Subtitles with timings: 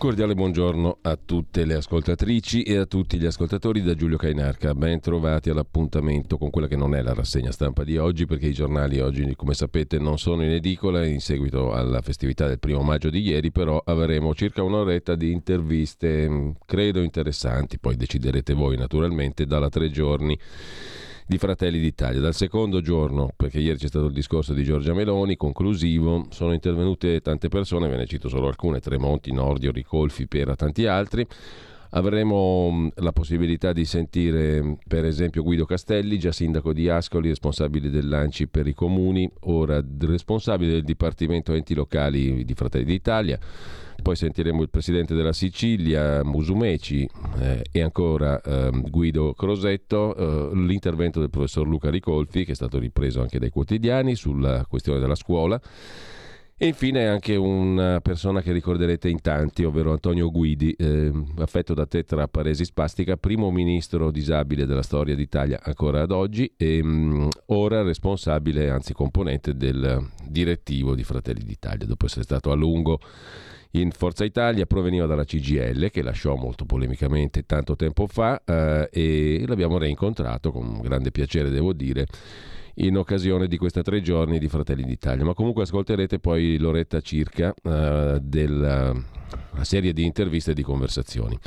[0.00, 4.74] Cordiale buongiorno a tutte le ascoltatrici e a tutti gli ascoltatori da Giulio Cainarca.
[4.74, 8.54] Ben trovati all'appuntamento con quella che non è la rassegna stampa di oggi, perché i
[8.54, 13.10] giornali oggi, come sapete, non sono in edicola in seguito alla festività del primo maggio
[13.10, 19.44] di ieri, però avremo circa un'oretta di interviste, mm, credo interessanti, poi deciderete voi naturalmente,
[19.44, 20.38] dalla tre giorni
[21.30, 22.20] di Fratelli d'Italia.
[22.20, 27.20] Dal secondo giorno, perché ieri c'è stato il discorso di Giorgia Meloni, conclusivo, sono intervenute
[27.20, 31.24] tante persone, ve ne cito solo alcune, Tremonti, Nordio, Ricolfi, Pera, tanti altri.
[31.90, 37.28] Avremo mm, la possibilità di sentire mm, per esempio Guido Castelli, già sindaco di Ascoli,
[37.28, 43.38] responsabile dell'ANCI per i comuni, ora responsabile del Dipartimento Enti Locali di Fratelli d'Italia
[44.02, 51.20] poi sentiremo il presidente della Sicilia, Musumeci, eh, e ancora eh, Guido Crosetto, eh, l'intervento
[51.20, 55.60] del professor Luca Ricolfi, che è stato ripreso anche dai quotidiani sulla questione della scuola.
[56.62, 61.86] E infine anche una persona che ricorderete in tanti, ovvero Antonio Guidi, eh, affetto da
[61.86, 67.28] tetra paresi spastica, primo ministro disabile della storia d'Italia ancora ad oggi e mh, mm,
[67.46, 73.00] ora responsabile, anzi componente del direttivo di Fratelli d'Italia, dopo essere stato a lungo
[73.72, 79.44] in Forza Italia, proveniva dalla CGL che lasciò molto polemicamente tanto tempo fa eh, e
[79.46, 82.06] l'abbiamo reincontrato con grande piacere, devo dire
[82.74, 85.24] in occasione di questi tre giorni di Fratelli d'Italia.
[85.24, 88.94] Ma comunque ascolterete poi l'oretta circa uh, della
[89.62, 91.38] serie di interviste e di conversazioni.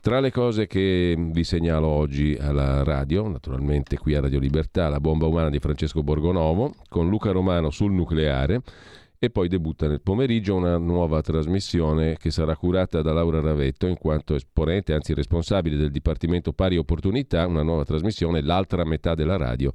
[0.00, 5.00] Tra le cose che vi segnalo oggi alla radio, naturalmente qui a Radio Libertà, la
[5.00, 8.62] bomba umana di Francesco Borgonovo, con Luca Romano sul nucleare
[9.22, 13.98] e poi debutta nel pomeriggio una nuova trasmissione che sarà curata da Laura Ravetto in
[13.98, 19.72] quanto esponente, anzi responsabile del Dipartimento Pari Opportunità, una nuova trasmissione, l'altra metà della radio.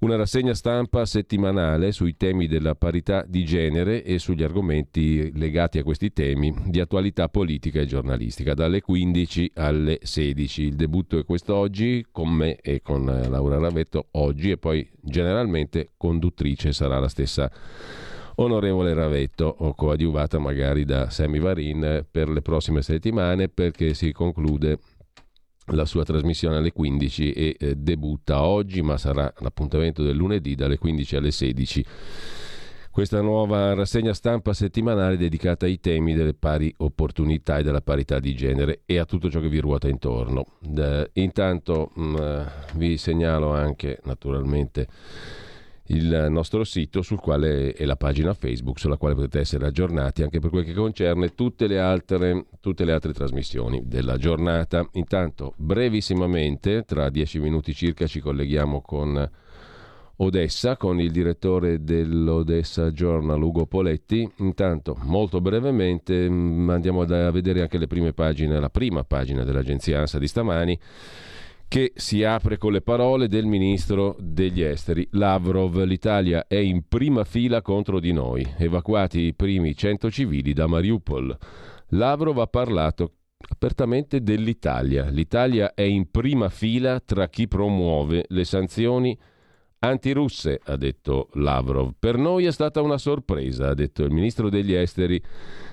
[0.00, 5.82] Una rassegna stampa settimanale sui temi della parità di genere e sugli argomenti legati a
[5.82, 10.62] questi temi di attualità politica e giornalistica, dalle 15 alle 16.
[10.64, 16.74] Il debutto è quest'oggi con me e con Laura Ravetto oggi e poi generalmente conduttrice
[16.74, 17.50] sarà la stessa
[18.42, 24.78] onorevole Ravetto, o coadiuvata magari da Sammy Varin per le prossime settimane perché si conclude
[25.72, 30.78] la sua trasmissione alle 15 e eh, debutta oggi, ma sarà l'appuntamento del lunedì dalle
[30.78, 31.84] 15 alle 16.
[32.90, 38.34] Questa nuova rassegna stampa settimanale dedicata ai temi delle pari opportunità e della parità di
[38.34, 40.44] genere e a tutto ciò che vi ruota intorno.
[40.76, 42.40] Eh, intanto mh, mm,
[42.74, 44.88] vi segnalo anche naturalmente
[45.90, 50.38] il nostro sito sul quale è la pagina Facebook sulla quale potete essere aggiornati anche
[50.38, 54.86] per quel che concerne tutte le altre, tutte le altre trasmissioni della giornata.
[54.92, 59.30] Intanto, brevissimamente, tra dieci minuti circa, ci colleghiamo con
[60.16, 64.30] Odessa, con il direttore dell'Odessa Journal Ugo Poletti.
[64.38, 69.98] Intanto, molto brevemente, mm, andiamo a vedere anche le prime pagine, la prima pagina dell'agenzia
[69.98, 70.78] ANSA di stamani
[71.70, 75.06] che si apre con le parole del ministro degli esteri.
[75.12, 80.66] Lavrov, l'Italia è in prima fila contro di noi, evacuati i primi 100 civili da
[80.66, 81.38] Mariupol.
[81.90, 83.12] Lavrov ha parlato
[83.50, 85.08] apertamente dell'Italia.
[85.10, 89.16] L'Italia è in prima fila tra chi promuove le sanzioni
[89.78, 91.92] antirusse, ha detto Lavrov.
[91.96, 95.22] Per noi è stata una sorpresa, ha detto il ministro degli esteri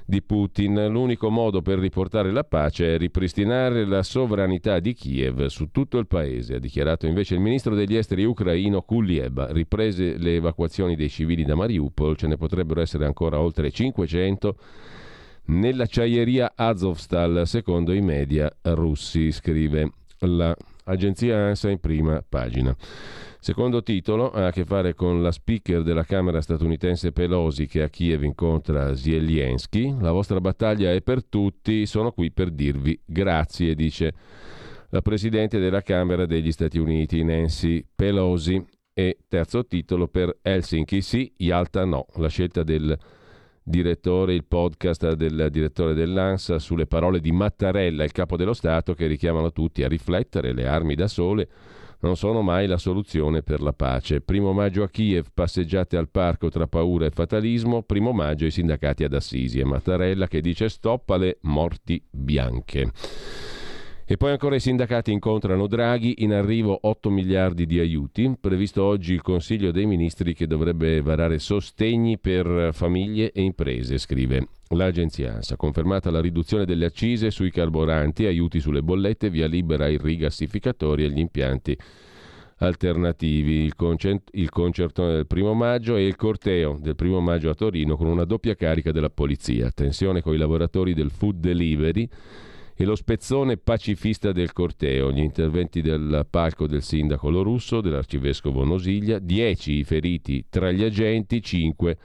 [0.07, 0.88] di Putin.
[0.88, 6.07] L'unico modo per riportare la pace è ripristinare la sovranità di Kiev su tutto il
[6.07, 9.51] paese, ha dichiarato invece il ministro degli esteri ucraino Kulieba.
[9.51, 14.56] Riprese le evacuazioni dei civili da Mariupol, ce ne potrebbero essere ancora oltre 500
[15.48, 20.56] nell'acciaieria Azovstal, secondo i media russi, scrive la
[20.86, 22.75] agenzia ANSA in prima pagina.
[23.39, 27.89] Secondo titolo ha a che fare con la speaker della Camera statunitense Pelosi che a
[27.89, 29.95] Kiev incontra Zelensky.
[30.00, 34.13] La vostra battaglia è per tutti, sono qui per dirvi grazie, dice
[34.89, 38.63] la Presidente della Camera degli Stati Uniti, Nancy Pelosi.
[38.94, 42.07] E terzo titolo per Helsinki sì, Yalta no.
[42.16, 42.98] La scelta del
[43.62, 49.06] direttore, il podcast del direttore dell'ANSA sulle parole di Mattarella, il capo dello Stato, che
[49.06, 51.48] richiamano tutti a riflettere, le armi da sole
[51.99, 54.21] non sono mai la soluzione per la pace.
[54.21, 57.83] Primo maggio a Kiev, passeggiate al parco tra paura e fatalismo.
[57.83, 62.91] Primo maggio i sindacati ad Assisi e Mattarella che dice stop alle morti bianche.
[64.09, 69.12] E poi ancora i sindacati incontrano Draghi, in arrivo 8 miliardi di aiuti, previsto oggi
[69.12, 75.57] il Consiglio dei Ministri che dovrebbe varare sostegni per famiglie e imprese, scrive l'agenzia ANSA.
[75.57, 81.07] Confermata la riduzione delle accise sui carburanti, aiuti sulle bollette, via libera ai rigassificatori e
[81.07, 81.77] agli impianti
[82.59, 87.56] alternativi, il, concert- il concertone del primo maggio e il corteo del primo maggio a
[87.56, 89.68] Torino con una doppia carica della polizia.
[89.68, 92.09] Attenzione con i lavoratori del food delivery
[92.79, 99.18] e lo spezzone pacifista del corteo, gli interventi del palco del sindaco Lorusso, dell'arcivescovo Nosiglia,
[99.18, 101.97] 10 i feriti tra gli agenti, 5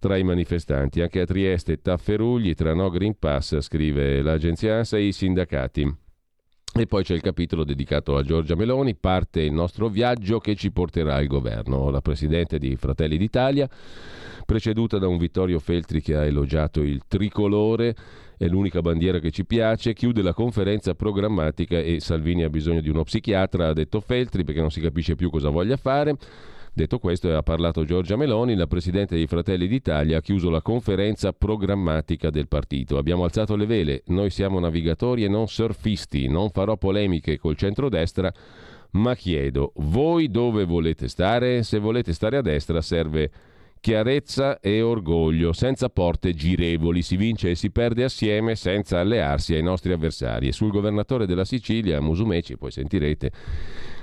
[0.00, 1.00] tra i manifestanti.
[1.00, 5.94] Anche a Trieste Tafferugli, tra no Green Pass, scrive l'agenzia ANSA e i sindacati.
[6.72, 10.72] E poi c'è il capitolo dedicato a Giorgia Meloni, parte il nostro viaggio che ci
[10.72, 11.90] porterà al governo.
[11.90, 13.68] La Presidente di Fratelli d'Italia,
[14.44, 17.94] preceduta da un Vittorio Feltri che ha elogiato il tricolore,
[18.40, 22.88] è l'unica bandiera che ci piace, chiude la conferenza programmatica e Salvini ha bisogno di
[22.88, 26.16] uno psichiatra, ha detto Feltri, perché non si capisce più cosa voglia fare.
[26.72, 31.34] Detto questo, ha parlato Giorgia Meloni, la Presidente dei Fratelli d'Italia ha chiuso la conferenza
[31.34, 32.96] programmatica del partito.
[32.96, 38.32] Abbiamo alzato le vele, noi siamo navigatori e non surfisti, non farò polemiche col centrodestra,
[38.92, 41.62] ma chiedo, voi dove volete stare?
[41.62, 43.30] Se volete stare a destra serve
[43.80, 49.62] chiarezza e orgoglio, senza porte girevoli, si vince e si perde assieme senza allearsi ai
[49.62, 50.48] nostri avversari.
[50.48, 53.32] E sul governatore della Sicilia, Musumeci, poi sentirete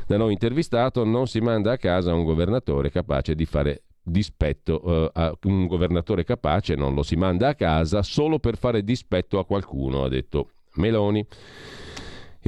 [0.08, 5.38] da noi intervistato, non si manda a casa un governatore capace di fare dispetto a
[5.44, 10.04] un governatore capace, non lo si manda a casa solo per fare dispetto a qualcuno,
[10.04, 11.26] ha detto Meloni.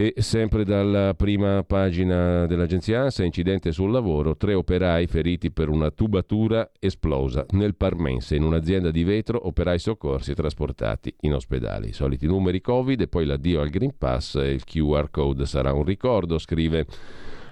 [0.02, 5.92] E sempre dalla prima pagina dell'agenzia ANSA, incidente sul lavoro, tre operai feriti per una
[5.92, 11.88] tubatura esplosa nel Parmense, in un'azienda di vetro, operai soccorsi trasportati in ospedale.
[11.88, 15.84] I soliti numeri Covid e poi l'addio al Green Pass il QR code sarà un
[15.84, 16.86] ricordo, scrive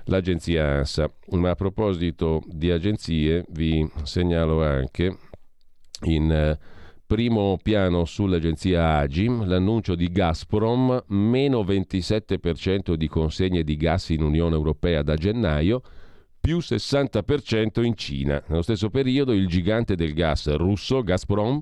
[0.06, 1.12] l'agenzia ANSA.
[1.32, 5.18] Ma a proposito di agenzie, vi segnalo anche
[6.04, 6.58] in
[7.07, 14.56] Primo piano sull'agenzia Agim, l'annuncio di Gazprom, meno 27% di consegne di gas in Unione
[14.56, 15.81] Europea da gennaio,
[16.38, 18.44] più 60% in Cina.
[18.48, 21.62] Nello stesso periodo il gigante del gas russo, Gazprom,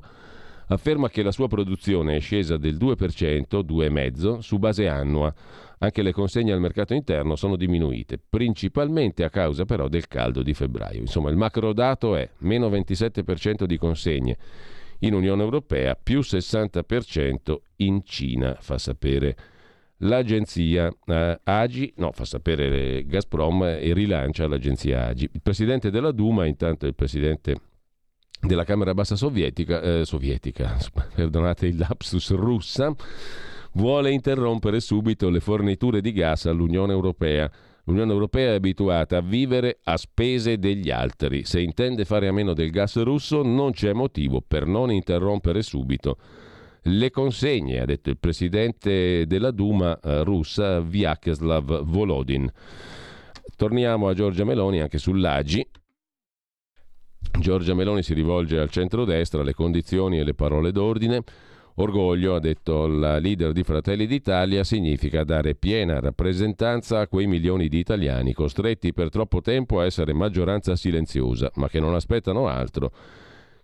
[0.70, 5.32] afferma che la sua produzione è scesa del 2%, 2,5% su base annua.
[5.78, 10.56] Anche le consegne al mercato interno sono diminuite, principalmente a causa però del caldo di
[10.56, 11.02] febbraio.
[11.02, 14.38] Insomma, il macro dato è meno 27% di consegne
[15.00, 19.36] in Unione Europea, più 60% in Cina, fa sapere
[20.00, 25.30] l'agenzia eh, Agi, no, fa sapere Gazprom e rilancia l'agenzia Agi.
[25.32, 27.56] Il presidente della Duma, intanto il presidente
[28.42, 30.78] della Camera Bassa sovietica, eh, sovietica
[31.14, 32.94] perdonate il lapsus russa,
[33.74, 37.50] vuole interrompere subito le forniture di gas all'Unione Europea
[37.86, 41.46] L'Unione Europea è abituata a vivere a spese degli altri.
[41.46, 46.18] Se intende fare a meno del gas russo non c'è motivo per non interrompere subito
[46.88, 52.52] le consegne, ha detto il presidente della Duma eh, russa Vyacheslav Volodin.
[53.56, 55.68] Torniamo a Giorgia Meloni anche sull'Agi.
[57.40, 61.24] Giorgia Meloni si rivolge al centrodestra, le condizioni e le parole d'ordine.
[61.78, 67.68] Orgoglio, ha detto la leader di Fratelli d'Italia, significa dare piena rappresentanza a quei milioni
[67.68, 72.92] di italiani costretti per troppo tempo a essere maggioranza silenziosa, ma che non aspettano altro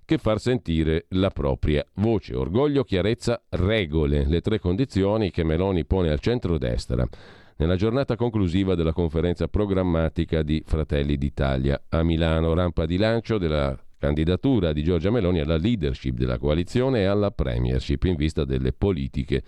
[0.04, 2.36] che far sentire la propria voce.
[2.36, 7.08] Orgoglio, chiarezza, regole, le tre condizioni che Meloni pone al centro-destra
[7.56, 13.78] nella giornata conclusiva della conferenza programmatica di Fratelli d'Italia a Milano, rampa di lancio della
[14.02, 19.44] candidatura di Giorgia Meloni alla leadership della coalizione e alla premiership in vista delle politiche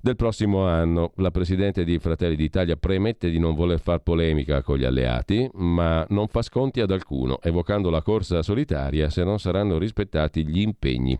[0.00, 1.10] del prossimo anno.
[1.16, 6.06] La Presidente di Fratelli d'Italia premette di non voler far polemica con gli alleati, ma
[6.10, 11.18] non fa sconti ad alcuno, evocando la corsa solitaria se non saranno rispettati gli impegni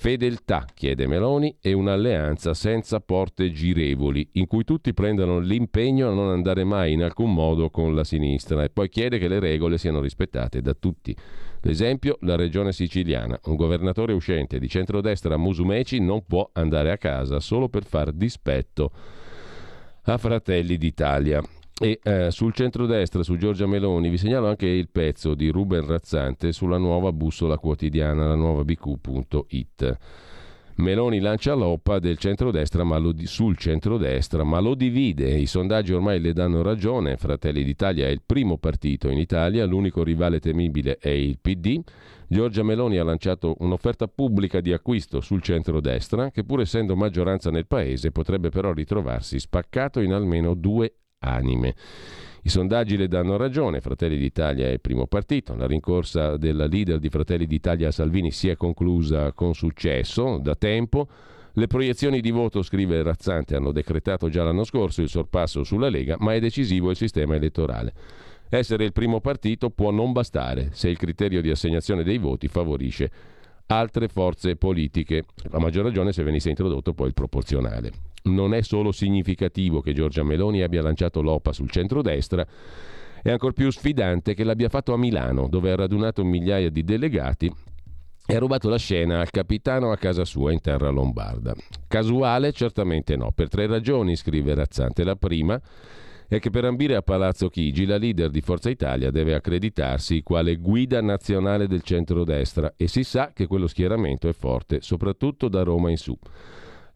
[0.00, 6.30] Fedeltà, chiede Meloni, e un'alleanza senza porte girevoli, in cui tutti prendano l'impegno a non
[6.30, 10.00] andare mai in alcun modo con la sinistra e poi chiede che le regole siano
[10.00, 11.14] rispettate da tutti.
[11.62, 13.38] L'esempio, la regione siciliana.
[13.44, 18.90] Un governatore uscente di centrodestra Musumeci non può andare a casa solo per far dispetto
[20.04, 21.42] a Fratelli d'Italia.
[21.82, 26.52] E eh, sul centrodestra, su Giorgia Meloni, vi segnalo anche il pezzo di Ruben Razzante
[26.52, 29.98] sulla nuova bussola quotidiana, la nuova bq.it.
[30.80, 35.30] Meloni lancia l'OPA del centrodestra ma lo, sul centrodestra, ma lo divide.
[35.30, 37.16] I sondaggi ormai le danno ragione.
[37.16, 41.80] Fratelli d'Italia è il primo partito in Italia, l'unico rivale temibile è il PD.
[42.26, 47.66] Giorgia Meloni ha lanciato un'offerta pubblica di acquisto sul centrodestra, che pur essendo maggioranza nel
[47.66, 51.74] paese potrebbe però ritrovarsi spaccato in almeno due anime.
[52.42, 56.98] I sondaggi le danno ragione, Fratelli d'Italia è il primo partito, la rincorsa della leader
[56.98, 61.06] di Fratelli d'Italia a Salvini si è conclusa con successo da tempo.
[61.52, 66.16] Le proiezioni di voto, scrive Razzante, hanno decretato già l'anno scorso il sorpasso sulla Lega,
[66.18, 67.92] ma è decisivo il sistema elettorale.
[68.48, 73.10] Essere il primo partito può non bastare se il criterio di assegnazione dei voti favorisce
[73.66, 78.09] altre forze politiche, a maggior ragione se venisse introdotto poi il proporzionale.
[78.22, 82.46] Non è solo significativo che Giorgia Meloni abbia lanciato l'OPA sul centrodestra,
[83.22, 87.52] è ancora più sfidante che l'abbia fatto a Milano, dove ha radunato migliaia di delegati
[88.26, 91.54] e ha rubato la scena al capitano a casa sua in terra lombarda.
[91.88, 92.52] Casuale?
[92.52, 95.02] Certamente no, per tre ragioni, scrive Razzante.
[95.02, 95.60] La prima
[96.28, 100.56] è che per ambire a Palazzo Chigi la leader di Forza Italia deve accreditarsi quale
[100.56, 105.90] guida nazionale del centrodestra e si sa che quello schieramento è forte, soprattutto da Roma
[105.90, 106.16] in su.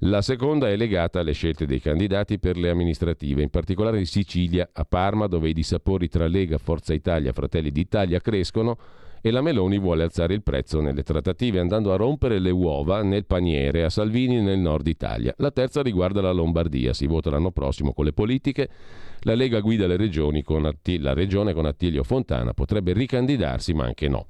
[0.06, 4.68] La seconda è legata alle scelte dei candidati per le amministrative, in particolare in Sicilia,
[4.70, 8.76] a Parma, dove i dissapori tra Lega, Forza Italia Fratelli d'Italia crescono
[9.22, 13.24] e la Meloni vuole alzare il prezzo nelle trattative andando a rompere le uova nel
[13.24, 15.32] paniere a Salvini nel nord Italia.
[15.38, 18.68] La terza riguarda la Lombardia, si vota l'anno prossimo con le politiche.
[19.20, 23.86] La Lega guida le regioni con Atti- la regione con Attilio Fontana, potrebbe ricandidarsi ma
[23.86, 24.26] anche no.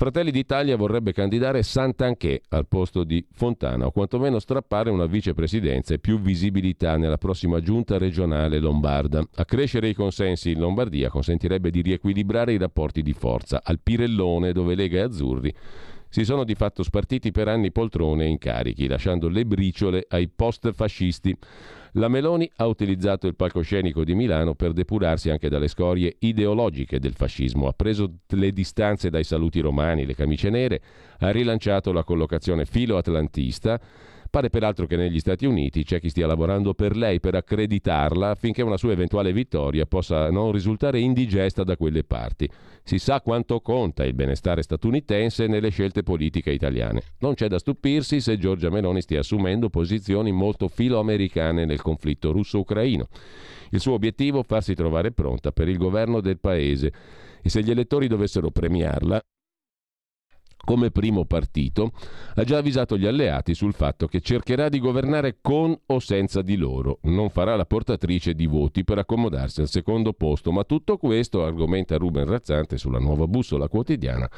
[0.00, 5.98] Fratelli d'Italia vorrebbe candidare Sant'Anché al posto di Fontana o quantomeno strappare una vicepresidenza e
[5.98, 9.22] più visibilità nella prossima giunta regionale lombarda.
[9.34, 14.74] Accrescere i consensi in Lombardia consentirebbe di riequilibrare i rapporti di forza al Pirellone dove
[14.74, 15.54] Lega e Azzurri
[16.10, 21.34] si sono di fatto spartiti per anni poltrone e incarichi, lasciando le briciole ai post-fascisti.
[21.94, 27.14] La Meloni ha utilizzato il palcoscenico di Milano per depurarsi anche dalle scorie ideologiche del
[27.14, 30.80] fascismo, ha preso le distanze dai saluti romani, le camicie nere,
[31.18, 33.80] ha rilanciato la collocazione filo-atlantista,
[34.30, 38.62] Pare peraltro che negli Stati Uniti c'è chi stia lavorando per lei per accreditarla affinché
[38.62, 42.48] una sua eventuale vittoria possa non risultare indigesta da quelle parti.
[42.84, 47.02] Si sa quanto conta il benestare statunitense nelle scelte politiche italiane.
[47.18, 53.08] Non c'è da stupirsi se Giorgia Meloni stia assumendo posizioni molto filoamericane nel conflitto russo-ucraino.
[53.70, 56.92] Il suo obiettivo è farsi trovare pronta per il governo del paese
[57.42, 59.20] e se gli elettori dovessero premiarla,
[60.64, 61.92] come primo partito,
[62.34, 66.56] ha già avvisato gli alleati sul fatto che cercherà di governare con o senza di
[66.56, 66.98] loro.
[67.02, 71.96] Non farà la portatrice di voti per accomodarsi al secondo posto, ma tutto questo, argomenta
[71.96, 74.28] Ruben Razzante sulla nuova bussola quotidiana,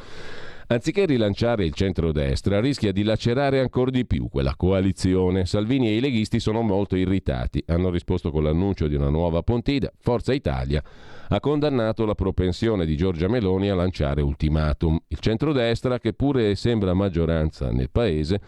[0.72, 5.44] Anziché rilanciare il centrodestra, rischia di lacerare ancora di più quella coalizione.
[5.44, 7.62] Salvini e i leghisti sono molto irritati.
[7.66, 9.92] Hanno risposto con l'annuncio di una nuova Pontida.
[9.98, 10.82] Forza Italia
[11.28, 14.98] ha condannato la propensione di Giorgia Meloni a lanciare ultimatum.
[15.08, 18.40] Il centrodestra, che pure sembra maggioranza nel paese,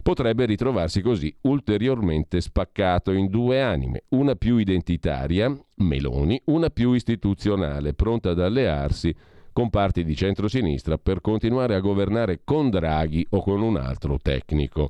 [0.00, 7.94] potrebbe ritrovarsi così ulteriormente spaccato in due anime, una più identitaria, Meloni, una più istituzionale,
[7.94, 9.12] pronta ad allearsi
[9.58, 14.88] con parti di centrosinistra per continuare a governare con Draghi o con un altro tecnico.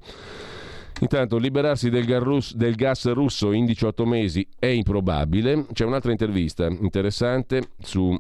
[1.01, 5.65] Intanto liberarsi del, gas, del gas russo in 18 mesi è improbabile.
[5.73, 8.15] C'è un'altra intervista interessante su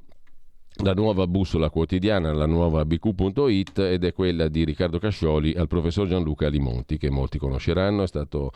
[0.84, 6.08] la nuova bussola quotidiana, la nuova bq.it ed è quella di Riccardo Cascioli al professor
[6.08, 8.52] Gianluca Limonti che molti conosceranno, è stato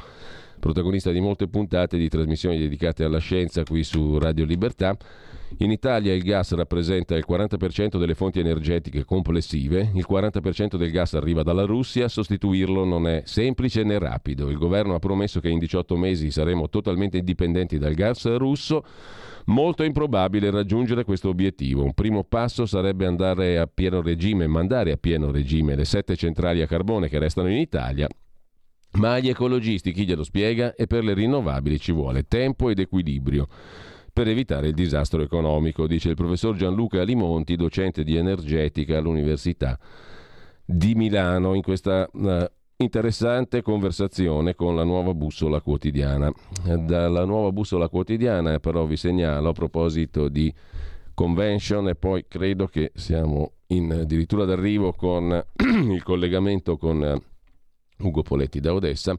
[0.58, 4.96] protagonista di molte puntate di trasmissioni dedicate alla scienza qui su Radio Libertà
[5.58, 11.14] in Italia il gas rappresenta il 40% delle fonti energetiche complessive, il 40% del gas
[11.14, 14.48] arriva dalla Russia, sostituirlo non è semplice né rapido.
[14.48, 18.84] Il governo ha promesso che in 18 mesi saremo totalmente indipendenti dal gas russo.
[19.46, 21.82] Molto improbabile raggiungere questo obiettivo.
[21.82, 26.62] Un primo passo sarebbe andare a pieno regime, mandare a pieno regime le sette centrali
[26.62, 28.08] a carbone che restano in Italia
[28.94, 33.48] ma agli ecologisti, chi glielo spiega, e per le rinnovabili ci vuole tempo ed equilibrio
[34.12, 39.78] per evitare il disastro economico, dice il professor Gianluca Limonti, docente di energetica all'Università
[40.64, 42.44] di Milano, in questa uh,
[42.76, 46.30] interessante conversazione con la nuova bussola quotidiana.
[46.62, 50.52] Dalla nuova bussola quotidiana però vi segnalo a proposito di
[51.14, 55.42] convention e poi credo che siamo in addirittura d'arrivo con
[55.90, 57.20] il collegamento con
[57.98, 59.16] Ugo Poletti da Odessa.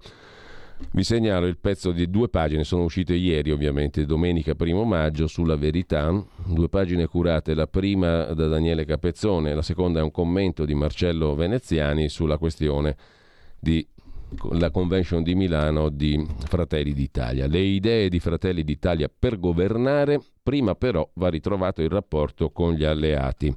[0.91, 5.55] Vi segnalo il pezzo di due pagine, sono uscite ieri ovviamente, domenica 1 maggio, sulla
[5.55, 6.11] verità,
[6.45, 11.33] due pagine curate, la prima da Daniele Capezzone, la seconda è un commento di Marcello
[11.35, 12.95] Veneziani sulla questione
[13.59, 17.47] della convention di Milano di Fratelli d'Italia.
[17.47, 22.83] Le idee di Fratelli d'Italia per governare, prima però va ritrovato il rapporto con gli
[22.83, 23.55] alleati.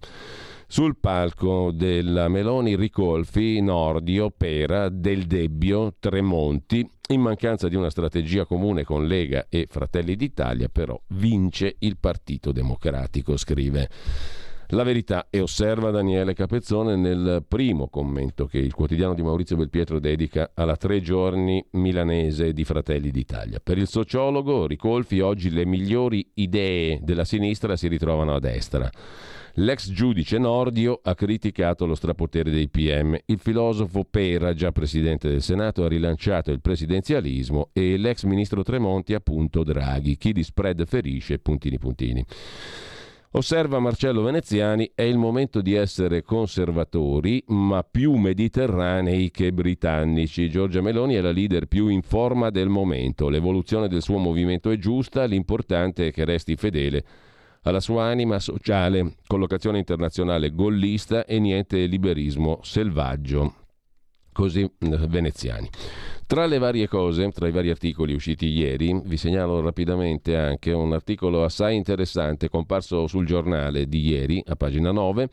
[0.69, 8.47] Sul palco della Meloni Ricolfi, Nordio, Pera, Del Debbio, Tremonti, in mancanza di una strategia
[8.47, 13.89] comune con Lega e Fratelli d'Italia, però vince il Partito Democratico, scrive.
[14.71, 20.01] La verità e osserva Daniele Capezzone nel primo commento che il quotidiano di Maurizio Belpietro
[20.01, 23.61] dedica alla tre giorni milanese di Fratelli d'Italia.
[23.63, 28.91] Per il sociologo Ricolfi oggi le migliori idee della sinistra si ritrovano a destra.
[29.59, 33.17] L'ex giudice Nordio ha criticato lo strapotere dei PM.
[33.25, 39.15] Il filosofo Pera, già presidente del Senato, ha rilanciato il presidenzialismo e l'ex ministro Tremonti
[39.15, 40.19] appunto Draghi.
[40.19, 42.23] Chi di spread ferisce, puntini puntini.
[43.31, 50.51] Osserva Marcello Veneziani, è il momento di essere conservatori, ma più mediterranei che britannici.
[50.51, 53.31] Giorgia Meloni è la leader più in forma del momento.
[53.31, 57.05] L'evoluzione del suo movimento è giusta, l'importante è che resti fedele
[57.67, 63.55] alla sua anima sociale, collocazione internazionale gollista e niente liberismo selvaggio.
[64.33, 65.69] Così eh, veneziani.
[66.27, 70.93] Tra le varie cose, tra i vari articoli usciti ieri, vi segnalo rapidamente anche un
[70.93, 75.29] articolo assai interessante comparso sul giornale di ieri, a pagina 9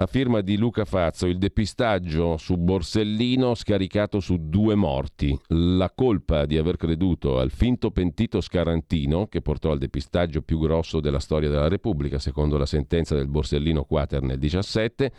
[0.00, 5.38] a firma di Luca Fazzo, il depistaggio su Borsellino scaricato su due morti.
[5.48, 11.00] La colpa di aver creduto al finto pentito Scarantino, che portò al depistaggio più grosso
[11.00, 15.12] della storia della Repubblica, secondo la sentenza del Borsellino Quater nel 17,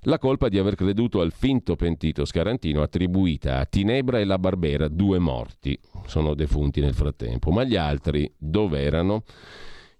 [0.00, 4.88] la colpa di aver creduto al finto pentito Scarantino attribuita a Tinebra e la Barbera,
[4.88, 5.78] due morti.
[6.06, 7.52] Sono defunti nel frattempo.
[7.52, 9.22] Ma gli altri dove erano?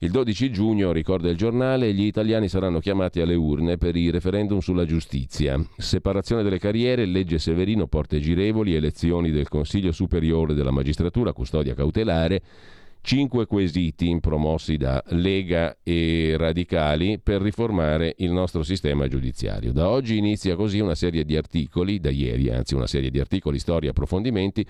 [0.01, 4.59] Il 12 giugno, ricorda il giornale, gli italiani saranno chiamati alle urne per i referendum
[4.59, 5.59] sulla giustizia.
[5.75, 12.43] Separazione delle carriere, legge Severino, porte girevoli, elezioni del Consiglio Superiore della Magistratura, custodia cautelare,
[13.01, 19.73] cinque quesiti promossi da Lega e Radicali per riformare il nostro sistema giudiziario.
[19.73, 23.59] Da oggi inizia così una serie di articoli, da ieri anzi una serie di articoli,
[23.59, 24.67] storie, approfondimenti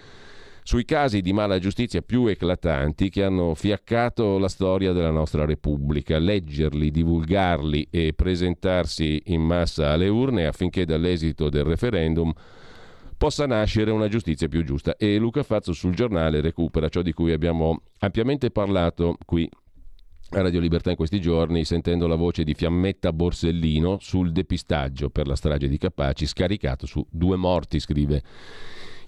[0.66, 6.18] sui casi di mala giustizia più eclatanti che hanno fiaccato la storia della nostra Repubblica.
[6.18, 12.32] Leggerli, divulgarli e presentarsi in massa alle urne affinché dall'esito del referendum
[13.16, 14.96] possa nascere una giustizia più giusta.
[14.96, 19.48] E Luca Fazzo sul giornale recupera ciò di cui abbiamo ampiamente parlato qui
[20.30, 25.28] a Radio Libertà in questi giorni, sentendo la voce di Fiammetta Borsellino sul depistaggio per
[25.28, 28.20] la strage di Capaci, scaricato su due morti, scrive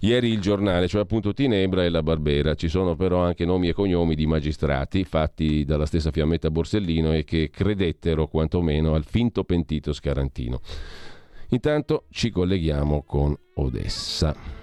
[0.00, 3.72] Ieri il giornale, cioè appunto Tinebra e la Barbera, ci sono però anche nomi e
[3.72, 9.92] cognomi di magistrati fatti dalla stessa Fiammetta Borsellino e che credettero quantomeno al finto pentito
[9.92, 10.60] Scarantino.
[11.48, 14.57] Intanto ci colleghiamo con Odessa.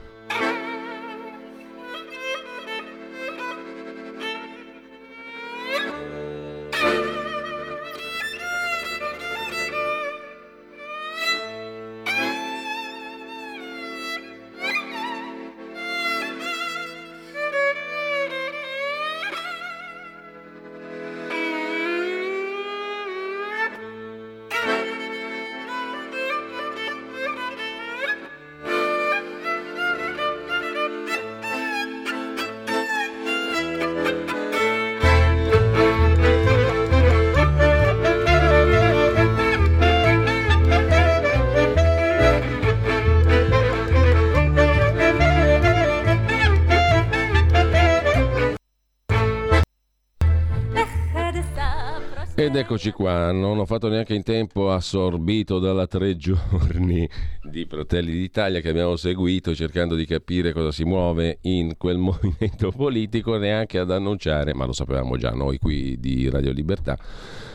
[52.37, 57.07] Ed eccoci qua, non ho fatto neanche in tempo assorbito dalla tre giorni
[57.41, 62.71] di Fratelli d'Italia che abbiamo seguito cercando di capire cosa si muove in quel movimento
[62.71, 66.97] politico, neanche ad annunciare, ma lo sapevamo già noi qui di Radio Libertà,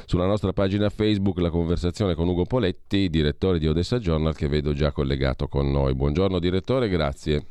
[0.06, 4.72] sulla nostra pagina Facebook la conversazione con Ugo Poletti, direttore di Odessa Journal, che vedo
[4.72, 5.94] già collegato con noi.
[5.94, 7.44] Buongiorno direttore, grazie.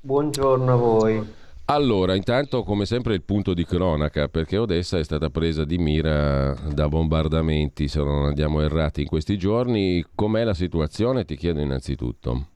[0.00, 1.38] Buongiorno a voi.
[1.72, 6.52] Allora, intanto come sempre il punto di cronaca, perché Odessa è stata presa di mira
[6.52, 10.04] da bombardamenti, se non andiamo errati in questi giorni.
[10.12, 11.24] Com'è la situazione?
[11.24, 12.46] Ti chiedo innanzitutto.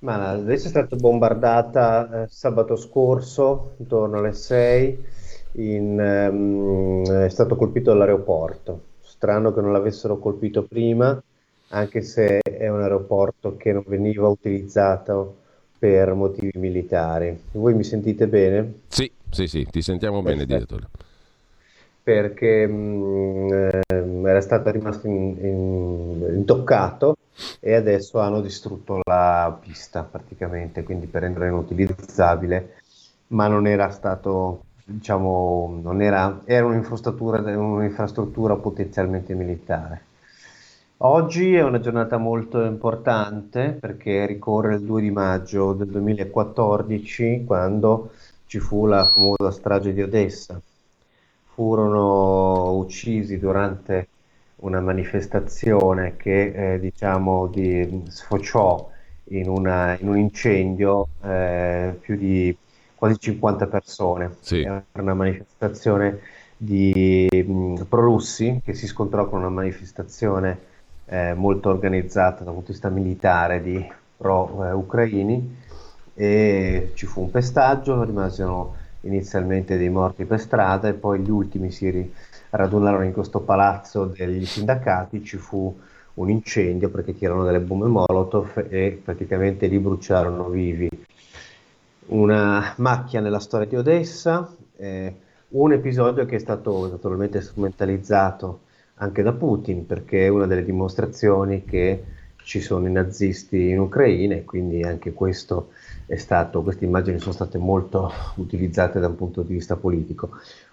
[0.00, 5.04] Ma adesso è stata bombardata eh, sabato scorso, intorno alle 6,
[5.52, 8.82] in, um, è stato colpito l'aeroporto.
[9.00, 11.18] Strano che non l'avessero colpito prima,
[11.68, 15.44] anche se è un aeroporto che non veniva utilizzato
[15.78, 17.38] per motivi militari.
[17.52, 18.80] Voi mi sentite bene?
[18.88, 20.46] Sì, sì, sì, ti sentiamo Perfetto.
[20.46, 20.88] bene, direttore.
[22.02, 27.16] Perché mh, mm, era stato rimasto in, in, intoccato
[27.60, 32.76] e adesso hanno distrutto la pista praticamente, quindi per renderla inutilizzabile,
[33.28, 40.00] ma non era stato, diciamo, non era, era un'infrastruttura, un'infrastruttura potenzialmente militare.
[41.00, 48.12] Oggi è una giornata molto importante perché ricorre il 2 di maggio del 2014 quando
[48.46, 50.58] ci fu la famosa strage di Odessa.
[51.52, 54.08] Furono uccisi durante
[54.56, 58.90] una manifestazione che eh, diciamo di, sfociò
[59.24, 62.56] in, una, in, un incendio eh, più di
[62.94, 64.36] quasi 50 persone.
[64.40, 64.62] Sì.
[64.62, 66.20] Era una manifestazione
[66.56, 70.72] di mh, prorussi che si scontrò con una manifestazione
[71.06, 73.84] eh, molto organizzata dal punto di vista militare di
[74.16, 75.56] pro-ucraini
[76.14, 81.70] e ci fu un pestaggio, rimasero inizialmente dei morti per strada e poi gli ultimi
[81.70, 82.12] si
[82.50, 85.74] radunarono in questo palazzo degli sindacati, ci fu
[86.14, 90.88] un incendio perché tirarono delle bombe Molotov e praticamente li bruciarono vivi.
[92.06, 95.14] Una macchia nella storia di Odessa, eh,
[95.48, 98.60] un episodio che è stato naturalmente strumentalizzato
[98.98, 102.04] anche da Putin perché è una delle dimostrazioni che
[102.42, 105.70] ci sono i nazisti in Ucraina e quindi anche questo
[106.06, 110.30] è stato, queste immagini sono state molto utilizzate da un punto di vista politico.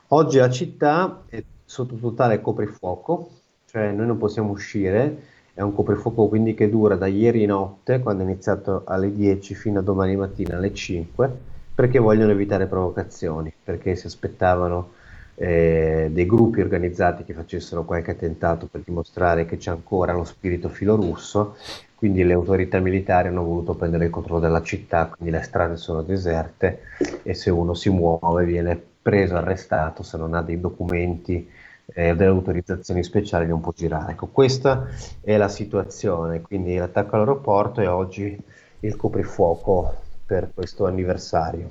[0.09, 3.29] Oggi la città è sotto totale coprifuoco,
[3.65, 5.23] cioè noi non possiamo uscire,
[5.55, 9.79] è un coprifuoco quindi che dura da ieri notte, quando è iniziato alle 10 fino
[9.79, 11.31] a domani mattina alle 5,
[11.73, 14.91] perché vogliono evitare provocazioni, perché si aspettavano
[15.35, 20.69] eh, dei gruppi organizzati che facessero qualche attentato per dimostrare che c'è ancora lo spirito
[20.69, 21.55] filorusso,
[21.95, 26.01] quindi le autorità militari hanno voluto prendere il controllo della città, quindi le strade sono
[26.01, 26.81] deserte
[27.23, 31.49] e se uno si muove viene preso, arrestato, se non ha dei documenti
[31.85, 34.13] eh, delle autorizzazioni speciali non può girare.
[34.13, 34.87] Ecco, questa
[35.21, 38.37] è la situazione, quindi l'attacco all'aeroporto e oggi
[38.79, 41.69] il coprifuoco per questo anniversario.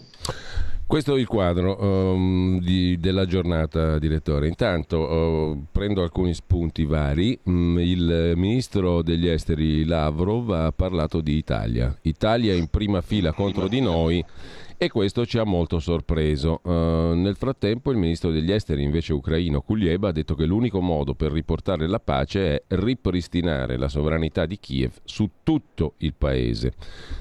[0.92, 4.46] Questo è il quadro um, di, della giornata, direttore.
[4.46, 7.38] Intanto uh, prendo alcuni spunti vari.
[7.44, 11.96] Um, il ministro degli esteri Lavrov ha parlato di Italia.
[12.02, 14.22] Italia in prima fila contro di noi
[14.85, 16.61] e questo ci ha molto sorpreso.
[16.64, 21.14] Uh, nel frattempo il ministro degli esteri invece ucraino Kulieba ha detto che l'unico modo
[21.14, 26.73] per riportare la pace è ripristinare la sovranità di Kiev su tutto il paese.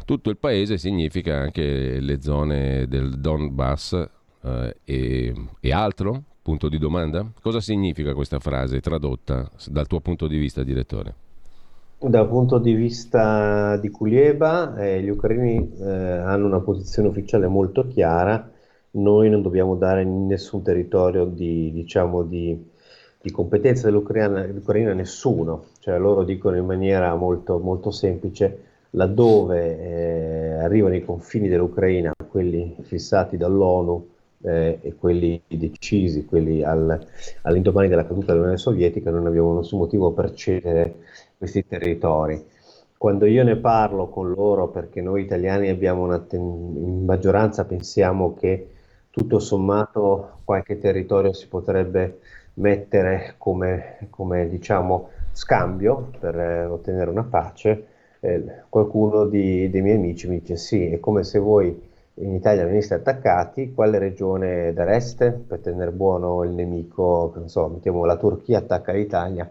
[0.06, 3.92] Tutto il paese significa anche le zone del Donbass
[4.42, 4.50] uh,
[4.84, 6.24] e, e altro?
[6.42, 7.32] Punto di domanda?
[7.44, 11.21] Cosa significa questa frase tradotta dal tuo punto di vista, direttore?
[12.04, 17.86] Dal punto di vista di Kulieba, eh, gli ucraini eh, hanno una posizione ufficiale molto
[17.86, 18.50] chiara,
[18.92, 22.60] noi non dobbiamo dare nessun territorio di, diciamo, di,
[23.22, 30.54] di competenza dell'Ucraina, a nessuno, cioè loro dicono in maniera molto, molto semplice, laddove eh,
[30.54, 34.08] arrivano i confini dell'Ucraina, quelli fissati dall'ONU
[34.42, 37.00] eh, e quelli decisi, quelli al,
[37.44, 40.96] all'indomani della caduta dell'Unione Sovietica, non abbiamo nessun motivo per cedere
[41.42, 42.44] questi territori.
[42.98, 46.40] Quando io ne parlo con loro, perché noi italiani abbiamo una ten-
[46.78, 48.68] in maggioranza pensiamo che
[49.10, 52.20] tutto sommato qualche territorio si potrebbe
[52.56, 57.86] mettere come, come diciamo, scambio per eh, ottenere una pace,
[58.20, 62.66] eh, qualcuno di, dei miei amici mi dice sì, è come se voi in Italia
[62.66, 67.32] veniste attaccati, quale regione dareste per tenere buono il nemico?
[67.36, 69.50] Non so, mettiamo la Turchia attacca l'Italia,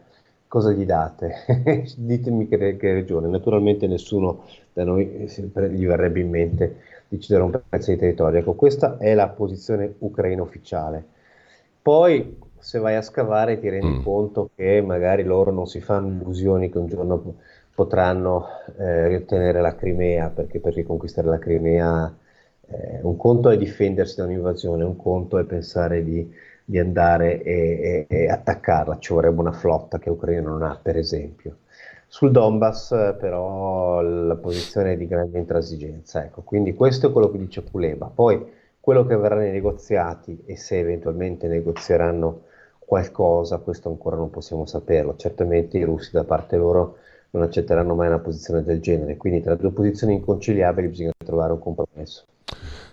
[0.50, 1.84] cosa gli date?
[1.96, 3.28] Ditemi che, che, regione.
[3.28, 8.40] Naturalmente nessuno da noi gli verrebbe in mente di cedere un pezzo di territorio.
[8.40, 11.04] Ecco, questa è la posizione ucraina ufficiale.
[11.80, 14.02] Poi, se vai a scavare, ti rendi mm.
[14.02, 17.36] conto che magari loro non si fanno illusioni che un giorno
[17.72, 22.12] potranno eh, riottenere la Crimea, perché per riconquistare la Crimea
[22.66, 26.28] eh, un conto è difendersi da un'invasione, un conto è pensare di
[26.70, 30.96] di andare e, e, e, attaccarla, ci vorrebbe una flotta che l'Ucraina non ha, per
[30.96, 31.56] esempio.
[32.06, 37.38] Sul Donbass però la posizione è di grande intransigenza, ecco, quindi questo è quello che
[37.38, 38.10] dice Kuleba.
[38.14, 42.42] Poi quello che verrà nei negoziati e se eventualmente negozieranno
[42.78, 45.16] qualcosa, questo ancora non possiamo saperlo.
[45.16, 46.98] Certamente i russi da parte loro
[47.30, 49.16] non accetteranno mai una posizione del genere.
[49.16, 52.24] Quindi tra due posizioni inconciliabili bisogna trovare un compromesso.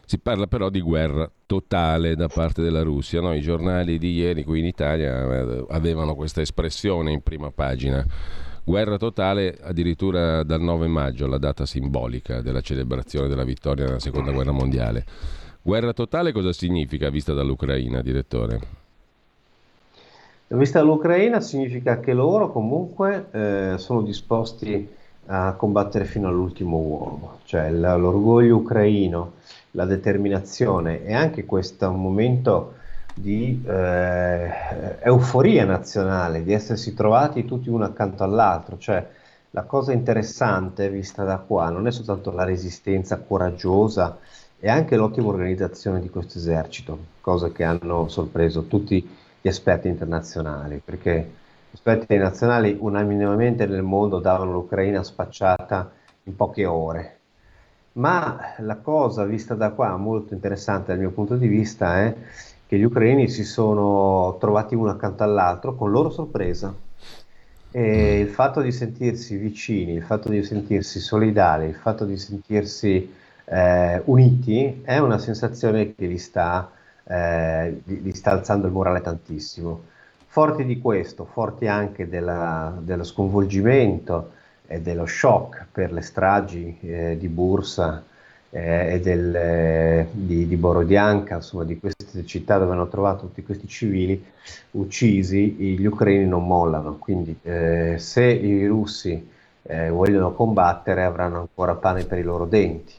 [0.10, 3.20] Si parla però di guerra totale da parte della Russia.
[3.20, 3.34] No?
[3.34, 8.06] I giornali di ieri qui in Italia eh, avevano questa espressione in prima pagina.
[8.64, 14.32] Guerra totale addirittura dal 9 maggio, la data simbolica della celebrazione della vittoria nella seconda
[14.32, 15.04] guerra mondiale.
[15.62, 18.60] Guerra totale cosa significa vista dall'Ucraina, direttore?
[20.48, 24.88] Vista dall'Ucraina significa che loro comunque eh, sono disposti
[25.26, 29.34] a combattere fino all'ultimo uomo, cioè l'orgoglio ucraino
[29.78, 32.74] la determinazione e anche questo momento
[33.14, 34.52] di eh,
[35.02, 39.08] euforia nazionale, di essersi trovati tutti uno accanto all'altro, cioè
[39.52, 44.18] la cosa interessante vista da qua non è soltanto la resistenza coraggiosa
[44.60, 49.08] e anche l'ottima organizzazione di questo esercito, cosa che hanno sorpreso tutti
[49.40, 51.32] gli esperti internazionali, perché
[51.70, 55.92] gli esperti nazionali unanimemente nel mondo davano l'Ucraina spacciata
[56.24, 57.17] in poche ore,
[57.98, 62.16] ma la cosa vista da qua molto interessante dal mio punto di vista è
[62.68, 66.74] che gli ucraini si sono trovati uno accanto all'altro con loro sorpresa.
[67.72, 73.14] E il fatto di sentirsi vicini, il fatto di sentirsi solidali, il fatto di sentirsi
[73.46, 76.70] eh, uniti è una sensazione che li sta,
[77.04, 79.84] eh, li, li sta, alzando il morale tantissimo.
[80.28, 84.32] Forti di questo, forti anche della, dello sconvolgimento,
[84.68, 88.04] e dello shock per le stragi eh, di Bursa
[88.50, 93.44] eh, e del, eh, di, di Borodianka, insomma di queste città dove hanno trovato tutti
[93.44, 94.24] questi civili
[94.72, 99.30] uccisi, gli ucraini non mollano, quindi eh, se i russi
[99.64, 102.94] eh, vogliono combattere avranno ancora pane per i loro denti.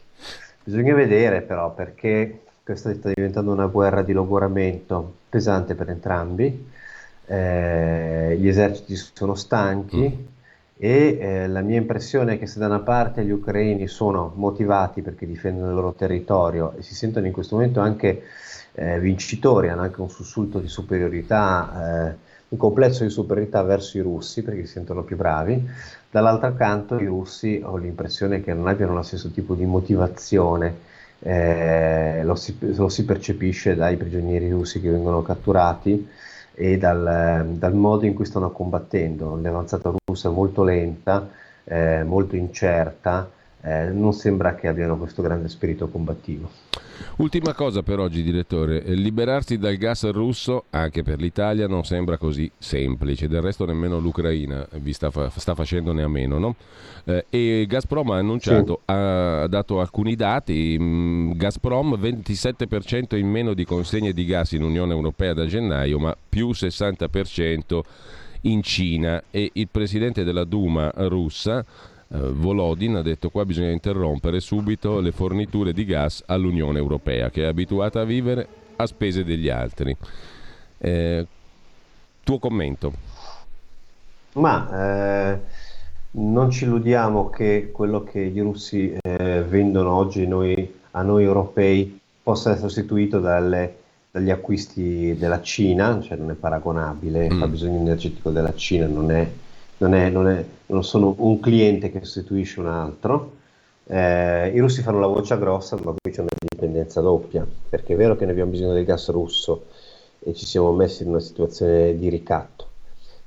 [0.65, 6.67] Bisogna vedere però perché questa sta diventando una guerra di logoramento pesante per entrambi,
[7.27, 9.99] eh, gli eserciti sono stanchi.
[9.99, 10.37] Mm
[10.81, 15.03] e eh, la mia impressione è che se da una parte gli ucraini sono motivati
[15.03, 18.23] perché difendono il loro territorio e si sentono in questo momento anche
[18.75, 22.17] eh, vincitori, hanno anche un sussulto di superiorità, eh,
[22.51, 25.69] un complesso di superiorità verso i russi perché si sentono più bravi,
[26.11, 30.87] dall'altro canto i russi ho l'impressione che non abbiano lo stesso tipo di motivazione,
[31.19, 36.09] eh, lo si, lo si percepisce dai prigionieri russi che vengono catturati
[36.61, 39.39] e dal, dal, modo in cui stanno combattendo.
[39.41, 41.29] L'avanzata russa è molto lenta,
[41.63, 46.68] eh, molto incerta, eh, non sembra che abbiano questo grande spirito combattivo.
[47.17, 52.51] Ultima cosa per oggi, direttore, liberarsi dal gas russo anche per l'Italia non sembra così
[52.59, 56.39] semplice, del resto nemmeno l'Ucraina vi sta, fa- sta facendone a meno.
[56.39, 56.55] No?
[57.05, 58.93] Eh, e Gazprom ha annunciato, sì.
[58.93, 64.63] ha dato alcuni dati, mh, mm, Gazprom 27% in meno di consegne di gas in
[64.63, 67.81] Unione Europea da gennaio, ma più 60%
[68.43, 71.65] in Cina e il presidente della Duma russa
[72.11, 77.43] eh, Volodin ha detto qua bisogna interrompere subito le forniture di gas all'Unione Europea che
[77.43, 79.97] è abituata a vivere a spese degli altri.
[80.79, 81.27] Eh,
[82.23, 82.93] tuo commento?
[84.35, 85.39] Ma eh,
[86.13, 91.99] non ci illudiamo che quello che i russi eh, vendono oggi noi, a noi europei
[92.23, 93.77] possa essere sostituito dalle,
[94.11, 97.33] dagli acquisti della Cina, cioè non è paragonabile, mm.
[97.33, 99.29] il fabbisogno energetico della Cina non è
[99.79, 103.33] non, è, non, è, non sono un cliente che sostituisce un altro.
[103.87, 107.97] Eh, I russi fanno la voce grossa, ma qui c'è una dipendenza doppia, perché è
[107.97, 109.65] vero che ne abbiamo bisogno del gas russo
[110.21, 112.67] e ci siamo messi in una situazione di ricatto,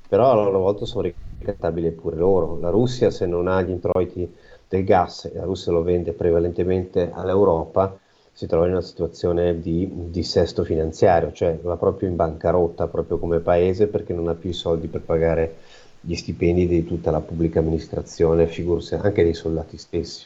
[0.08, 1.10] però a loro volta sono
[1.40, 2.60] ricattabili pure loro.
[2.60, 4.32] La Russia, se non ha gli introiti
[4.68, 7.98] del gas e la Russia lo vende prevalentemente all'Europa,
[8.34, 13.40] si trova in una situazione di dissesto finanziario, cioè va proprio in bancarotta, proprio come
[13.40, 15.56] paese, perché non ha più i soldi per pagare
[16.02, 20.26] gli stipendi di tutta la pubblica amministrazione, figurse anche dei soldati stessi.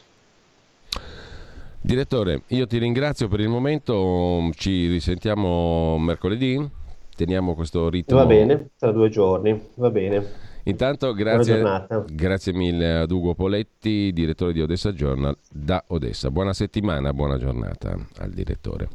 [1.80, 6.68] Direttore, io ti ringrazio per il momento, ci risentiamo mercoledì,
[7.14, 8.16] teniamo questo ritmo.
[8.16, 10.44] Va bene, tra due giorni, va bene.
[10.64, 11.62] Intanto grazie,
[12.10, 16.28] grazie mille ad Ugo Poletti, direttore di Odessa Journal da Odessa.
[16.32, 18.88] Buona settimana, buona giornata al direttore.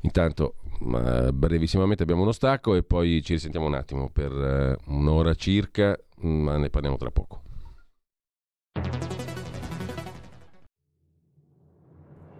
[0.00, 0.54] Intanto
[1.32, 6.56] brevissimamente abbiamo uno stacco e poi ci risentiamo un attimo per eh, un'ora circa ma
[6.56, 7.42] ne parliamo tra poco.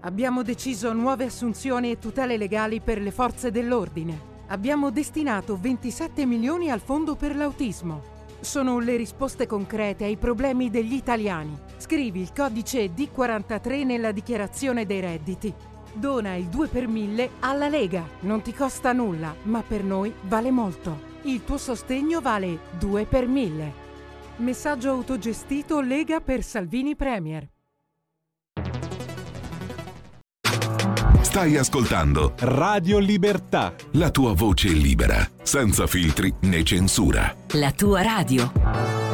[0.01, 4.33] Abbiamo deciso nuove assunzioni e tutele legali per le forze dell'ordine.
[4.49, 8.13] Abbiamo destinato 27 milioni al fondo per l'autismo.
[8.41, 11.59] Sono le risposte concrete ai problemi degli italiani.
[11.79, 15.55] Scrivi il codice D43 nella dichiarazione dei redditi.
[15.95, 18.07] Dona il 2 per 1000 alla Lega.
[18.21, 21.13] Non ti costa nulla, ma per noi vale molto.
[21.23, 23.73] Il tuo sostegno vale 2 per 1000.
[24.37, 27.49] Messaggio autogestito Lega per Salvini Premier.
[31.21, 33.75] Stai ascoltando Radio Libertà.
[33.93, 37.35] la tua voce libera, senza filtri né censura.
[37.55, 39.14] La tua radio.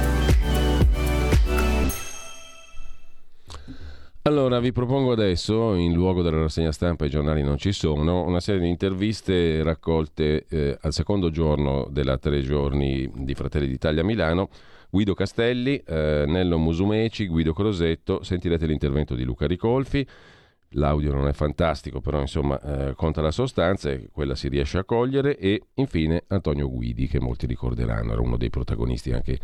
[4.23, 8.39] Allora, vi propongo adesso, in luogo della rassegna stampa, i giornali non ci sono, una
[8.39, 14.05] serie di interviste raccolte eh, al secondo giorno della tre giorni di Fratelli d'Italia a
[14.05, 14.49] Milano.
[14.91, 20.07] Guido Castelli, eh, Nello Musumeci, Guido Crosetto, sentirete l'intervento di Luca Ricolfi.
[20.75, 24.83] L'audio non è fantastico, però insomma eh, conta la sostanza e quella si riesce a
[24.83, 25.37] cogliere.
[25.37, 29.39] E infine Antonio Guidi, che molti ricorderanno, era uno dei protagonisti anche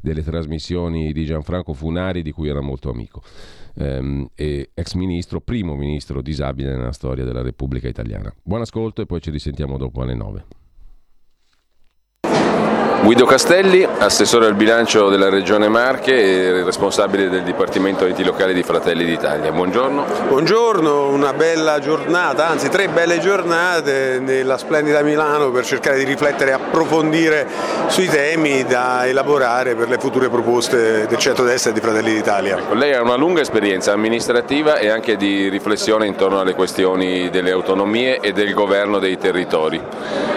[0.00, 3.22] delle trasmissioni di Gianfranco Funari, di cui era molto amico,
[3.76, 8.34] ehm, e ex ministro, primo ministro disabile nella storia della Repubblica Italiana.
[8.42, 10.63] Buon ascolto e poi ci risentiamo dopo alle 9.
[13.04, 18.62] Guido Castelli, assessore al bilancio della Regione Marche e responsabile del Dipartimento enti locali di
[18.62, 19.52] Fratelli d'Italia.
[19.52, 20.06] Buongiorno.
[20.28, 26.52] Buongiorno, una bella giornata, anzi tre belle giornate nella splendida Milano per cercare di riflettere
[26.52, 27.46] e approfondire
[27.88, 32.58] sui temi da elaborare per le future proposte del centro-destra e di Fratelli d'Italia.
[32.72, 38.18] Lei ha una lunga esperienza amministrativa e anche di riflessione intorno alle questioni delle autonomie
[38.20, 39.78] e del governo dei territori.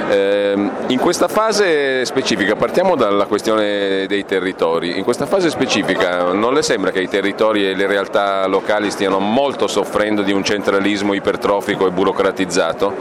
[0.09, 6.53] Ehm, in questa fase specifica, partiamo dalla questione dei territori, in questa fase specifica non
[6.53, 11.13] le sembra che i territori e le realtà locali stiano molto soffrendo di un centralismo
[11.13, 12.93] ipertrofico e burocratizzato?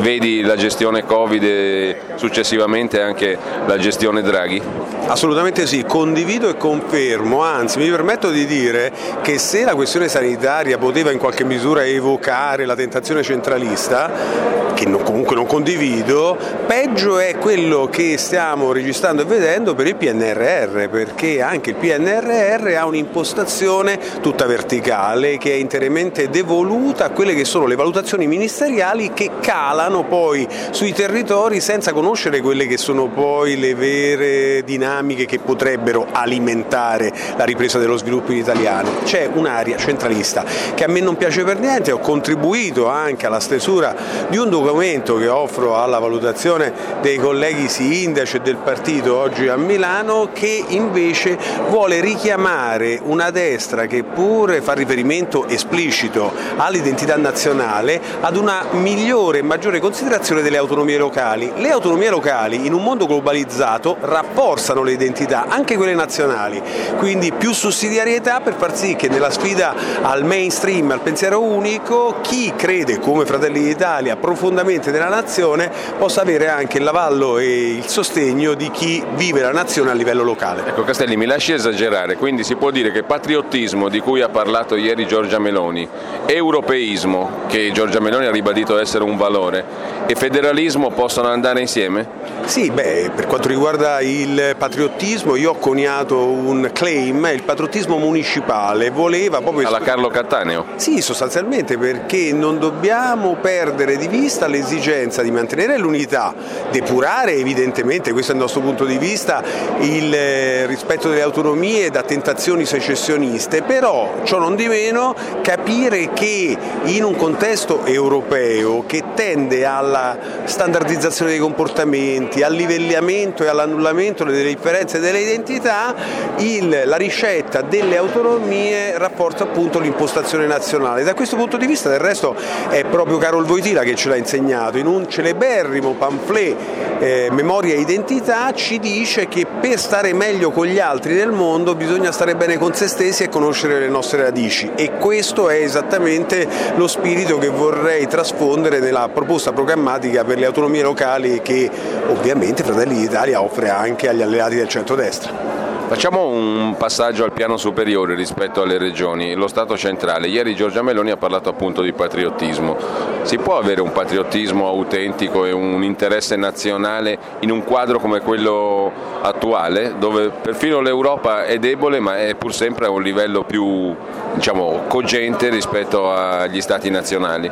[0.00, 4.60] Vedi la gestione Covid e successivamente anche la gestione Draghi?
[5.06, 8.92] Assolutamente sì, condivido e confermo, anzi mi permetto di dire
[9.22, 15.34] che se la questione sanitaria poteva in qualche misura evocare la tentazione centralista, che comunque
[15.34, 21.70] non condivido, peggio è quello che stiamo registrando e vedendo per il PNRR, perché anche
[21.70, 27.76] il PNRR ha un'impostazione tutta verticale che è interamente devoluta a quelle che sono le
[27.76, 34.64] valutazioni ministeriali che calano poi sui territori senza conoscere quelle che sono poi le vere
[34.64, 38.90] dinamiche che potrebbero alimentare la ripresa dello sviluppo italiano.
[39.04, 43.94] C'è un'area centralista che a me non piace per niente, ho contribuito anche alla stesura
[44.28, 49.56] di un documento che offro alla valutazione dei colleghi Sindaci e del partito oggi a
[49.56, 51.36] Milano che invece
[51.68, 59.42] vuole richiamare una destra che pure fa riferimento esplicito all'identità nazionale ad una migliore e
[59.42, 61.52] maggiore considerazione delle autonomie locali.
[61.56, 66.62] Le autonomie locali in un mondo globalizzato rafforzano le identità, anche quelle nazionali,
[66.96, 72.54] quindi più sussidiarietà per far sì che nella sfida al mainstream, al pensiero unico, chi
[72.56, 78.54] crede come Fratelli d'Italia profondamente nella nazione possa avere anche il lavallo e il sostegno
[78.54, 80.62] di chi vive la nazione a livello locale.
[80.66, 84.76] Ecco Castelli, mi lasci esagerare, quindi si può dire che patriottismo di cui ha parlato
[84.76, 85.88] ieri Giorgia Meloni,
[86.26, 89.64] europeismo, che Giorgia Meloni ha ribadito essere un valore,
[90.06, 92.06] e federalismo possono andare insieme?
[92.44, 98.90] Sì, beh, per quanto riguarda il patriottismo io ho coniato un claim, il patriottismo municipale
[98.90, 99.68] voleva proprio...
[99.68, 100.64] Alla Carlo Cattaneo?
[100.76, 106.34] Sì, sostanzialmente perché non dobbiamo perdere di vista l'esigenza di mantenere l'unità,
[106.70, 109.42] depurare evidentemente, questo è il nostro punto di vista,
[109.80, 116.56] il eh, rispetto delle autonomie da tentazioni secessioniste, però ciò non di meno capire che
[116.84, 124.44] in un contesto europeo che tende alla standardizzazione dei comportamenti, al livellamento e all'annullamento delle
[124.44, 125.94] differenze delle identità,
[126.38, 131.04] il- la ricetta delle autonomie rafforza appunto l'impostazione nazionale.
[131.04, 132.34] Da questo punto di vista del resto
[132.68, 136.56] è proprio Carol Voitila che ce l'ha insegnato, in un celeberrimo pamphlet
[137.00, 141.74] eh, Memoria e Identità ci dice che per stare meglio con gli altri nel mondo
[141.74, 146.48] bisogna stare bene con se stessi e conoscere le nostre radici e questo è esattamente
[146.76, 151.70] lo spirito che vorrei trasfondere nella proposta programmatica per le autonomie locali che
[152.08, 155.57] ovviamente Fratelli d'Italia offre anche agli alleati del centrodestra.
[155.88, 160.26] Facciamo un passaggio al piano superiore rispetto alle regioni, lo Stato centrale.
[160.28, 162.76] Ieri Giorgia Meloni ha parlato appunto di patriottismo.
[163.22, 168.92] Si può avere un patriottismo autentico e un interesse nazionale in un quadro come quello
[169.22, 173.96] attuale, dove perfino l'Europa è debole ma è pur sempre a un livello più
[174.34, 177.50] diciamo, cogente rispetto agli Stati nazionali?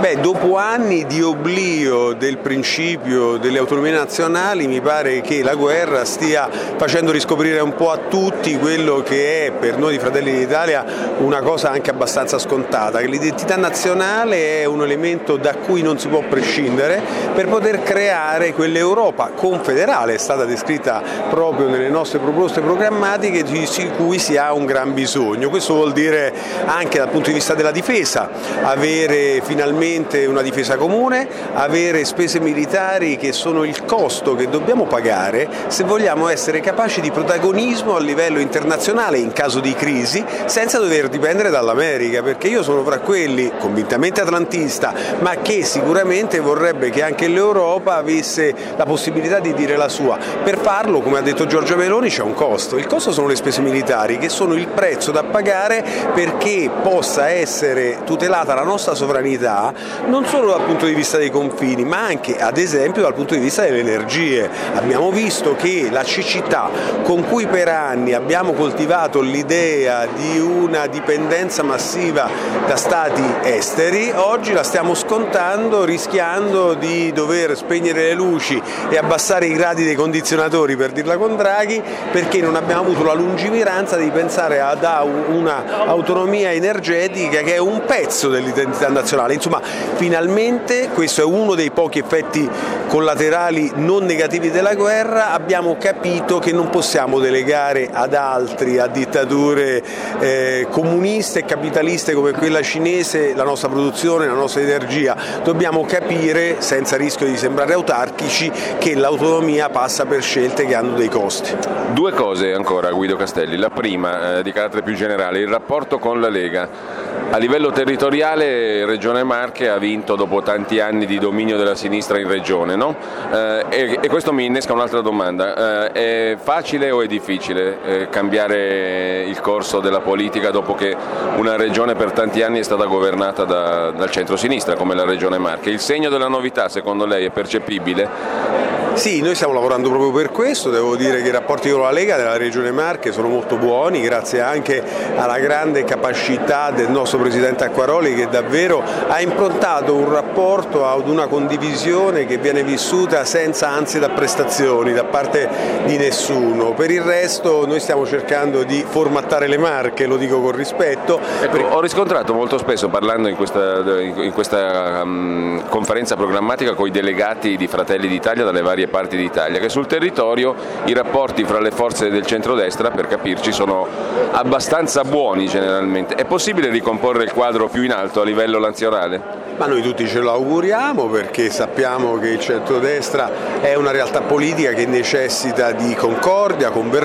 [0.00, 6.04] Beh, dopo anni di oblio del principio delle autonomie nazionali mi pare che la guerra
[6.04, 10.84] stia facendo riscoprire un po' a tutti quello che è per noi di Fratelli d'Italia
[11.18, 16.08] una cosa anche abbastanza scontata, che l'identità nazionale è un elemento da cui non si
[16.08, 17.02] può prescindere
[17.34, 23.66] per poter creare quell'Europa confederale, è stata descritta proprio nelle nostre proposte programmatiche di
[23.96, 25.50] cui si ha un gran bisogno.
[25.50, 26.32] Questo vuol dire
[26.66, 28.30] anche dal punto di vista della difesa,
[28.62, 35.48] avere finalmente una difesa comune, avere spese militari che sono il costo che dobbiamo pagare
[35.66, 40.78] se vogliamo essere capaci di protagonismo protagonismo a livello internazionale in caso di crisi senza
[40.78, 47.02] dover dipendere dall'America, perché io sono fra quelli convintamente atlantista, ma che sicuramente vorrebbe che
[47.02, 50.18] anche l'Europa avesse la possibilità di dire la sua.
[50.42, 52.76] Per farlo, come ha detto Giorgio Meloni, c'è un costo.
[52.76, 58.00] Il costo sono le spese militari, che sono il prezzo da pagare perché possa essere
[58.04, 59.72] tutelata la nostra sovranità
[60.06, 63.40] non solo dal punto di vista dei confini, ma anche ad esempio dal punto di
[63.40, 64.50] vista delle energie.
[64.74, 66.68] Abbiamo visto che la cecità
[67.02, 72.28] con cui per anni abbiamo coltivato l'idea di una dipendenza massiva
[72.66, 79.46] da stati esteri, oggi la stiamo scontando rischiando di dover spegnere le luci e abbassare
[79.46, 81.80] i gradi dei condizionatori per dirla con Draghi
[82.10, 84.84] perché non abbiamo avuto la lungimiranza di pensare ad
[85.28, 89.34] un'autonomia energetica che è un pezzo dell'identità nazionale.
[89.34, 89.62] Insomma,
[89.94, 92.50] finalmente questo è uno dei pochi effetti
[92.88, 98.86] collaterali non negativi della guerra, abbiamo capito che non possiamo delegare delegare ad altri, a
[98.86, 99.82] dittature
[100.18, 105.16] eh, comuniste e capitaliste come quella cinese, la nostra produzione, la nostra energia.
[105.42, 111.08] Dobbiamo capire, senza rischio di sembrare autarchici, che l'autonomia passa per scelte che hanno dei
[111.08, 111.54] costi.
[111.92, 113.56] Due cose ancora Guido Castelli.
[113.56, 117.12] La prima, eh, di carattere più generale, il rapporto con la Lega.
[117.30, 122.28] A livello territoriale Regione Marche ha vinto dopo tanti anni di dominio della sinistra in
[122.28, 122.94] regione, no?
[123.32, 125.90] eh, e, e, questo mi innesca un'altra domanda.
[125.90, 127.33] Eh, è facile o è difficile?
[127.34, 130.96] Difficile eh, cambiare il corso della politica dopo che
[131.36, 135.70] una regione per tanti anni è stata governata da, dal centro-sinistra come la regione Marche.
[135.70, 138.52] Il segno della novità secondo lei è percepibile?
[138.94, 142.16] Sì, noi stiamo lavorando proprio per questo, devo dire che i rapporti con la Lega
[142.16, 144.80] della Regione Marche sono molto buoni, grazie anche
[145.16, 151.26] alla grande capacità del nostro Presidente Acquaroli che davvero ha improntato un rapporto ad una
[151.26, 155.48] condivisione che viene vissuta senza ansie da prestazioni da parte
[155.86, 156.72] di nessuno.
[156.74, 157.23] Per il resto
[157.66, 161.18] noi stiamo cercando di formattare le Marche, lo dico con rispetto.
[161.40, 166.90] Ecco, ho riscontrato molto spesso parlando in questa, in questa um, conferenza programmatica con i
[166.90, 170.54] delegati di Fratelli d'Italia dalle varie varie parti d'Italia, che sul territorio
[170.84, 173.86] i rapporti fra le forze del centrodestra, per capirci, sono
[174.32, 176.14] abbastanza buoni generalmente.
[176.14, 179.42] È possibile ricomporre il quadro più in alto a livello nazionale?
[179.56, 184.72] Ma noi tutti ce lo auguriamo perché sappiamo che il centrodestra è una realtà politica
[184.72, 187.03] che necessita di concordia, convergenza.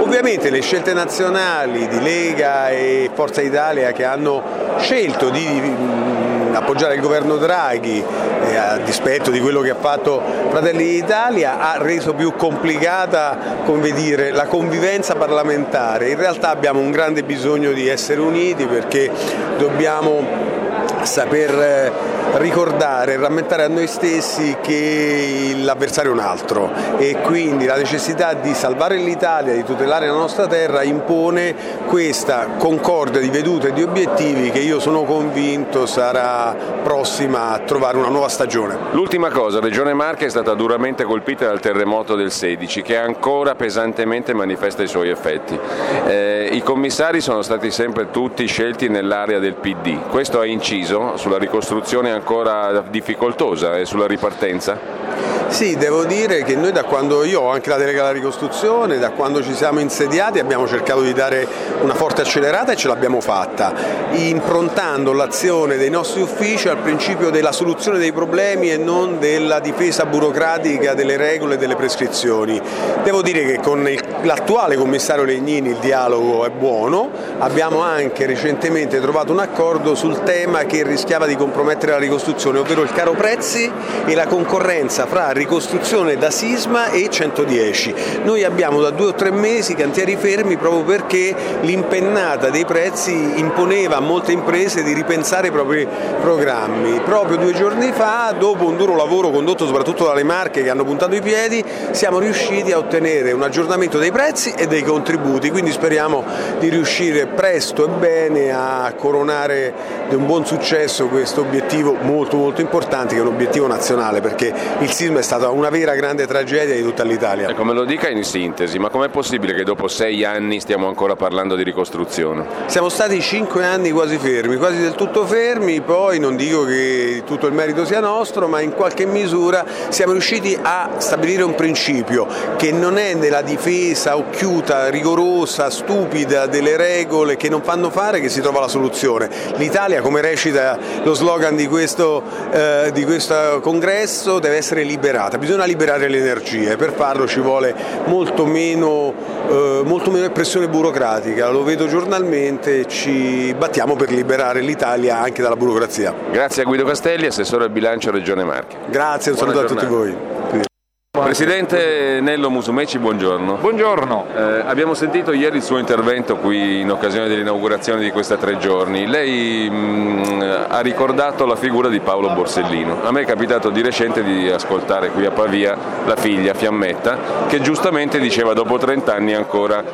[0.00, 4.42] Ovviamente le scelte nazionali di Lega e Forza Italia che hanno
[4.78, 6.12] scelto di
[6.52, 8.02] appoggiare il governo Draghi
[8.44, 13.62] eh, a dispetto di quello che ha fatto Fratelli d'Italia ha reso più complicata
[13.94, 16.10] dire, la convivenza parlamentare.
[16.10, 19.10] In realtà abbiamo un grande bisogno di essere uniti perché
[19.58, 20.62] dobbiamo
[21.04, 21.92] saper eh,
[22.38, 28.34] ricordare e rammentare a noi stessi che l'avversario è un altro e quindi la necessità
[28.34, 31.54] di salvare l'Italia, di tutelare la nostra terra impone
[31.86, 37.96] questa concordia di vedute e di obiettivi che io sono convinto sarà prossima a trovare
[37.98, 38.76] una nuova stagione.
[38.92, 44.34] L'ultima cosa, Regione Marche è stata duramente colpita dal terremoto del 16 che ancora pesantemente
[44.34, 45.58] manifesta i suoi effetti.
[46.06, 51.38] Eh, I commissari sono stati sempre tutti scelti nell'area del PD, questo ha inciso sulla
[51.38, 55.33] ricostruzione ancora difficoltosa e sulla ripartenza?
[55.48, 59.10] Sì, devo dire che noi da quando io ho anche la delega alla ricostruzione, da
[59.10, 61.46] quando ci siamo insediati abbiamo cercato di dare
[61.80, 63.72] una forte accelerata e ce l'abbiamo fatta,
[64.12, 70.06] improntando l'azione dei nostri uffici al principio della soluzione dei problemi e non della difesa
[70.06, 72.60] burocratica delle regole e delle prescrizioni.
[73.04, 73.88] Devo dire che con
[74.22, 80.64] l'attuale commissario Legnini il dialogo è buono, abbiamo anche recentemente trovato un accordo sul tema
[80.64, 83.70] che rischiava di compromettere la ricostruzione, ovvero il caro prezzi
[84.04, 87.94] e la concorrenza fra ricostruzione da sisma e 110.
[88.22, 93.96] Noi abbiamo da due o tre mesi cantieri fermi proprio perché l'impennata dei prezzi imponeva
[93.96, 95.86] a molte imprese di ripensare i propri
[96.20, 97.00] programmi.
[97.04, 101.14] Proprio due giorni fa, dopo un duro lavoro condotto soprattutto dalle marche che hanno puntato
[101.14, 106.24] i piedi, siamo riusciti a ottenere un aggiornamento dei prezzi e dei contributi, quindi speriamo
[106.58, 109.74] di riuscire presto e bene a coronare
[110.08, 114.52] di un buon successo questo obiettivo molto molto importante che è un obiettivo nazionale perché
[114.78, 117.48] il sisma è stata una vera grande tragedia di tutta l'Italia.
[117.48, 121.16] Ecco, me lo dica in sintesi, ma com'è possibile che dopo sei anni stiamo ancora
[121.16, 122.46] parlando di ricostruzione?
[122.66, 127.46] Siamo stati cinque anni quasi fermi, quasi del tutto fermi, poi non dico che tutto
[127.46, 132.70] il merito sia nostro, ma in qualche misura siamo riusciti a stabilire un principio che
[132.70, 138.42] non è nella difesa occhiuta, rigorosa, stupida delle regole che non fanno fare che si
[138.42, 139.30] trova la soluzione.
[139.56, 144.82] L'Italia, come recita lo slogan di questo, eh, di questo congresso, deve essere
[145.14, 147.74] liberata, bisogna liberare le energie, per farlo ci vuole
[148.06, 149.14] molto meno,
[149.48, 155.56] eh, molto meno pressione burocratica, lo vedo giornalmente, ci battiamo per liberare l'Italia anche dalla
[155.56, 156.12] burocrazia.
[156.32, 158.76] Grazie a Guido Castelli, assessore al bilancio Regione Marche.
[158.88, 160.72] Grazie, un saluto a tutti voi.
[161.16, 163.58] Presidente Nello Musumeci, buongiorno.
[163.60, 164.26] Buongiorno.
[164.34, 169.06] Eh, abbiamo sentito ieri il suo intervento qui in occasione dell'inaugurazione di questa tre giorni.
[169.06, 173.04] Lei mh, ha ricordato la figura di Paolo Borsellino.
[173.04, 177.60] A me è capitato di recente di ascoltare qui a Pavia la figlia Fiammetta che
[177.60, 179.84] giustamente diceva dopo 30 anni ancora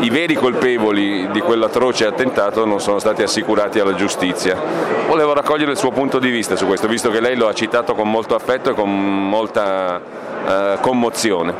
[0.00, 4.60] i veri colpevoli di quell'atroce attentato non sono stati assicurati alla giustizia.
[5.06, 7.94] Volevo raccogliere il suo punto di vista su questo, visto che lei lo ha citato
[7.94, 11.52] con molto affetto e con molta eh, commozione.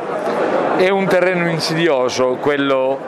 [0.77, 2.99] È un terreno insidioso quello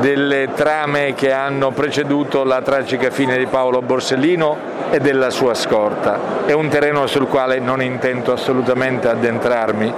[0.00, 4.56] delle trame che hanno preceduto la tragica fine di Paolo Borsellino
[4.90, 6.18] e della sua scorta.
[6.46, 9.92] È un terreno sul quale non intento assolutamente addentrarmi,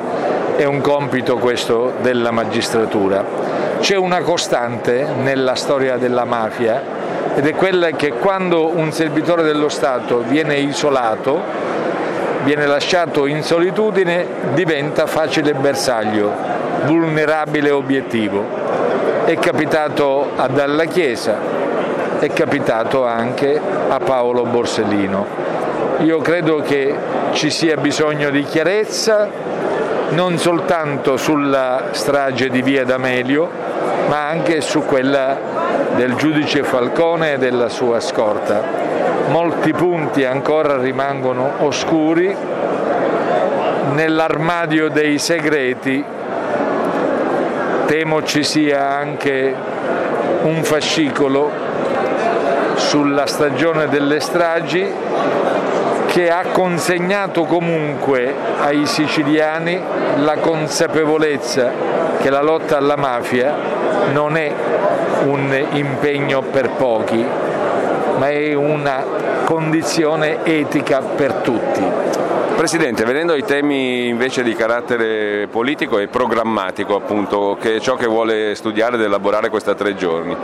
[0.57, 3.25] è un compito questo della magistratura.
[3.81, 6.83] C'è una costante nella storia della mafia
[7.35, 11.41] ed è quella che quando un servitore dello Stato viene isolato,
[12.45, 16.33] viene lasciato in solitudine, diventa facile bersaglio,
[16.85, 18.45] vulnerabile obiettivo.
[19.25, 21.37] È capitato a Dalla Chiesa,
[22.19, 25.27] è capitato anche a Paolo Borsellino.
[25.99, 26.95] Io credo che
[27.33, 29.29] ci sia bisogno di chiarezza
[30.11, 33.49] non soltanto sulla strage di Via D'Amelio,
[34.09, 35.37] ma anche su quella
[35.95, 38.90] del giudice Falcone e della sua scorta.
[39.31, 42.35] Molti punti ancora rimangono oscuri,
[43.93, 46.05] nell'armadio dei segreti
[47.87, 49.55] temo ci sia anche
[50.43, 51.49] un fascicolo
[52.75, 54.85] sulla stagione delle stragi
[56.07, 59.81] che ha consegnato comunque ai siciliani
[60.17, 61.71] la consapevolezza
[62.19, 63.55] che la lotta alla mafia
[64.13, 64.53] non è
[65.23, 67.25] un impegno per pochi,
[68.21, 69.03] ma è una
[69.47, 71.83] condizione etica per tutti.
[72.55, 78.05] Presidente, venendo ai temi invece di carattere politico e programmatico, appunto, che è ciò che
[78.05, 80.37] vuole studiare ed elaborare questa tre giorni,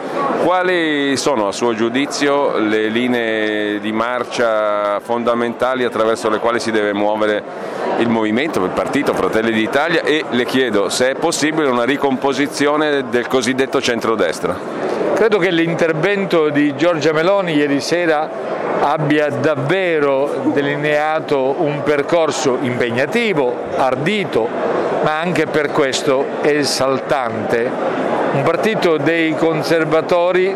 [0.43, 6.95] quali sono a suo giudizio le linee di marcia fondamentali attraverso le quali si deve
[6.95, 7.43] muovere
[7.99, 13.27] il movimento, il partito Fratelli d'Italia e le chiedo se è possibile una ricomposizione del
[13.27, 15.06] cosiddetto centrodestra?
[15.17, 18.29] Credo che l'intervento di Giorgia Meloni ieri sera
[18.81, 24.47] abbia davvero delineato un percorso impegnativo, ardito,
[25.03, 27.67] ma anche per questo esaltante.
[28.33, 30.55] Un partito dei conservatori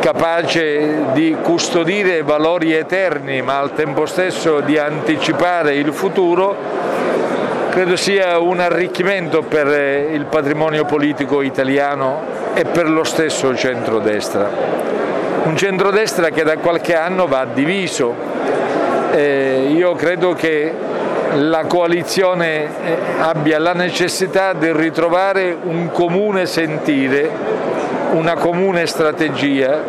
[0.00, 6.56] capace di custodire valori eterni ma al tempo stesso di anticipare il futuro,
[7.68, 14.78] credo sia un arricchimento per il patrimonio politico italiano e per lo stesso centrodestra
[15.48, 18.14] un centrodestra che da qualche anno va diviso.
[19.12, 20.72] Eh, io credo che
[21.36, 27.30] la coalizione eh, abbia la necessità di ritrovare un comune sentire,
[28.12, 29.82] una comune strategia,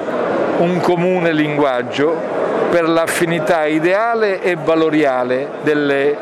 [0.60, 2.38] un comune linguaggio
[2.70, 6.16] per l'affinità ideale e valoriale delle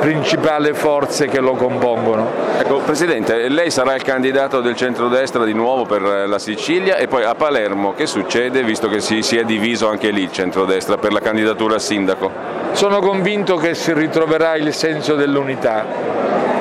[0.00, 2.30] principali forze che lo compongono.
[2.58, 7.24] Ecco, Presidente, lei sarà il candidato del centrodestra di nuovo per la Sicilia e poi
[7.24, 11.12] a Palermo che succede visto che si, si è diviso anche lì il centrodestra per
[11.12, 12.30] la candidatura a sindaco?
[12.72, 15.84] Sono convinto che si ritroverà il senso dell'unità,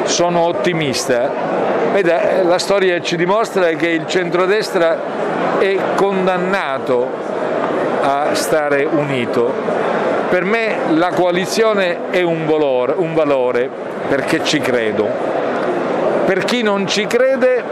[0.04, 1.32] sono ottimista.
[1.94, 7.10] Vede, la storia ci dimostra che il centrodestra è condannato
[8.02, 9.54] a stare unito
[10.30, 13.70] per me la coalizione è un valore, un valore,
[14.08, 15.08] perché ci credo.
[16.26, 17.64] Per chi non ci crede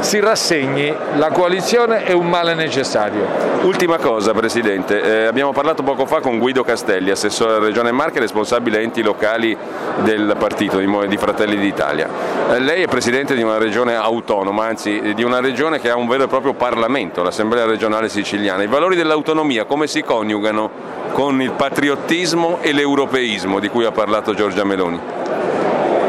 [0.00, 3.26] si rassegni, la coalizione è un male necessario.
[3.62, 8.20] Ultima cosa Presidente, eh, abbiamo parlato poco fa con Guido Castelli, assessore della Regione Marche
[8.20, 9.56] responsabile enti locali
[10.02, 12.08] del partito di, Fratelli d'Italia.
[12.52, 16.06] Eh, lei è Presidente di una regione autonoma, anzi di una regione che ha un
[16.06, 18.62] vero e proprio Parlamento, l'Assemblea regionale siciliana.
[18.62, 24.34] I valori dell'autonomia come si coniugano con il patriottismo e l'europeismo di cui ha parlato
[24.34, 25.00] Giorgia Meloni?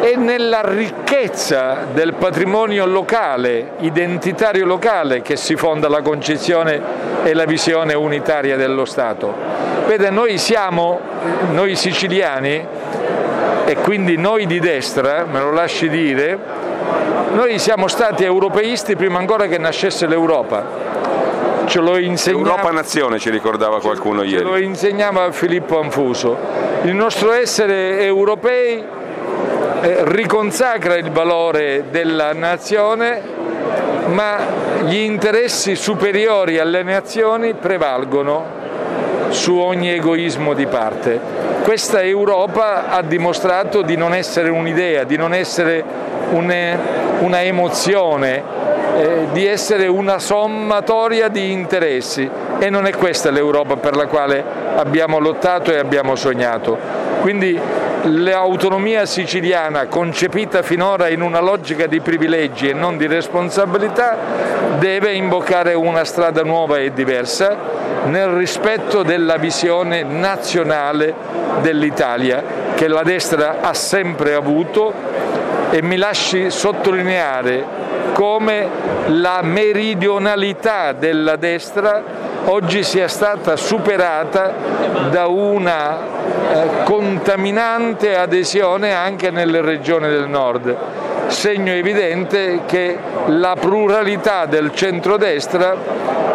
[0.02, 6.82] e nella ricchezza del patrimonio locale, identitario locale, che si fonda la concezione
[7.24, 9.36] e la visione unitaria dello Stato.
[9.86, 11.00] Vede, noi siamo,
[11.52, 12.66] noi siciliani,
[13.66, 16.38] e quindi noi di destra, me lo lasci dire,
[17.34, 20.89] noi siamo stati europeisti prima ancora che nascesse l'Europa.
[21.70, 24.44] Ce lo insegnava, Europa Nazione ci ricordava qualcuno ce ieri.
[24.44, 26.36] Ce lo insegnava Filippo Anfuso.
[26.82, 28.84] Il nostro essere europei
[29.82, 33.22] eh, riconsacra il valore della nazione,
[34.08, 34.38] ma
[34.86, 38.58] gli interessi superiori alle nazioni prevalgono
[39.30, 41.20] su ogni egoismo di parte.
[41.62, 45.84] Questa Europa ha dimostrato di non essere un'idea, di non essere
[46.32, 48.59] una emozione,
[49.00, 52.30] eh, di essere una sommatoria di interessi
[52.60, 54.44] e non è questa l'Europa per la quale
[54.76, 56.78] abbiamo lottato e abbiamo sognato.
[57.22, 57.58] Quindi
[58.04, 64.18] l'autonomia siciliana concepita finora in una logica di privilegi e non di responsabilità
[64.80, 67.56] deve imboccare una strada nuova e diversa
[68.06, 71.14] nel rispetto della visione nazionale
[71.62, 72.44] dell'Italia
[72.76, 74.94] che la destra ha sempre avuto
[75.72, 77.80] e mi lasci sottolineare
[78.20, 78.68] come
[79.06, 82.04] la meridionalità della destra
[82.48, 84.54] oggi sia stata superata
[85.10, 86.00] da una
[86.52, 90.76] eh, contaminante adesione anche nelle regioni del nord
[91.30, 95.76] segno evidente che la pluralità del centrodestra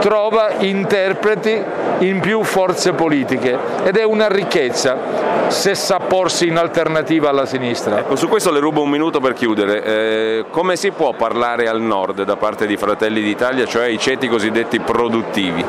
[0.01, 1.63] trova interpreti
[1.99, 7.99] in più forze politiche ed è una ricchezza se sa porsi in alternativa alla sinistra.
[7.99, 9.83] Ecco, su questo le rubo un minuto per chiudere.
[9.85, 14.29] Eh, come si può parlare al nord da parte di Fratelli d'Italia, cioè i ceti
[14.29, 15.65] cosiddetti produttivi?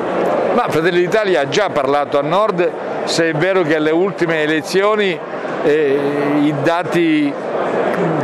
[0.54, 2.70] Ma Fratelli d'Italia ha già parlato al nord,
[3.04, 5.18] se è vero che alle ultime elezioni
[5.64, 6.00] eh,
[6.42, 7.34] i dati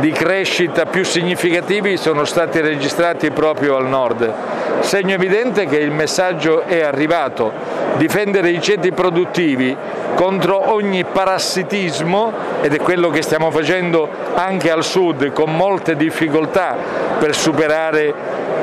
[0.00, 4.32] di crescita più significativi sono stati registrati proprio al nord.
[4.80, 7.52] Segno evidente che il messaggio è arrivato,
[7.96, 9.76] difendere i ceti produttivi
[10.14, 16.76] contro ogni parassitismo ed è quello che stiamo facendo anche al sud con molte difficoltà
[17.18, 18.14] per superare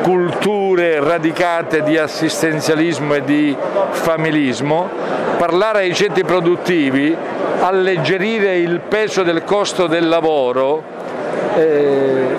[0.02, 3.56] culture radicate di assistenzialismo e di
[3.92, 4.90] familismo,
[5.38, 7.16] parlare ai ceti produttivi,
[7.60, 10.98] alleggerire il peso del costo del lavoro
[11.60, 12.38] eh,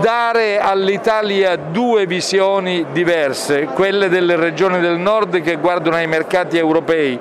[0.00, 7.18] dare all'Italia due visioni diverse, quelle delle regioni del nord che guardano ai mercati europei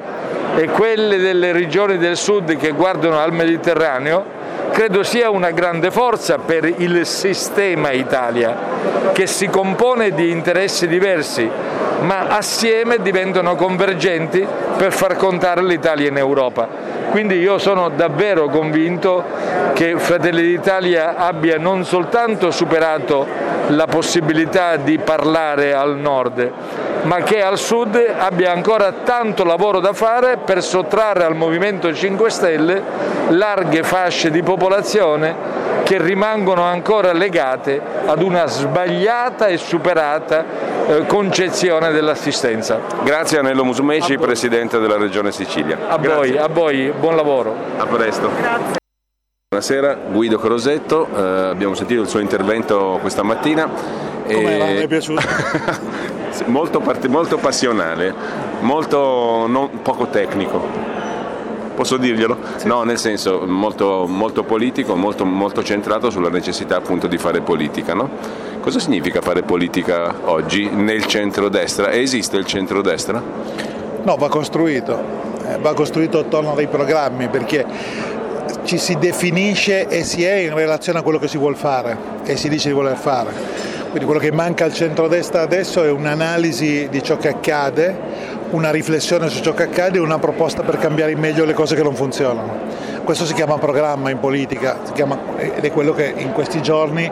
[0.55, 4.23] e quelle delle regioni del sud che guardano al Mediterraneo,
[4.71, 8.55] credo sia una grande forza per il sistema Italia,
[9.11, 11.49] che si compone di interessi diversi,
[12.01, 14.45] ma assieme diventano convergenti
[14.77, 16.94] per far contare l'Italia in Europa.
[17.15, 19.23] Quindi io sono davvero convinto
[19.71, 23.25] che Fratelli d'Italia abbia non soltanto superato
[23.67, 26.51] la possibilità di parlare al nord,
[27.03, 32.29] ma che al sud abbia ancora tanto lavoro da fare per sottrarre al Movimento 5
[32.29, 32.83] Stelle
[33.29, 40.43] larghe fasce di popolazione che rimangono ancora legate ad una sbagliata e superata
[40.87, 42.79] eh, concezione dell'assistenza.
[43.03, 45.87] Grazie Anello Musumeci, Presidente della Regione Sicilia.
[45.87, 46.31] A Grazie.
[46.31, 47.55] voi, a voi, buon lavoro.
[47.77, 48.31] A presto.
[48.35, 48.77] Grazie.
[49.47, 53.69] Buonasera, Guido Crosetto, eh, abbiamo sentito il suo intervento questa mattina.
[54.25, 54.73] Come e...
[54.73, 55.21] mi è piaciuto?
[56.47, 58.11] molto, molto, passionale,
[58.61, 61.04] molto non, poco tecnico.
[61.75, 62.37] Posso dirglielo?
[62.55, 62.67] Sì.
[62.67, 67.93] No, nel senso molto, molto politico, molto, molto, centrato sulla necessità appunto di fare politica.
[67.93, 68.09] No?
[68.61, 71.91] Cosa significa fare politica oggi nel centrodestra?
[71.91, 73.21] Esiste il centrodestra?
[74.03, 74.97] No, va costruito,
[75.47, 77.65] eh, va costruito attorno a dei programmi perché
[78.63, 82.37] ci si definisce e si è in relazione a quello che si vuole fare e
[82.37, 83.31] si dice di voler fare.
[83.89, 87.95] Quindi quello che manca al centrodestra adesso è un'analisi di ciò che accade,
[88.55, 91.75] una riflessione su ciò che accade e una proposta per cambiare in meglio le cose
[91.75, 92.83] che non funzionano.
[93.03, 97.11] Questo si chiama programma in politica chiama, ed è quello che in questi giorni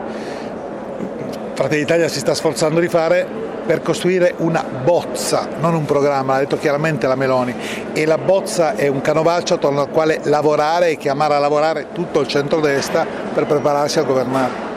[1.52, 3.26] Fratelli d'Italia si sta sforzando di fare
[3.64, 7.54] per costruire una bozza, non un programma, l'ha detto chiaramente la Meloni,
[7.92, 12.20] e la bozza è un canovaccio attorno al quale lavorare e chiamare a lavorare tutto
[12.20, 14.73] il centrodestra per prepararsi a governare.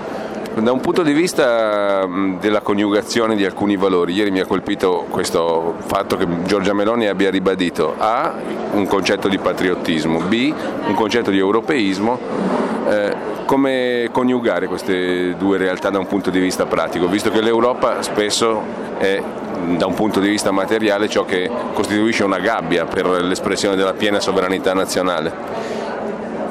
[0.59, 2.07] Da un punto di vista
[2.39, 7.29] della coniugazione di alcuni valori, ieri mi ha colpito questo fatto che Giorgia Meloni abbia
[7.29, 8.33] ribadito A,
[8.71, 10.51] un concetto di patriottismo, B,
[10.87, 12.19] un concetto di europeismo.
[12.89, 18.01] Eh, come coniugare queste due realtà da un punto di vista pratico, visto che l'Europa
[18.01, 18.61] spesso
[18.97, 19.21] è
[19.77, 24.19] da un punto di vista materiale ciò che costituisce una gabbia per l'espressione della piena
[24.19, 25.86] sovranità nazionale?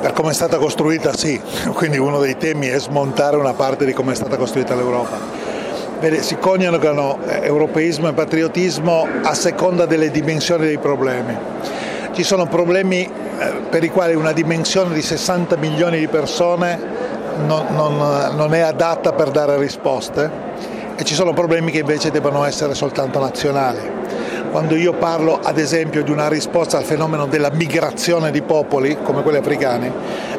[0.00, 1.40] Per come è stata costruita sì,
[1.72, 5.18] quindi uno dei temi è smontare una parte di come è stata costruita l'Europa.
[5.98, 11.34] Vede, si coniugano eh, europeismo e patriottismo a seconda delle dimensioni dei problemi.
[12.12, 16.78] Ci sono problemi eh, per i quali una dimensione di 60 milioni di persone
[17.44, 20.30] non, non, non è adatta per dare risposte
[20.96, 24.05] e ci sono problemi che invece devono essere soltanto nazionali.
[24.56, 29.20] Quando io parlo ad esempio di una risposta al fenomeno della migrazione di popoli, come
[29.20, 29.92] quelli africani,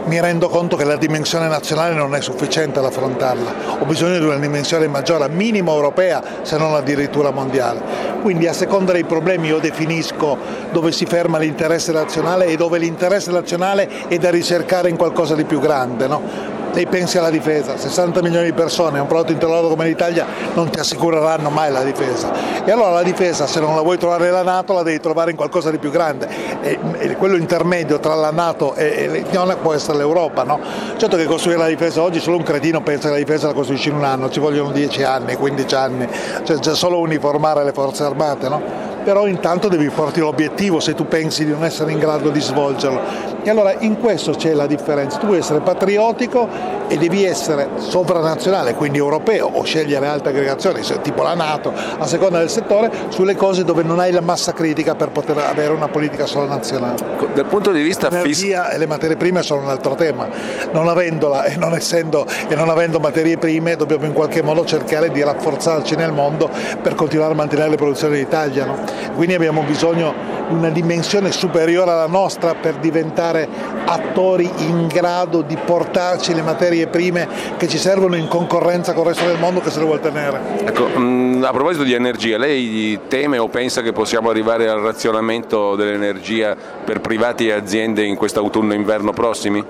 [0.05, 4.25] mi rendo conto che la dimensione nazionale non è sufficiente ad affrontarla, ho bisogno di
[4.25, 7.79] una dimensione maggiore, minimo europea, se non addirittura mondiale.
[8.23, 10.35] Quindi a seconda dei problemi io definisco
[10.71, 15.43] dove si ferma l'interesse nazionale e dove l'interesse nazionale è da ricercare in qualcosa di
[15.43, 16.07] più grande.
[16.07, 16.56] No?
[16.73, 20.79] Lei pensi alla difesa, 60 milioni di persone, un prodotto interno come l'Italia non ti
[20.79, 22.31] assicureranno mai la difesa.
[22.63, 25.37] E allora la difesa se non la vuoi trovare nella Nato la devi trovare in
[25.37, 26.27] qualcosa di più grande.
[26.61, 30.43] E, e quello intermedio tra la Nato e, l'Unione può essere l'Europa.
[30.43, 30.59] No?
[30.97, 33.89] Certo che costruire la difesa oggi solo un cretino pensa che la difesa la costruisci
[33.89, 36.07] in un anno, ci vogliono 10 anni, 15 anni,
[36.43, 38.49] cioè solo uniformare le forze armate.
[38.49, 38.95] No?
[39.07, 42.99] Però intanto devi porti l'obiettivo se tu pensi di non essere in grado di svolgerlo.
[43.41, 46.49] E allora in questo c'è la differenza, tu devi essere patriottico
[46.89, 52.39] e devi essere sovranazionale, quindi europeo o scegliere altre aggregazioni, tipo la Nato, a seconda
[52.39, 56.25] del settore, sulle cose dove non hai la massa critica per poter avere una politica
[56.25, 56.95] solo nazionale.
[57.33, 60.27] Dal punto di vista L'energia e le materie prime sono un altro tema,
[60.73, 65.11] non avendola e non, essendo, e non avendo materie prime dobbiamo in qualche modo cercare
[65.11, 66.49] di rafforzarci nel mondo
[66.81, 68.65] per continuare a mantenere le produzioni d'Italia.
[68.65, 68.96] No?
[69.15, 70.13] Quindi abbiamo bisogno
[70.47, 73.47] di una dimensione superiore alla nostra per diventare
[73.85, 77.27] attori in grado di portarci le materie prime
[77.57, 80.39] che ci servono in concorrenza con il resto del mondo che se le vuole tenere.
[80.65, 85.75] Ecco, mm, a proposito di energia, lei teme o pensa che possiamo arrivare al razionamento
[85.75, 89.63] dell'energia per privati e aziende in quest'autunno e inverno prossimi?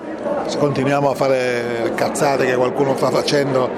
[0.46, 3.68] Se continuiamo a fare cazzate che qualcuno sta facendo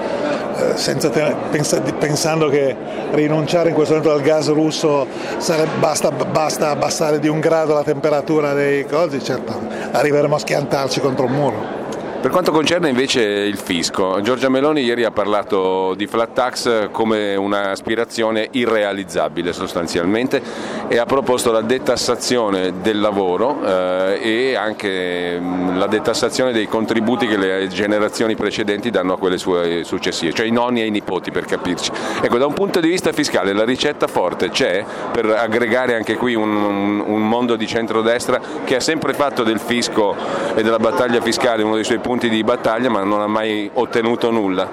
[1.11, 2.76] te, pensa, pensando che
[3.12, 5.07] rinunciare in questo momento al gas russo
[5.41, 9.59] sarebbe, basta, basta abbassare di un grado la temperatura dei cosi, certo
[9.93, 11.88] arriveremo a schiantarci contro un muro.
[12.21, 17.35] Per quanto concerne invece il fisco, Giorgia Meloni ieri ha parlato di flat tax come
[17.35, 20.43] un'aspirazione irrealizzabile sostanzialmente
[20.89, 27.27] e ha proposto la detassazione del lavoro eh, e anche mh, la detassazione dei contributi
[27.27, 31.31] che le generazioni precedenti danno a quelle sue successive, cioè i nonni e i nipoti
[31.31, 31.91] per capirci.
[32.21, 36.35] Ecco, da un punto di vista fiscale la ricetta forte c'è per aggregare anche qui
[36.35, 40.14] un, un mondo di centrodestra che ha sempre fatto del fisco
[40.55, 43.71] e della battaglia fiscale uno dei suoi punti punti di battaglia ma non ha mai
[43.73, 44.69] ottenuto nulla.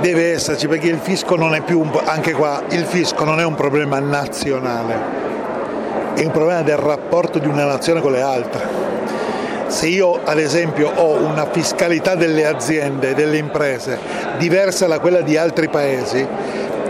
[0.00, 3.54] Deve esserci perché il fisco non è più, anche qua, il fisco non è un
[3.54, 4.96] problema nazionale,
[6.14, 8.66] è un problema del rapporto di una nazione con le altre.
[9.68, 13.96] Se io ad esempio ho una fiscalità delle aziende, delle imprese
[14.38, 16.26] diversa da quella di altri paesi,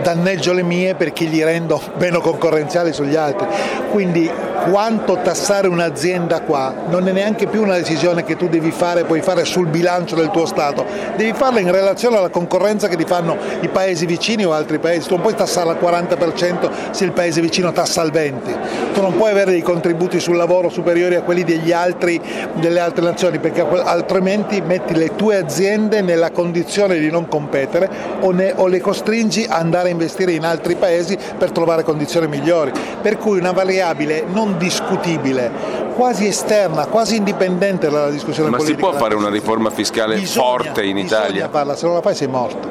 [0.03, 3.47] danneggio le mie perché gli rendo meno concorrenziali sugli altri.
[3.91, 4.31] Quindi
[4.71, 9.23] quanto tassare un'azienda qua non è neanche più una decisione che tu devi fare, puoi
[9.23, 10.85] fare sul bilancio del tuo Stato,
[11.17, 15.09] devi farla in relazione alla concorrenza che ti fanno i paesi vicini o altri paesi.
[15.09, 19.17] Tu non puoi tassare al 40% se il paese vicino tassa al 20%, tu non
[19.17, 22.21] puoi avere dei contributi sul lavoro superiori a quelli altri,
[22.55, 27.89] delle altre nazioni perché altrimenti metti le tue aziende nella condizione di non competere
[28.21, 32.27] o, ne, o le costringi a andare a investire in altri paesi per trovare condizioni
[32.29, 32.73] migliori.
[33.01, 35.51] Per cui una variabile non discutibile,
[35.95, 38.81] quasi esterna, quasi indipendente dalla discussione Ma politica.
[38.81, 41.49] Ma si può fare una riforma fiscale bisogna, forte in Italia?
[41.51, 42.69] Farla, se non la fai sei morto.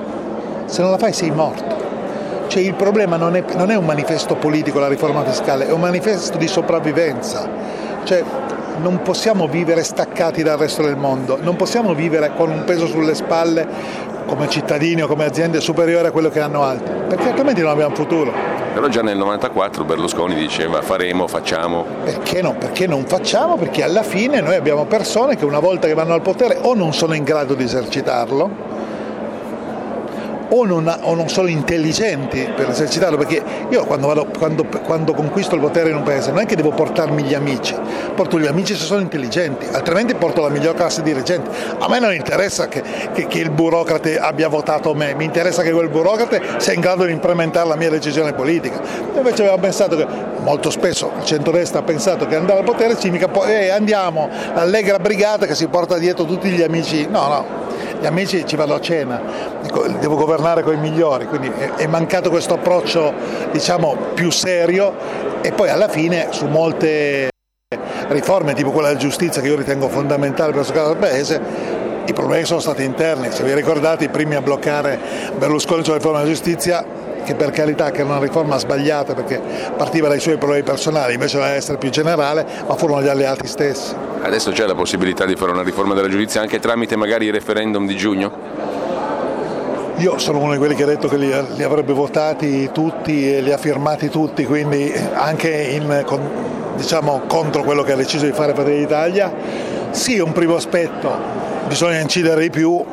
[0.65, 1.75] Se non la fai sei morto.
[2.47, 5.81] Cioè il problema non è, non è un manifesto politico la riforma fiscale, è un
[5.81, 7.49] manifesto di sopravvivenza.
[8.03, 8.23] Cioè,
[8.79, 13.15] non possiamo vivere staccati dal resto del mondo, non possiamo vivere con un peso sulle
[13.15, 13.67] spalle
[14.27, 17.95] come cittadini o come aziende superiore a quello che hanno altri, perché altrimenti non abbiamo
[17.95, 18.31] futuro.
[18.73, 21.83] Però già nel 94 Berlusconi diceva faremo, facciamo.
[22.03, 22.53] Perché no?
[22.53, 23.55] Perché non facciamo?
[23.55, 26.93] Perché alla fine noi abbiamo persone che una volta che vanno al potere o non
[26.93, 28.66] sono in grado di esercitarlo,
[30.49, 35.55] o non, o non, sono intelligenti per esercitarlo, perché io quando, vado, quando, quando, conquisto
[35.55, 37.75] il potere in un paese non è che devo portarmi gli amici,
[38.15, 41.49] porto gli amici se sono intelligenti, altrimenti porto la miglior classe dirigente.
[41.79, 42.81] A me non interessa che,
[43.13, 47.05] che, che il burocrate abbia votato me, mi interessa che quel burocrate sia in grado
[47.05, 48.81] di implementare la mia decisione politica.
[49.15, 50.05] Invece aveva pensato che
[50.39, 54.99] molto spesso il centrodestra ha pensato che andare al potere significa poi eh, andiamo, l'allegra
[54.99, 57.07] brigata che si porta dietro tutti gli amici.
[57.09, 57.45] No, no,
[57.99, 59.21] gli amici ci vado a cena,
[59.99, 63.13] devo governare con i migliori, quindi è mancato questo approccio
[63.51, 64.93] diciamo, più serio
[65.41, 67.29] e poi alla fine su molte
[68.09, 71.41] riforme tipo quella della giustizia che io ritengo fondamentale per il del Paese,
[72.05, 74.99] i problemi sono stati interni, se vi ricordate i primi a bloccare
[75.35, 79.41] Berlusconi sulla riforma della giustizia che per carità che era una riforma sbagliata perché
[79.75, 83.93] partiva dai suoi problemi personali, invece doveva essere più generale, ma furono gli alleati stessi.
[84.21, 87.85] Adesso c'è la possibilità di fare una riforma della giustizia anche tramite magari il referendum
[87.85, 88.31] di giugno?
[89.97, 93.41] Io sono uno di quelli che ha detto che li, li avrebbe votati tutti e
[93.41, 96.21] li ha firmati tutti, quindi anche in, con,
[96.77, 99.33] diciamo, contro quello che ha deciso di fare Fratelli d'Italia.
[99.91, 101.11] Sì, un primo aspetto,
[101.67, 102.83] bisogna incidere di più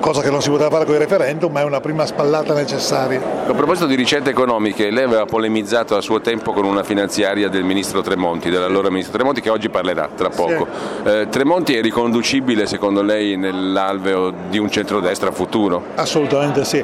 [0.00, 3.20] cosa che non si poteva fare con il referendum, ma è una prima spallata necessaria.
[3.46, 7.64] A proposito di ricette economiche, lei aveva polemizzato a suo tempo con una finanziaria del
[7.64, 10.66] ministro Tremonti, dell'allora ministro Tremonti, che oggi parlerà tra poco.
[11.02, 11.08] Sì.
[11.08, 15.84] Eh, Tremonti è riconducibile secondo lei nell'alveo di un centrodestra futuro?
[15.94, 16.82] Assolutamente sì.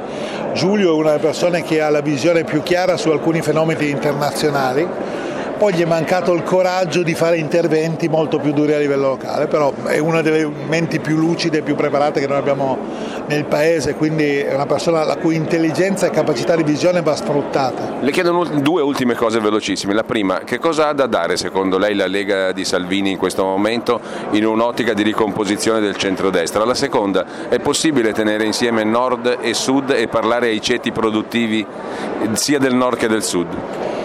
[0.52, 4.86] Giulio è una delle persone che ha la visione più chiara su alcuni fenomeni internazionali
[5.56, 9.46] poi gli è mancato il coraggio di fare interventi molto più duri a livello locale,
[9.46, 12.78] però è una delle menti più lucide e più preparate che noi abbiamo
[13.26, 17.94] nel paese, quindi è una persona la cui intelligenza e capacità di visione va sfruttata.
[18.00, 19.94] Le chiedo due ultime cose velocissime.
[19.94, 23.44] La prima, che cosa ha da dare secondo lei la Lega di Salvini in questo
[23.44, 24.00] momento
[24.32, 26.64] in un'ottica di ricomposizione del centrodestra?
[26.64, 31.64] La seconda, è possibile tenere insieme nord e sud e parlare ai ceti produttivi
[32.32, 33.95] sia del nord che del sud?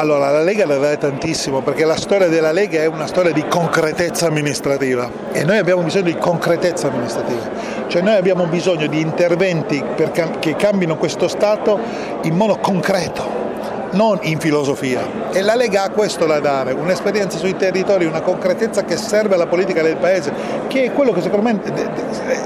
[0.00, 3.44] Allora, la Lega deve dare tantissimo perché la storia della Lega è una storia di
[3.46, 7.50] concretezza amministrativa e noi abbiamo bisogno di concretezza amministrativa,
[7.86, 11.78] cioè noi abbiamo bisogno di interventi cam- che cambino questo Stato
[12.22, 13.48] in modo concreto
[13.90, 15.02] non in filosofia.
[15.32, 19.48] E la Lega ha questo da dare, un'esperienza sui territori, una concretezza che serve alla
[19.48, 20.32] politica del Paese,
[20.68, 21.60] che è quello che secondo me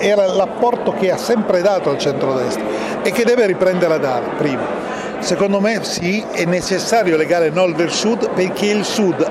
[0.01, 2.65] era l'apporto che ha sempre dato al centrodestra
[3.01, 4.94] e che deve riprendere a dare, prima.
[5.25, 9.27] Secondo me sì, è necessario legare nord del sud perché il sud,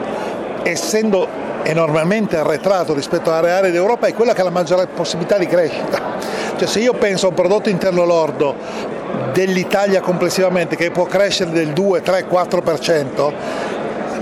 [0.63, 1.27] essendo
[1.61, 6.01] enormemente arretrato rispetto alle aree d'Europa, è quella che ha la maggiore possibilità di crescita.
[6.57, 8.55] Cioè se io penso a un prodotto interno lordo
[9.33, 13.33] dell'Italia complessivamente che può crescere del 2, 3, 4%,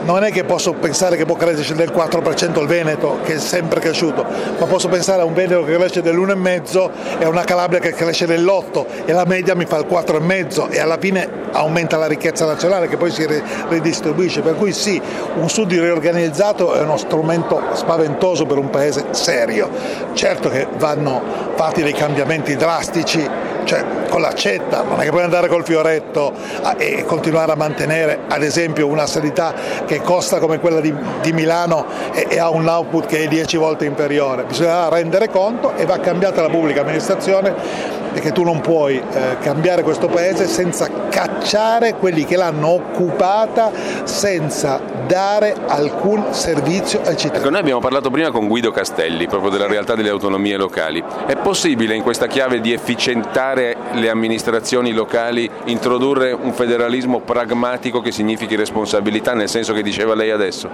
[0.03, 3.79] non è che posso pensare che può crescere del 4% il Veneto, che è sempre
[3.79, 4.25] cresciuto,
[4.57, 6.89] ma posso pensare a un Veneto che cresce dell'1,5
[7.19, 10.79] e a una Calabria che cresce dell'8 e la media mi fa il 4,5 e
[10.79, 13.27] alla fine aumenta la ricchezza nazionale che poi si
[13.69, 14.41] ridistribuisce.
[14.41, 15.01] Per cui sì,
[15.35, 19.69] un sud riorganizzato è uno strumento spaventoso per un paese serio.
[20.13, 21.21] Certo che vanno
[21.55, 26.33] fatti dei cambiamenti drastici cioè con l'accetta, non è che puoi andare col fioretto
[26.77, 29.53] e continuare a mantenere ad esempio una sanità
[29.91, 33.57] che costa come quella di, di Milano e, e, ha un output che è 10
[33.57, 38.97] volte inferiore, bisogna rendere conto e va cambiata la pubblica amministrazione perché tu non puoi
[38.97, 43.71] eh, cambiare questo paese senza cacciare quelli che l'hanno occupata
[44.03, 47.43] senza dare alcun servizio ai cittadini.
[47.43, 51.03] Ecco, noi abbiamo parlato prima con Guido Castelli proprio della realtà delle autonomie locali.
[51.25, 58.11] È possibile in questa chiave di efficientare le amministrazioni locali introdurre un federalismo pragmatico che
[58.11, 60.69] significhi responsabilità nel senso che diceva lei adesso?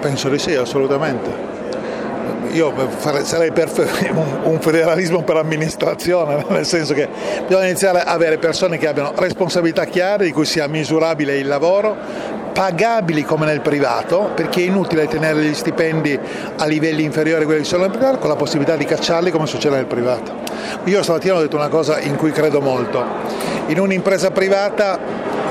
[0.00, 1.57] Penso di sì, assolutamente
[2.52, 2.72] io
[3.22, 3.70] sarei per
[4.44, 7.08] un federalismo per amministrazione, nel senso che
[7.46, 11.96] bisogna iniziare a avere persone che abbiano responsabilità chiare, di cui sia misurabile il lavoro,
[12.52, 16.18] pagabili come nel privato, perché è inutile tenere gli stipendi
[16.56, 19.46] a livelli inferiori a quelli che sono nel privato, con la possibilità di cacciarli come
[19.46, 20.32] succede nel privato.
[20.84, 23.04] Io stamattina ho detto una cosa in cui credo molto.
[23.66, 24.98] In un'impresa privata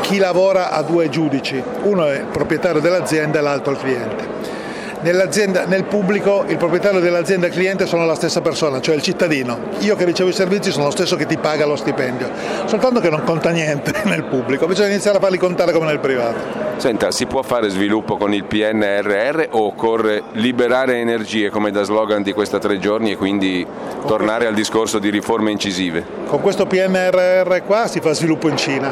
[0.01, 4.56] chi lavora ha due giudici, uno è il proprietario dell'azienda e l'altro il cliente
[5.01, 9.59] nel pubblico il proprietario dell'azienda e il cliente sono la stessa persona, cioè il cittadino.
[9.79, 12.29] Io che ricevo i servizi sono lo stesso che ti paga lo stipendio,
[12.65, 16.65] soltanto che non conta niente nel pubblico, bisogna iniziare a farli contare come nel privato.
[16.77, 22.21] Senta, si può fare sviluppo con il PNRR o occorre liberare energie come da slogan
[22.21, 23.65] di questa tre giorni e quindi
[24.05, 26.05] tornare al discorso di riforme incisive?
[26.27, 28.91] Con questo PNRR qua si fa sviluppo in Cina.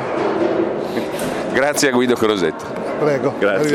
[1.53, 2.65] Grazie a Guido Crosetto.
[2.99, 3.33] Prego.
[3.37, 3.74] Grazie.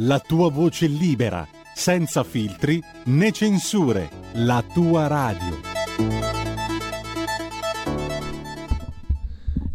[0.00, 5.56] la tua voce libera, senza filtri né censure, la tua radio.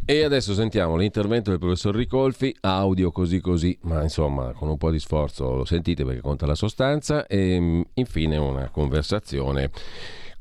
[0.05, 4.91] E adesso sentiamo l'intervento del professor Ricolfi, audio così così, ma insomma con un po'
[4.91, 9.71] di sforzo lo sentite perché conta la sostanza e mm, infine una conversazione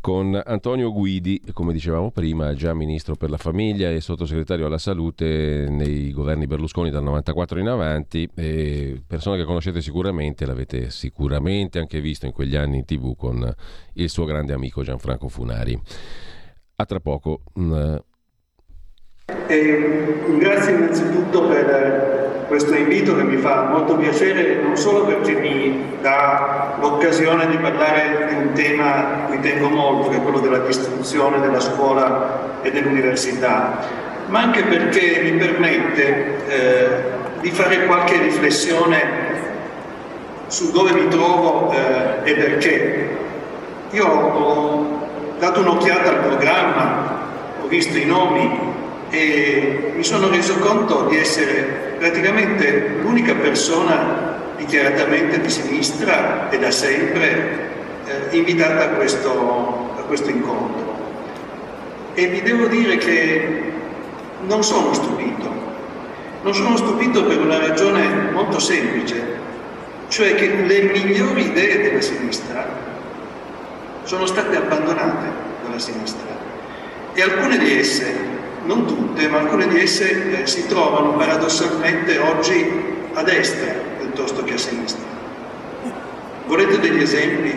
[0.02, 5.68] con Antonio Guidi, come dicevamo prima, già ministro per la famiglia e sottosegretario alla salute
[5.70, 8.28] nei governi Berlusconi dal 94 in avanti,
[9.06, 13.54] persona che conoscete sicuramente, l'avete sicuramente anche visto in quegli anni in tv con
[13.94, 15.80] il suo grande amico Gianfranco Funari.
[16.74, 17.42] A tra poco.
[17.60, 17.94] Mm,
[19.46, 22.21] e grazie innanzitutto per
[22.52, 28.26] questo invito che mi fa molto piacere, non solo perché mi dà l'occasione di parlare
[28.28, 33.78] di un tema cui tengo molto, che è quello della istruzione, della scuola e dell'università,
[34.26, 36.88] ma anche perché mi permette eh,
[37.40, 39.00] di fare qualche riflessione
[40.48, 43.16] su dove mi trovo eh, e perché.
[43.92, 47.18] Io ho dato un'occhiata al programma,
[47.62, 48.72] ho visto i nomi
[49.12, 56.70] e mi sono reso conto di essere praticamente l'unica persona dichiaratamente di sinistra e da
[56.70, 57.68] sempre
[58.06, 60.96] eh, invitata a questo, a questo incontro.
[62.14, 63.72] E vi devo dire che
[64.46, 65.50] non sono stupito,
[66.42, 69.20] non sono stupito per una ragione molto semplice,
[70.08, 72.66] cioè che le migliori idee della sinistra
[74.04, 75.28] sono state abbandonate
[75.62, 76.34] dalla sinistra
[77.12, 82.82] e alcune di esse non tutte, ma alcune di esse eh, si trovano paradossalmente oggi
[83.14, 85.04] a destra piuttosto che a sinistra.
[86.46, 87.54] Volete degli esempi?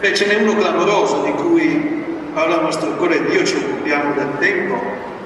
[0.00, 4.80] Beh, ce n'è uno clamoroso di cui Paola Mastrocore e io ci occupiamo da tempo,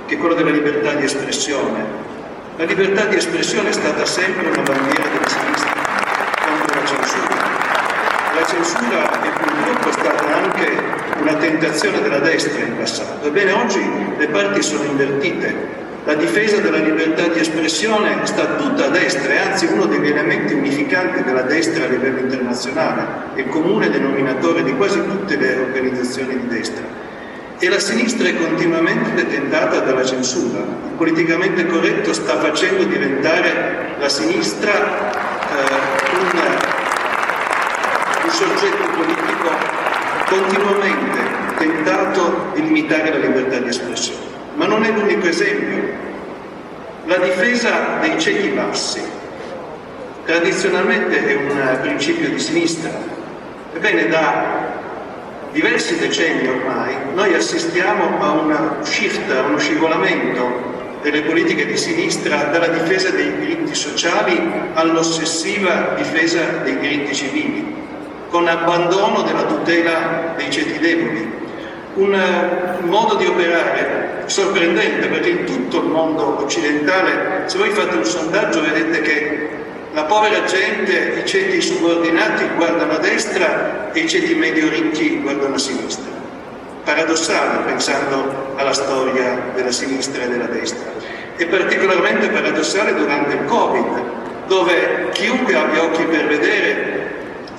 [0.07, 2.09] che è quello della libertà di espressione.
[2.57, 5.73] La libertà di espressione è stata sempre una bandiera della sinistra
[6.47, 7.35] contro la censura.
[8.35, 9.40] La censura è
[11.21, 13.27] una tentazione della destra in passato.
[13.27, 13.81] Ebbene, oggi
[14.17, 15.79] le parti sono invertite.
[16.05, 20.55] La difesa della libertà di espressione sta tutta a destra, è anzi uno degli elementi
[20.55, 26.47] unificanti della destra a livello internazionale, il comune denominatore di quasi tutte le organizzazioni di
[26.49, 26.83] destra.
[27.59, 30.61] E la sinistra è continuamente tentata dalla censura.
[30.61, 36.41] Il politicamente corretto sta facendo diventare la sinistra eh, un,
[38.25, 39.40] un soggetto politico
[40.31, 41.19] continuamente
[41.59, 44.21] tentato di limitare la libertà di espressione.
[44.55, 46.09] Ma non è l'unico esempio.
[47.07, 49.03] La difesa dei ceti bassi
[50.25, 52.91] tradizionalmente è un principio di sinistra.
[53.75, 54.79] Ebbene, da
[55.51, 60.69] diversi decenni ormai noi assistiamo a una shift, a uno scivolamento
[61.03, 64.39] delle politiche di sinistra dalla difesa dei diritti sociali
[64.75, 67.80] all'ossessiva difesa dei diritti civili
[68.31, 71.39] con abbandono della tutela dei ceti deboli.
[71.95, 77.97] Un uh, modo di operare sorprendente perché in tutto il mondo occidentale, se voi fate
[77.97, 79.49] un sondaggio vedete che
[79.93, 85.57] la povera gente, i ceti subordinati guardano a destra e i ceti medio ricchi guardano
[85.57, 86.19] a sinistra.
[86.85, 90.93] Paradossale pensando alla storia della sinistra e della destra.
[91.37, 94.03] E particolarmente paradossale durante il Covid,
[94.47, 97.00] dove chiunque abbia occhi per vedere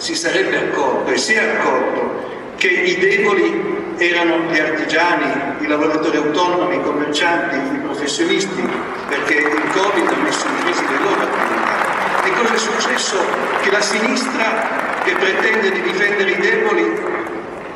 [0.02, 6.18] si sarebbe accorto e si è accorto che i deboli erano gli artigiani, i lavoratori
[6.18, 8.68] autonomi, i commercianti, i professionisti,
[9.08, 12.24] perché il Covid ha messo in crisi le loro attività.
[12.24, 13.18] E cosa è successo?
[13.62, 17.00] Che la sinistra, che pretende di difendere i deboli,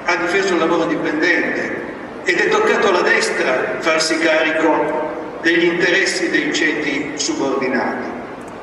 [0.05, 1.83] ha difeso il lavoro dipendente
[2.23, 8.09] ed è toccato alla destra farsi carico degli interessi dei ceti subordinati.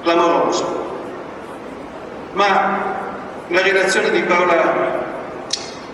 [0.03, 0.91] Clamoroso.
[2.33, 3.11] Ma
[3.53, 5.11] la relazione di Paola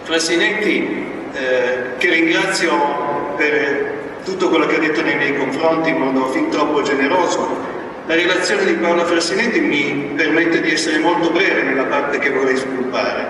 [0.04, 6.28] Frasinetti, eh, che ringrazio per tutto quello che ha detto nei miei confronti in modo
[6.28, 7.66] fin troppo generoso,
[8.06, 12.54] la relazione di Paola Frasinetti mi permette di essere molto breve nella parte che vorrei
[12.56, 13.26] sviluppare,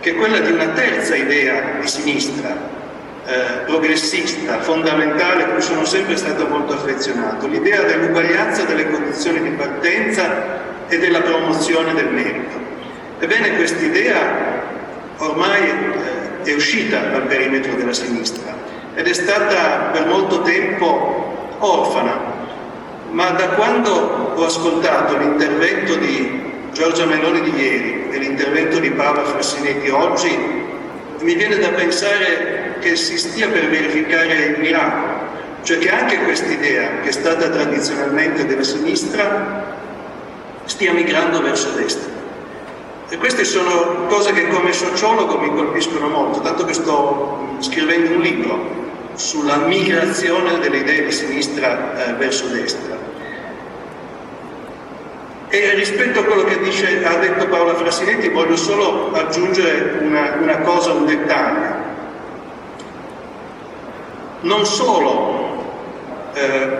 [0.00, 2.56] che è quella di una terza idea di sinistra,
[3.26, 9.50] eh, progressista, fondamentale, a cui sono sempre stato molto affezionato, l'idea dell'uguaglianza delle condizioni di
[9.50, 12.67] partenza e della promozione del merito.
[13.20, 14.62] Ebbene, quest'idea
[15.16, 18.54] ormai eh, è uscita dal perimetro della sinistra
[18.94, 22.16] ed è stata per molto tempo orfana,
[23.10, 29.24] ma da quando ho ascoltato l'intervento di Giorgia Meloni di ieri e l'intervento di Paola
[29.24, 30.38] Frassinetti oggi,
[31.20, 35.26] mi viene da pensare che si stia per verificare il miracolo,
[35.62, 39.76] cioè che anche quest'idea, che è stata tradizionalmente della sinistra,
[40.66, 42.17] stia migrando verso destra.
[43.10, 48.20] E queste sono cose che come sociologo mi colpiscono molto, tanto che sto scrivendo un
[48.20, 52.96] libro sulla migrazione delle idee di sinistra eh, verso destra.
[55.48, 60.58] E rispetto a quello che dice, ha detto Paola Frassinetti voglio solo aggiungere una, una
[60.58, 61.76] cosa, un dettaglio.
[64.40, 65.64] Non solo
[66.34, 66.78] eh,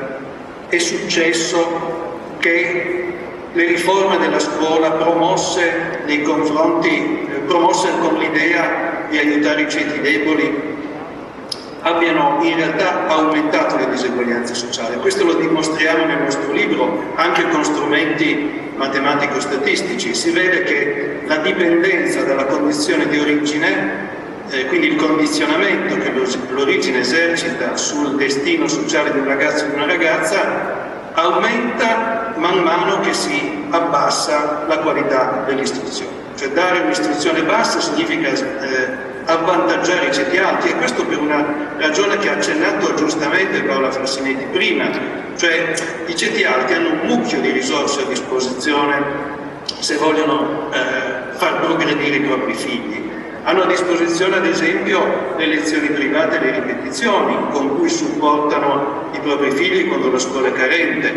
[0.69, 3.15] è successo che
[3.53, 10.01] le riforme della scuola promosse nei confronti, eh, promosse con l'idea di aiutare i ceti
[10.01, 10.77] deboli
[11.81, 14.97] abbiano in realtà aumentato le diseguaglianze sociali.
[14.99, 20.15] Questo lo dimostriamo nel nostro libro anche con strumenti matematico-statistici.
[20.15, 24.07] Si vede che la dipendenza dalla condizione di origine,
[24.51, 26.13] eh, quindi il condizionamento che
[26.51, 30.78] l'origine esercita sul destino sociale di un ragazzo e di una ragazza,
[31.19, 36.27] aumenta man mano che si abbassa la qualità dell'istruzione.
[36.37, 38.89] Cioè dare un'istruzione bassa significa eh,
[39.25, 41.45] avvantaggiare i ceti alti e questo per una
[41.77, 44.89] ragione che ha accennato giustamente Paola Frassinetti prima,
[45.37, 45.75] cioè
[46.07, 49.37] i ceti alti hanno un mucchio di risorse a disposizione
[49.81, 53.08] se vogliono eh, far progredire i propri figli.
[53.49, 59.21] Hanno a disposizione ad esempio le lezioni private e le ripetizioni con cui supportano i
[59.21, 61.09] propri figli quando la scuola è carente.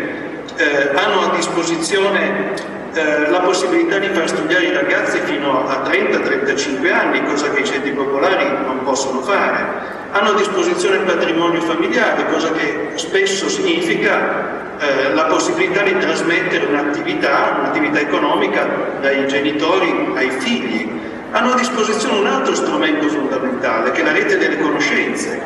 [0.56, 2.54] Eh, hanno a disposizione
[2.94, 7.66] eh, la possibilità di far studiare i ragazzi fino a 30-35 anni, cosa che i
[7.66, 9.66] centri popolari non possono fare.
[10.12, 16.64] Hanno a disposizione il patrimonio familiare, cosa che spesso significa eh, la possibilità di trasmettere
[16.64, 18.66] un'attività, un'attività economica
[19.02, 21.10] dai genitori ai figli.
[21.32, 25.40] Hanno a disposizione un altro strumento fondamentale, che è la rete delle conoscenze.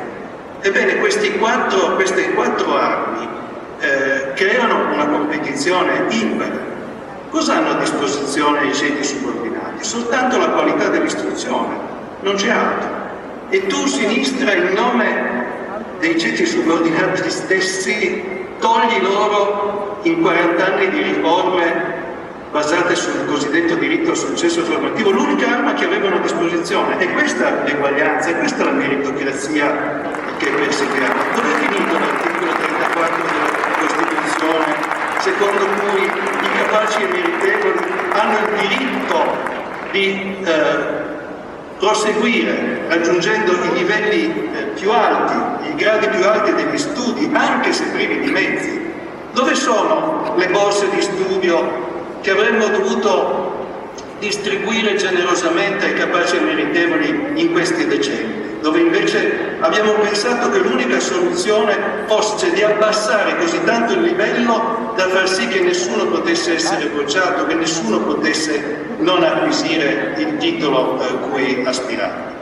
[0.60, 0.96] Ebbene,
[1.38, 3.28] quattro, queste quattro armi
[3.78, 6.74] eh, creano una competizione impari
[7.30, 9.84] Cosa hanno a disposizione i ceti subordinati?
[9.84, 11.76] Soltanto la qualità dell'istruzione,
[12.20, 12.88] non c'è altro.
[13.50, 15.44] E tu, sinistra, in nome
[15.98, 18.22] dei ceti subordinati stessi,
[18.58, 22.05] togli loro in 40 anni di riforme
[22.50, 26.98] basate sul cosiddetto diritto al successo formativo, l'unica arma che avevano a disposizione.
[26.98, 30.02] E questa l'eguaglianza, e questa la meritocrazia
[30.38, 31.22] che perseguiamo.
[31.34, 34.86] Dove è finito l'articolo 34 della Costituzione
[35.26, 37.78] secondo cui i capaci e meritevoli
[38.12, 39.24] hanno il diritto
[39.90, 41.04] di eh,
[41.78, 47.86] proseguire raggiungendo i livelli eh, più alti, i gradi più alti degli studi, anche se
[47.86, 48.84] privi di mezzi.
[49.32, 51.94] Dove sono le borse di studio
[52.26, 53.54] che avremmo dovuto
[54.18, 58.44] distribuire generosamente ai capaci e meritevoli in questi decenni?
[58.60, 65.06] dove invece abbiamo pensato che l'unica soluzione fosse di abbassare così tanto il livello da
[65.06, 71.04] far sì che nessuno potesse essere bocciato, che nessuno potesse non acquisire il titolo a
[71.04, 72.34] eh, cui aspirare.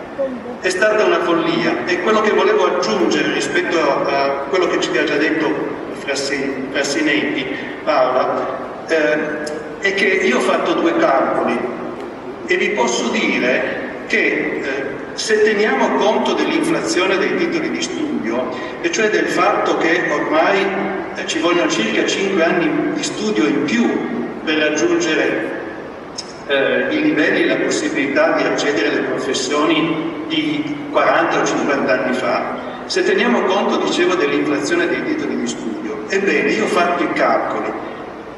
[0.60, 5.04] È stata una follia e quello che volevo aggiungere rispetto a quello che ci ha
[5.04, 5.52] già detto
[5.98, 7.44] Frassinetti,
[7.84, 11.58] Paola, eh, è che io ho fatto due calcoli
[12.46, 14.62] e vi posso dire che eh,
[15.12, 18.48] se teniamo conto dell'inflazione dei titoli di studio,
[18.80, 20.66] e cioè del fatto che ormai
[21.16, 23.86] eh, ci vogliono circa 5 anni di studio in più
[24.42, 25.50] per raggiungere
[26.46, 32.14] eh, i livelli e la possibilità di accedere alle professioni di 40 o 50 anni
[32.14, 32.56] fa,
[32.86, 37.92] se teniamo conto, dicevo, dell'inflazione dei titoli di studio, ebbene, io ho fatto i calcoli.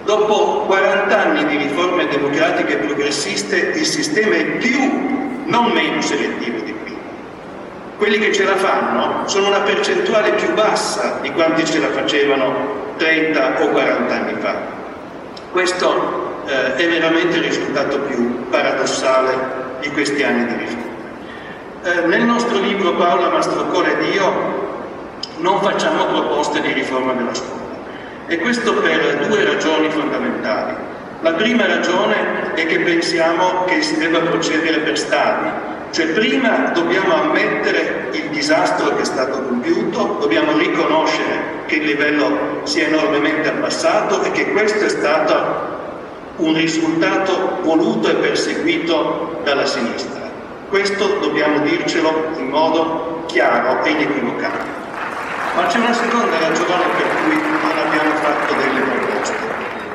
[0.07, 4.79] Dopo 40 anni di riforme democratiche e progressiste, il sistema è più
[5.47, 7.01] non meno selettivo di prima.
[7.97, 12.95] Quelli che ce la fanno sono una percentuale più bassa di quanti ce la facevano
[12.99, 14.55] 30 o 40 anni fa.
[15.51, 19.35] Questo eh, è veramente il risultato più paradossale
[19.81, 20.85] di questi anni di riforma.
[21.83, 24.85] Eh, nel nostro libro Paola Mastrocola ed io
[25.39, 27.66] non facciamo proposte di riforma della scuola
[28.27, 30.75] e questo per due ragioni fondamentali.
[31.21, 35.49] La prima ragione è che pensiamo che si debba procedere per stadi,
[35.91, 42.61] cioè prima dobbiamo ammettere il disastro che è stato compiuto, dobbiamo riconoscere che il livello
[42.65, 45.75] si è enormemente abbassato e che questo è stato
[46.37, 50.29] un risultato voluto e perseguito dalla sinistra.
[50.69, 54.86] Questo dobbiamo dircelo in modo chiaro e inequivocabile.
[55.57, 59.35] Ma c'è una seconda ragione per cui non abbiamo fatto delle proposte,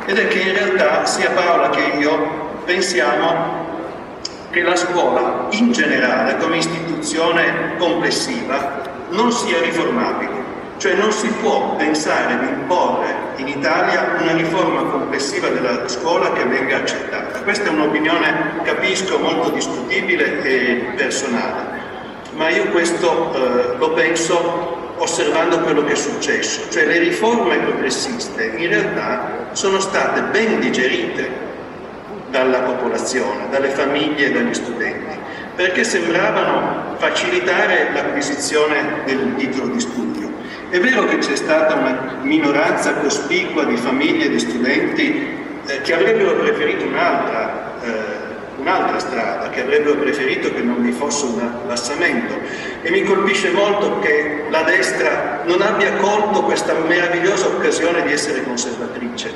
[0.08, 3.70] ed è che in realtà sia Paola che io pensiamo
[4.50, 10.32] che la scuola in generale come istituzione complessiva non sia riformabile.
[10.78, 16.44] Cioè non si può pensare di imporre in Italia una riforma complessiva della scuola che
[16.44, 17.38] venga accettata.
[17.42, 21.80] Questa è un'opinione, capisco, molto discutibile e personale,
[22.34, 26.70] ma io questo eh, lo penso osservando quello che è successo.
[26.70, 31.50] Cioè le riforme progressiste in realtà sono state ben digerite
[32.30, 35.18] dalla popolazione, dalle famiglie e dagli studenti,
[35.56, 40.32] perché sembravano facilitare l'acquisizione del titolo di studio.
[40.70, 45.94] È vero che c'è stata una minoranza cospicua di famiglie e di studenti eh, che
[45.94, 48.31] avrebbero preferito un'altra, eh,
[48.62, 52.36] un'altra strada, che avrebbero preferito che non vi fosse un abbassamento.
[52.82, 58.44] E mi colpisce molto che la destra non abbia colto questa meravigliosa occasione di essere
[58.44, 59.34] conservatrice,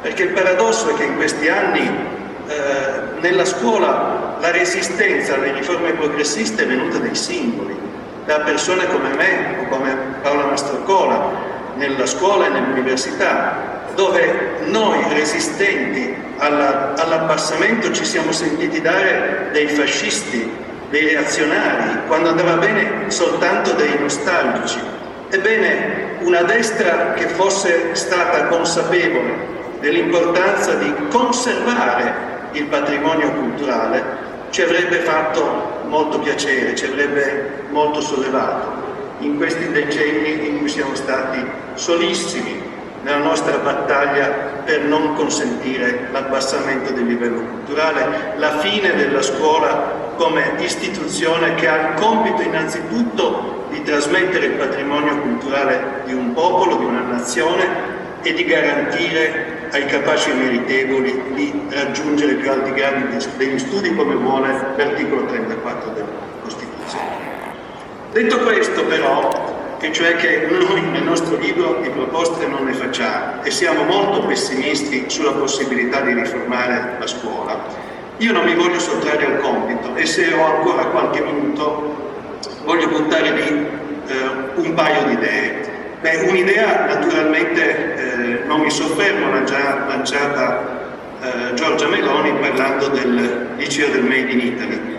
[0.00, 5.92] perché il paradosso è che in questi anni eh, nella scuola la resistenza alle riforme
[5.92, 7.76] progressiste è venuta dai singoli,
[8.24, 16.14] da persone come me o come Paola Mastrocola, nella scuola e nell'università, dove noi resistenti
[16.36, 20.48] alla, all'abbassamento ci siamo sentiti dare dei fascisti,
[20.88, 24.78] dei reazionari, quando andava bene soltanto dei nostalgici.
[25.30, 29.34] Ebbene, una destra che fosse stata consapevole
[29.80, 32.14] dell'importanza di conservare
[32.52, 38.76] il patrimonio culturale ci avrebbe fatto molto piacere, ci avrebbe molto sollevato
[39.18, 41.44] in questi decenni in cui siamo stati
[41.74, 44.26] solissimi nella nostra battaglia
[44.64, 51.90] per non consentire l'abbassamento del livello culturale, la fine della scuola come istituzione che ha
[51.90, 58.32] il compito innanzitutto di trasmettere il patrimonio culturale di un popolo, di una nazione e
[58.32, 64.48] di garantire ai capaci e meritevoli di raggiungere più alti gradi degli studi come vuole
[64.76, 66.06] l'articolo 34 della
[66.42, 67.26] Costituzione.
[68.12, 73.42] Detto questo però, e cioè che noi nel nostro libro di proposte non ne facciamo
[73.42, 77.86] e siamo molto pessimisti sulla possibilità di riformare la scuola,
[78.18, 82.06] io non mi voglio sottrarre al compito e se ho ancora qualche minuto
[82.64, 83.66] voglio buttare lì
[84.08, 85.66] eh, un paio di idee.
[86.00, 90.76] Beh, un'idea naturalmente eh, non mi soffermo, l'ha già lanciata
[91.20, 94.96] eh, Giorgia Meloni parlando del liceo del Made in Italy.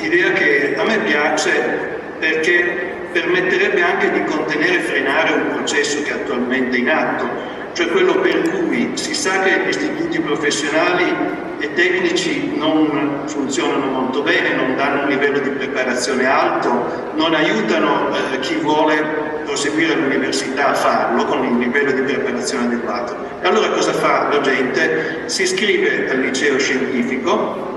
[0.00, 6.10] Idea che a me piace perché permetterebbe anche di contenere e frenare un processo che
[6.10, 7.28] è attualmente in atto,
[7.74, 11.14] cioè quello per cui si sa che gli istituti professionali
[11.58, 18.08] e tecnici non funzionano molto bene, non danno un livello di preparazione alto, non aiutano
[18.14, 23.16] eh, chi vuole proseguire all'università a farlo con un livello di preparazione adeguato.
[23.40, 25.22] E allora cosa fa la gente?
[25.26, 27.70] Si iscrive al liceo scientifico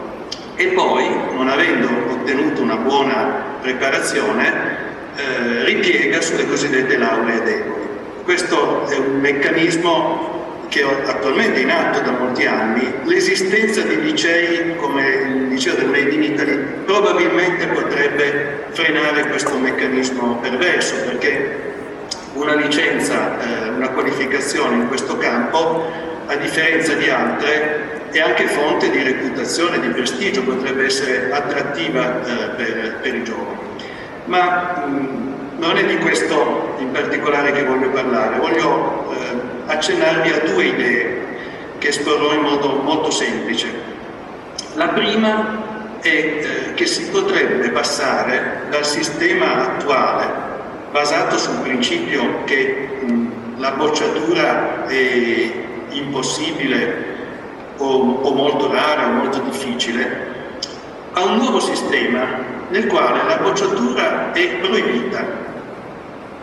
[0.56, 7.88] e poi, non avendo ottenuto una buona preparazione, eh, ripiega sulle cosiddette lauree deboli.
[8.24, 10.34] Questo è un meccanismo
[10.68, 15.88] che è attualmente in atto da molti anni, l'esistenza di licei come il liceo del
[15.88, 21.74] Made in Italy probabilmente potrebbe frenare questo meccanismo perverso perché
[22.34, 25.90] una licenza, eh, una qualificazione in questo campo,
[26.28, 32.48] a differenza di altre, è anche fonte di reputazione, di prestigio, potrebbe essere attrattiva eh,
[32.56, 33.58] per, per, i giovani.
[34.26, 40.40] Ma mh, non è di questo in particolare che voglio parlare, voglio eh, accennarvi a
[40.52, 41.24] due idee
[41.78, 43.68] che esporrò in modo molto semplice.
[44.74, 50.28] La prima è eh, che si potrebbe passare dal sistema attuale,
[50.92, 53.28] basato sul principio che mh,
[53.58, 55.52] la bocciatura è
[55.90, 57.14] impossibile
[57.78, 60.34] o, o molto rara o molto difficile,
[61.14, 65.24] a un nuovo sistema nel quale la bocciatura è proibita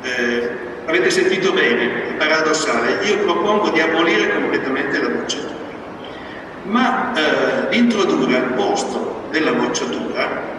[0.03, 0.51] eh,
[0.87, 5.55] avete sentito bene, è paradossale, io propongo di abolire completamente la bocciatura,
[6.65, 10.51] ma eh, introdurre al posto della bocciatura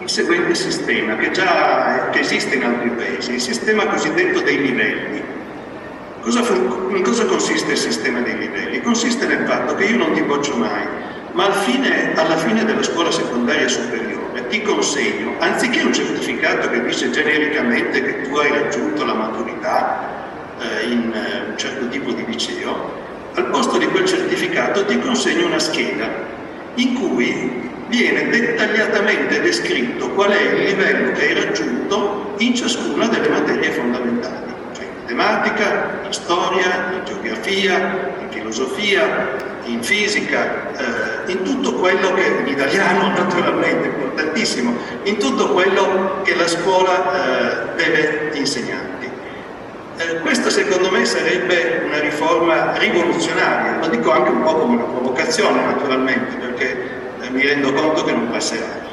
[0.00, 5.36] il seguente sistema che già che esiste in altri paesi, il sistema cosiddetto dei livelli.
[6.20, 6.40] Cosa
[6.90, 8.80] in cosa consiste il sistema dei livelli?
[8.80, 10.86] Consiste nel fatto che io non ti boccio mai,
[11.32, 17.10] ma fine, alla fine della scuola secondaria superiore ti consegno, anziché un certificato che dice
[17.10, 20.08] genericamente che tu hai raggiunto la maturità
[20.58, 25.46] eh, in eh, un certo tipo di liceo, al posto di quel certificato ti consegno
[25.46, 26.08] una scheda
[26.74, 33.28] in cui viene dettagliatamente descritto qual è il livello che hai raggiunto in ciascuna delle
[33.28, 34.52] materie fondamentali,
[35.14, 40.70] matematica, in storia, in geografia, in filosofia, in fisica,
[41.26, 44.74] eh, in tutto quello che, in italiano naturalmente, importantissimo,
[45.04, 48.86] in tutto quello che la scuola eh, deve insegnare.
[49.96, 54.84] Eh, questa secondo me sarebbe una riforma rivoluzionaria, lo dico anche un po' come una
[54.84, 56.90] provocazione naturalmente, perché
[57.20, 58.86] eh, mi rendo conto che non passerà.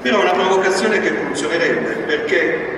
[0.00, 2.76] Però una provocazione che funzionerebbe perché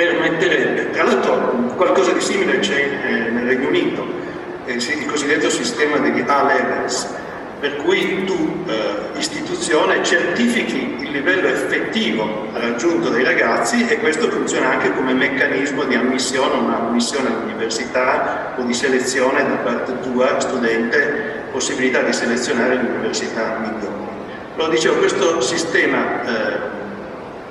[0.00, 4.18] permetterebbe, tra l'altro qualcosa di simile c'è eh, nel Regno Unito,
[4.64, 7.14] il cosiddetto sistema degli A-levels,
[7.60, 14.70] per cui tu, eh, istituzione, certifichi il livello effettivo raggiunto dai ragazzi e questo funziona
[14.70, 21.42] anche come meccanismo di ammissione, una ammissione all'università o di selezione da parte tua, studente,
[21.52, 24.08] possibilità di selezionare l'università migliore.
[24.56, 26.58] Lo dicevo, questo sistema eh,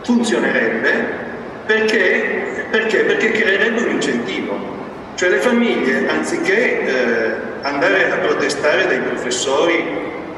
[0.02, 1.28] funzionerebbe
[1.70, 3.04] perché, perché?
[3.04, 4.58] perché creerebbe un incentivo.
[5.14, 9.76] Cioè le famiglie, anziché eh, andare a protestare dai professori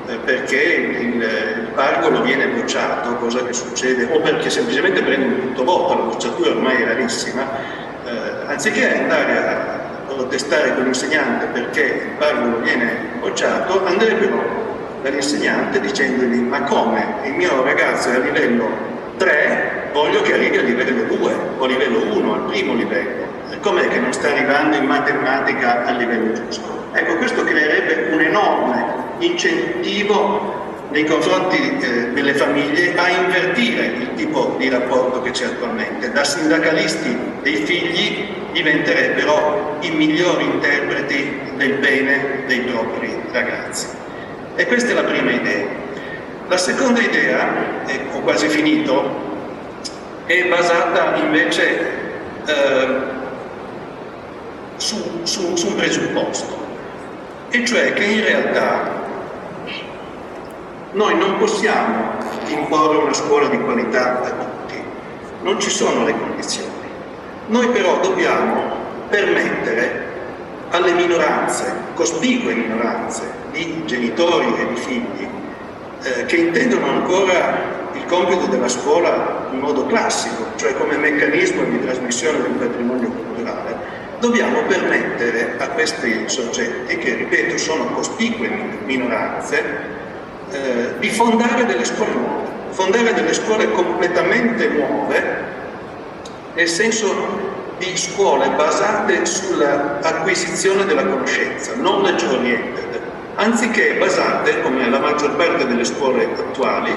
[0.08, 5.64] eh, perché il, il pargolo viene bocciato, cosa che succede, o perché semplicemente prendono tutto
[5.64, 7.48] voto, la bocciatura ormai è rarissima,
[8.04, 16.40] eh, anziché andare a protestare con l'insegnante perché il pargolo viene bocciato, andrebbero dall'insegnante dicendogli
[16.40, 21.34] ma come il mio ragazzo è a livello 3, voglio che arrivi a livello 2
[21.58, 23.22] o livello 1, al primo livello
[23.62, 26.90] com'è che non sta arrivando in matematica al livello giusto?
[26.94, 28.86] Ecco, questo creerebbe un enorme
[29.20, 30.60] incentivo
[30.90, 36.12] nei confronti eh, delle famiglie a invertire il tipo di rapporto che c'è attualmente.
[36.12, 43.88] Da sindacalisti dei figli diventerebbero i migliori interpreti del bene dei propri ragazzi.
[44.56, 45.80] E questa è la prima idea.
[46.52, 49.10] La seconda idea, e ho quasi finito,
[50.26, 51.80] è basata invece
[52.46, 52.88] eh,
[54.76, 56.58] su, su, su un presupposto,
[57.52, 59.02] e cioè che in realtà
[60.92, 62.16] noi non possiamo
[62.48, 64.84] imporre una scuola di qualità a tutti,
[65.44, 66.70] non ci sono le condizioni.
[67.48, 68.76] Noi però dobbiamo
[69.08, 70.06] permettere
[70.72, 73.24] alle minoranze, cospicue minoranze
[73.54, 75.40] di genitori e di figli,
[76.04, 81.82] eh, che intendono ancora il compito della scuola in modo classico, cioè come meccanismo di
[81.82, 83.76] trasmissione del patrimonio culturale,
[84.20, 88.50] dobbiamo permettere a questi soggetti, che ripeto sono cospicue
[88.86, 89.64] minoranze,
[90.52, 95.50] eh, di fondare delle scuole nuove, fondare delle scuole completamente nuove,
[96.54, 102.81] nel senso di scuole basate sull'acquisizione della conoscenza, knowledge oriented,
[103.36, 106.94] anziché basate, come la maggior parte delle scuole attuali,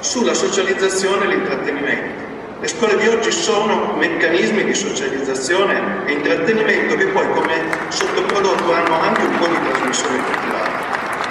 [0.00, 2.26] sulla socializzazione e l'intrattenimento.
[2.60, 7.54] Le scuole di oggi sono meccanismi di socializzazione e intrattenimento che poi come
[7.88, 10.70] sottoprodotto hanno anche un po' di trasmissione culturale.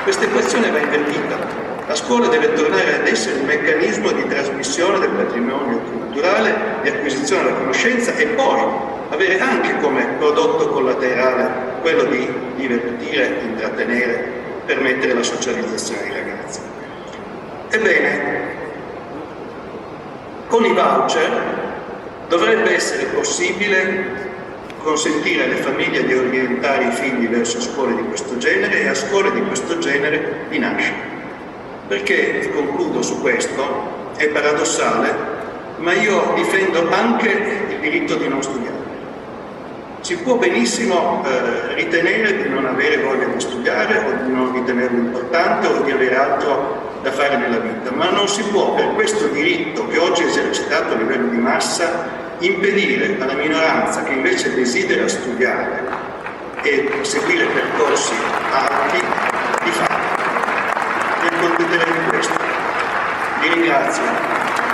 [0.03, 1.65] Questa equazione va invertita.
[1.86, 7.44] La scuola deve tornare ad essere un meccanismo di trasmissione del patrimonio culturale, di acquisizione
[7.44, 14.31] della conoscenza e poi avere anche come prodotto collaterale quello di divertire, intrattenere,
[14.65, 16.59] permettere la socializzazione dei ragazzi.
[17.69, 18.55] Ebbene,
[20.47, 21.65] con i voucher
[22.27, 24.25] dovrebbe essere possibile
[24.81, 29.31] consentire alle famiglie di orientare i figli verso scuole di questo genere e a scuole
[29.31, 31.15] di questo genere di nascere.
[31.88, 35.13] Perché, concludo su questo, è paradossale,
[35.77, 37.29] ma io difendo anche
[37.69, 38.86] il diritto di non studiare.
[40.07, 44.99] Si può benissimo eh, ritenere di non avere voglia di studiare o di non ritenerlo
[44.99, 49.27] importante o di avere altro da fare nella vita, ma non si può per questo
[49.27, 52.05] diritto che oggi è esercitato a livello di massa
[52.38, 55.84] impedire alla minoranza che invece desidera studiare
[56.61, 58.13] e seguire percorsi
[58.53, 59.03] alti
[59.65, 60.05] di farlo.
[61.19, 62.34] Vi accontenteremo questo.
[63.41, 64.66] Vi ringrazio.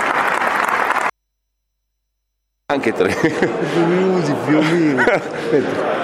[2.74, 3.14] Anche tre.
[3.86, 5.04] minuti più o meno.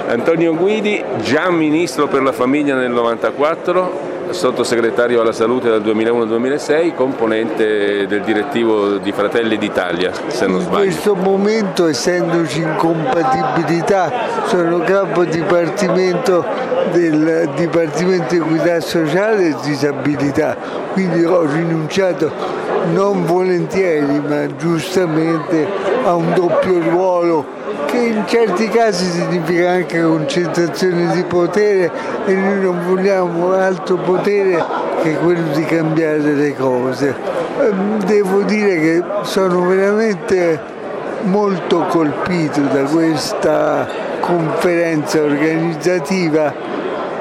[0.07, 8.07] Antonio Guidi, già ministro per la famiglia nel 94, sottosegretario alla salute dal 2001-2006, componente
[8.07, 10.85] del direttivo di Fratelli d'Italia, se non sbaglio.
[10.85, 14.13] In questo momento, essendoci incompatibilità,
[14.47, 16.45] sono capo dipartimento
[16.93, 20.57] del Dipartimento di Equità Sociale e Disabilità,
[20.93, 22.31] quindi ho rinunciato
[22.93, 25.67] non volentieri ma giustamente
[26.05, 31.91] ha un doppio ruolo che in certi casi significa anche concentrazione di potere
[32.25, 34.63] e noi non vogliamo altro potere
[35.03, 37.15] che quello di cambiare le cose.
[37.61, 40.79] Ehm, devo dire che sono veramente
[41.23, 43.87] molto colpito da questa
[44.21, 46.55] conferenza organizzativa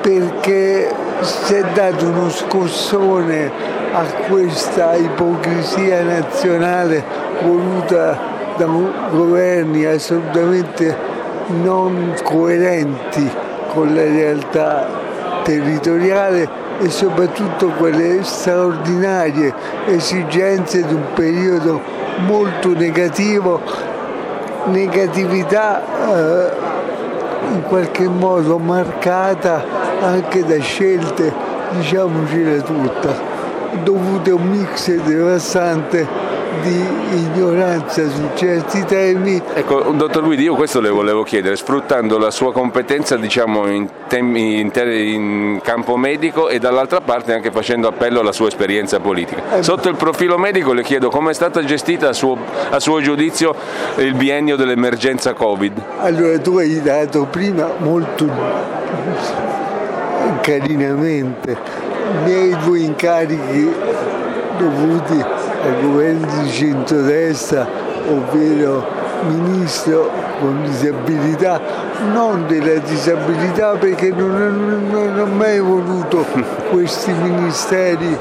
[0.01, 0.89] perché
[1.21, 7.03] si è dato uno scossone a questa ipocrisia nazionale
[7.41, 8.17] voluta
[8.57, 10.95] da governi assolutamente
[11.63, 13.29] non coerenti
[13.73, 14.87] con la realtà
[15.43, 19.53] territoriale e soprattutto quelle straordinarie
[19.87, 21.81] esigenze di un periodo
[22.25, 23.61] molto negativo,
[24.65, 26.51] negatività eh,
[27.53, 29.63] in qualche modo marcata
[30.01, 31.33] anche da scelte,
[31.71, 33.28] diciamocela tutta,
[33.83, 36.29] dovute a un mix devastante
[36.61, 39.41] di ignoranza su certi temi.
[39.53, 44.59] Ecco, dottor Guidi, io questo le volevo chiedere, sfruttando la sua competenza diciamo, in, temi,
[44.59, 49.57] in, in, campo medico e dall'altra parte anche facendo appello alla sua esperienza politica.
[49.57, 52.37] Eh, Sotto il profilo medico le chiedo come è stata gestita a suo,
[52.69, 53.55] a suo giudizio
[53.97, 55.81] il biennio dell'emergenza Covid.
[55.99, 58.27] Allora tu hai dato prima molto
[60.41, 63.73] carinamente i miei due incarichi
[64.57, 67.67] dovuti al governo di centrodestra,
[68.09, 68.85] ovvero
[69.27, 70.09] ministro
[70.39, 71.59] con disabilità,
[72.13, 76.25] non della disabilità perché non, non, non ho mai voluto
[76.71, 78.17] questi ministeri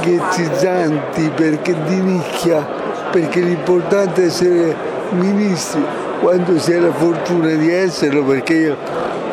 [0.00, 2.66] ghettizzanti perché di nicchia,
[3.10, 4.74] perché l'importante è essere
[5.10, 5.82] ministri
[6.20, 8.76] quando si ha la fortuna di esserlo perché io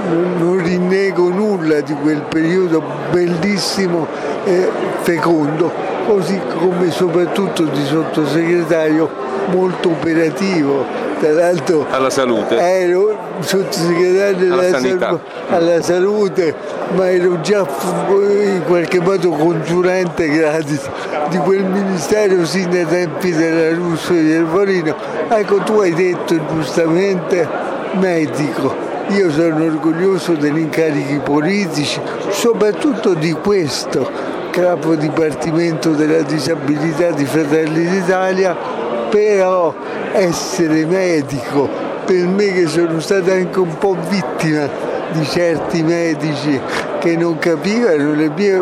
[0.07, 4.07] non, rinnego nulla di quel periodo bellissimo
[4.43, 4.69] e
[5.01, 5.71] fecondo
[6.07, 9.09] così come soprattutto di sottosegretario
[9.47, 11.05] molto operativo.
[11.19, 12.55] Tra l'altro alla salute.
[12.57, 15.19] ero sottosegretario alla, sanità.
[15.49, 16.53] alla salute,
[16.93, 17.65] ma ero già
[18.09, 20.87] in qualche modo consulente gratis
[21.29, 24.95] di quel ministero sin dai tempi della Russo e del Volino.
[25.27, 27.47] Ecco, tu hai detto giustamente
[27.93, 28.86] medico.
[29.09, 31.97] Io sono orgoglioso degli incarichi politici,
[32.29, 34.05] soprattutto di questo,
[34.51, 38.53] capo dipartimento della disabilità di Fratelli d'Italia,
[39.09, 39.73] però
[40.11, 41.69] essere medico,
[42.05, 44.67] per me che sono stata anche un po' vittima
[45.11, 46.59] di certi medici
[46.99, 48.61] che non capivano le mie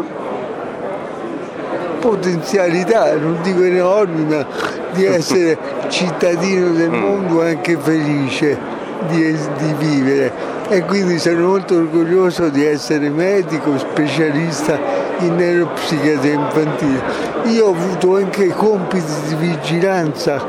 [2.00, 4.46] potenzialità, non dico enormi, ma
[4.92, 5.58] di essere
[5.88, 6.94] cittadino del mm.
[6.94, 8.75] mondo anche felice
[9.07, 10.32] di, di vivere
[10.68, 14.80] e quindi sono molto orgoglioso di essere medico, specialista
[15.19, 17.02] in neuropsichiatria infantile.
[17.45, 20.44] Io ho avuto anche compiti di vigilanza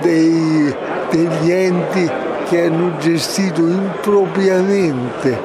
[0.00, 0.74] dei,
[1.10, 2.10] degli enti
[2.48, 5.38] che hanno gestito impropriamente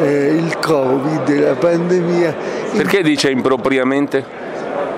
[0.00, 2.34] eh, il Covid, la pandemia.
[2.72, 4.39] Perché dice impropriamente?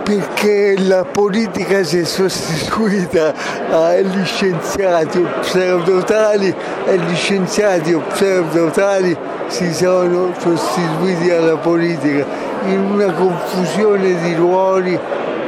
[0.03, 3.33] Perché la politica si è sostituita
[3.71, 6.55] agli scienziati pseudotali
[6.87, 9.17] e gli scienziati pseudotali
[9.47, 12.25] si sono sostituiti alla politica
[12.67, 14.99] in una confusione di ruoli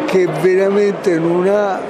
[0.06, 1.80] che veramente non ha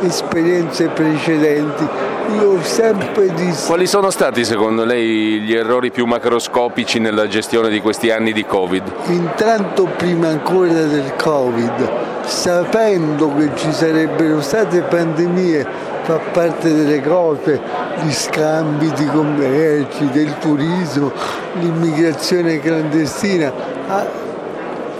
[0.00, 2.15] esperienze precedenti.
[2.34, 3.66] Io ho sempre visto...
[3.66, 8.44] Quali sono stati secondo lei gli errori più macroscopici nella gestione di questi anni di
[8.44, 8.82] Covid?
[9.06, 15.66] Intanto prima ancora del Covid, sapendo che ci sarebbero state pandemie,
[16.02, 17.60] fa parte delle cose,
[18.02, 21.12] gli scambi di commerci, del turismo,
[21.60, 23.52] l'immigrazione clandestina,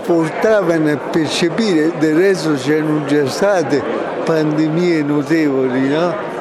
[0.06, 3.82] portavano a percepire, del resto c'erano già state
[4.24, 6.34] pandemie notevoli, no?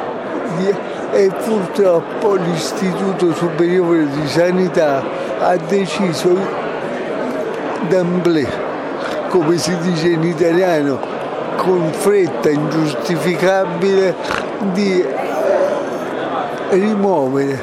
[1.11, 5.03] E purtroppo l'Istituto Superiore di Sanità
[5.40, 6.38] ha deciso
[7.88, 8.45] d'amblè,
[9.30, 10.99] come si dice in italiano,
[11.57, 14.15] con fretta ingiustificabile
[14.73, 15.06] di
[16.69, 17.60] rimuovere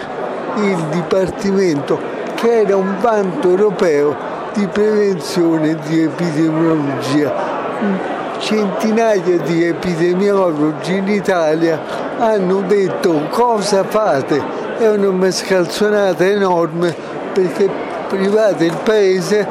[0.57, 1.99] il Dipartimento
[2.35, 4.17] che era un vanto europeo
[4.55, 7.61] di prevenzione di epidemiologia.
[8.39, 14.41] Centinaia di epidemiologi in Italia hanno detto cosa fate?
[14.79, 16.95] È una mascalzonata enorme
[17.33, 17.69] perché
[18.09, 19.47] private il paese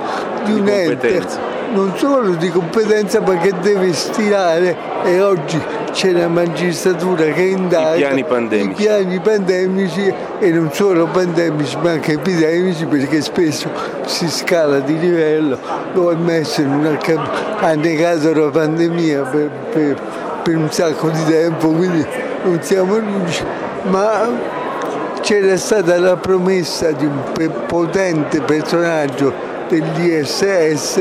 [0.46, 5.60] di, di un ente non solo di competenza ma che deve stilare e oggi
[5.92, 8.70] c'è la magistratura che indaga I piani pandemici.
[8.70, 13.70] i piani pandemici e non solo pandemici ma anche epidemici perché spesso
[14.06, 15.58] si scala di livello,
[15.94, 16.16] lo ha
[17.60, 20.02] ha negato la pandemia per, per-
[20.42, 22.06] per un sacco di tempo, quindi
[22.44, 23.46] non siamo riusciti,
[23.84, 24.30] ma
[25.22, 27.22] c'era stata la promessa di un
[27.68, 31.00] potente personaggio dell'ISS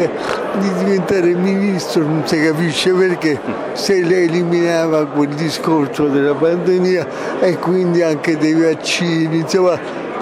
[0.59, 3.41] di diventare ministro, non si capisce perché,
[3.73, 7.07] se lei eliminava quel discorso della pandemia
[7.41, 9.79] e quindi anche dei vaccini, insomma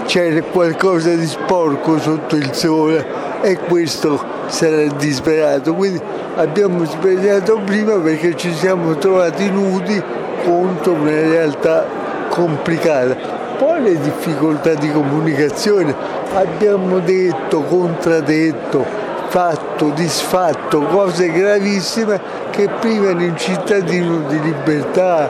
[0.06, 3.04] c'era qualcosa di sporco sotto il sole
[3.42, 5.74] e questo sarà disperato.
[5.74, 6.00] Quindi
[6.36, 10.02] abbiamo sperato prima perché ci siamo trovati nudi
[10.44, 11.84] contro una realtà
[12.28, 13.16] complicata.
[13.58, 15.94] Poi le difficoltà di comunicazione,
[16.34, 18.84] abbiamo detto, contraddetto,
[19.28, 22.20] fatto, disfatto, cose gravissime
[22.50, 25.28] che privano il cittadino di libertà,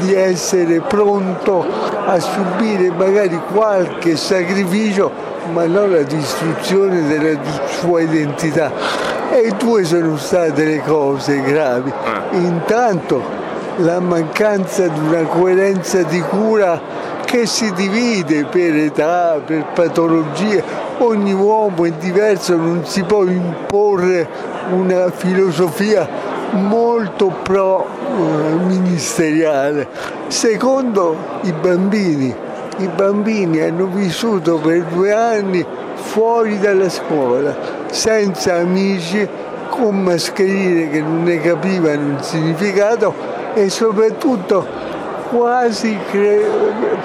[0.00, 1.64] di essere pronto
[2.06, 5.10] a subire magari qualche sacrificio,
[5.52, 7.38] ma non la distruzione della
[7.80, 8.70] sua identità.
[9.30, 11.90] E due sono state le cose gravi.
[12.32, 13.41] Intanto
[13.78, 16.80] la mancanza di una coerenza di cura
[17.24, 20.62] che si divide per età, per patologie,
[20.98, 24.28] ogni uomo è diverso, non si può imporre
[24.70, 26.06] una filosofia
[26.50, 29.88] molto pro eh, ministeriale.
[30.28, 32.34] Secondo i bambini,
[32.76, 37.56] i bambini hanno vissuto per due anni fuori dalla scuola,
[37.90, 39.26] senza amici,
[39.70, 44.66] con mascherine che non ne capivano il significato e soprattutto
[45.30, 46.46] quasi cre-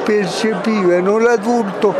[0.03, 1.95] percepivano l'adulto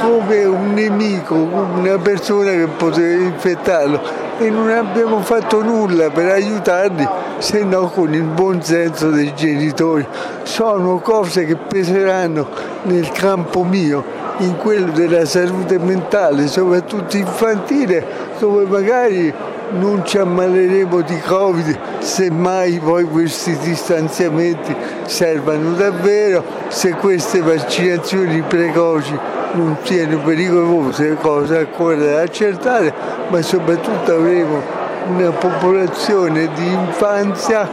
[0.00, 4.00] come un nemico, una persona che poteva infettarlo
[4.38, 7.08] e non abbiamo fatto nulla per aiutarli
[7.38, 10.06] se no con il buon senso dei genitori.
[10.42, 12.48] Sono cose che peseranno
[12.82, 14.04] nel campo mio,
[14.38, 18.04] in quello della salute mentale, soprattutto infantile,
[18.38, 19.32] dove magari
[19.72, 24.74] non ci ammaleremo di Covid, semmai poi questi distanziamenti
[25.06, 29.18] servano davvero, se queste vaccinazioni precoci
[29.52, 32.92] non siano pericolose, cosa ancora da accertare,
[33.28, 34.60] ma soprattutto avremo
[35.08, 37.68] una popolazione di infanzia,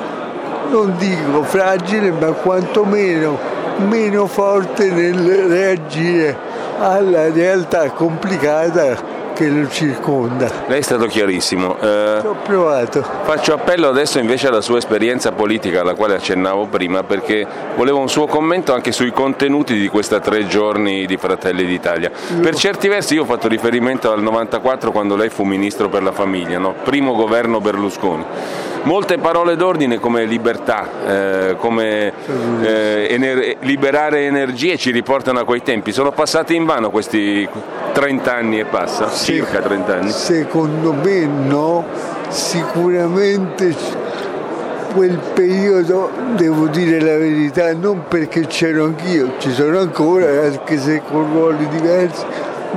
[0.69, 3.37] non dico fragile, ma quantomeno
[3.87, 6.48] meno forte nel reagire
[6.79, 10.51] alla realtà complicata che lo circonda.
[10.67, 11.77] Lei è stato chiarissimo.
[11.79, 13.01] Eh, Ho provato.
[13.23, 17.47] Faccio appello adesso invece alla sua esperienza politica, alla quale accennavo prima, perché
[17.77, 22.11] volevo un suo commento anche sui contenuti di questa tre giorni di Fratelli d'Italia.
[22.41, 26.11] Per certi versi io ho fatto riferimento al 94 quando lei fu ministro per la
[26.11, 26.73] famiglia, no?
[26.83, 28.25] primo governo Berlusconi.
[28.81, 32.13] Molte parole d'ordine come libertà, eh, come
[32.61, 35.91] eh, ener- liberare energie ci riportano a quei tempi.
[35.91, 37.47] Sono passati in vano questi
[37.91, 40.11] 30 anni e passa, circa 30 anni.
[40.11, 41.85] Secondo me no,
[42.29, 43.75] sicuramente
[44.93, 51.01] quel periodo, devo dire la verità, non perché c'ero anch'io, ci sono ancora, anche se
[51.07, 52.25] con ruoli diversi,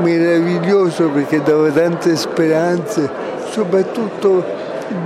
[0.03, 3.09] meraviglioso perché dava tante speranze,
[3.51, 4.45] soprattutto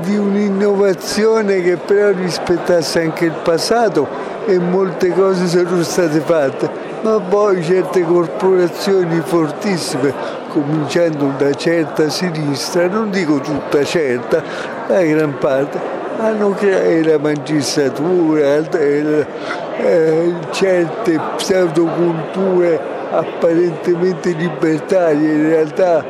[0.02, 4.08] di un'innovazione che però rispettasse anche il passato
[4.46, 6.68] e molte cose sono state fatte,
[7.02, 10.12] ma poi certe corporazioni fortissime,
[10.56, 14.42] cominciando da certa sinistra, non dico tutta certa,
[14.86, 15.78] la gran parte,
[16.18, 22.80] hanno creato la magistratura, eh, certe pseudoculture
[23.10, 26.02] apparentemente libertarie, in realtà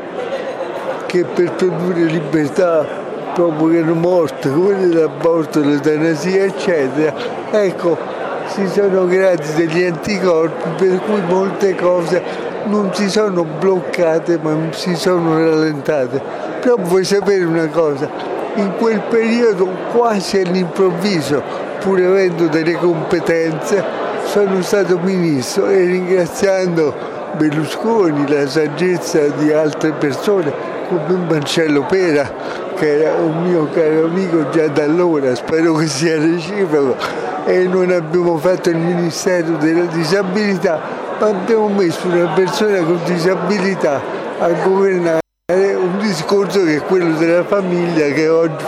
[1.06, 2.86] che per produrre libertà
[3.34, 7.12] provocano morte, come dell'aborto, l'eutanasia, eccetera.
[7.50, 7.98] Ecco,
[8.46, 14.94] si sono creati degli anticorpi per cui molte cose non si sono bloccate ma si
[14.94, 16.20] sono rallentate.
[16.60, 18.08] Però vuoi sapere una cosa?
[18.54, 21.42] In quel periodo quasi all'improvviso,
[21.80, 23.82] pur avendo delle competenze,
[24.24, 30.52] sono stato ministro e ringraziando Berlusconi, la saggezza di altre persone
[30.88, 32.30] come Marcello Pera,
[32.74, 36.96] che era un mio caro amico già da allora, spero che sia reciproco,
[37.44, 40.80] e non abbiamo fatto il Ministero della Disabilità,
[41.24, 44.00] abbiamo messo una persona con disabilità
[44.38, 48.64] a governare un discorso che è quello della famiglia che oggi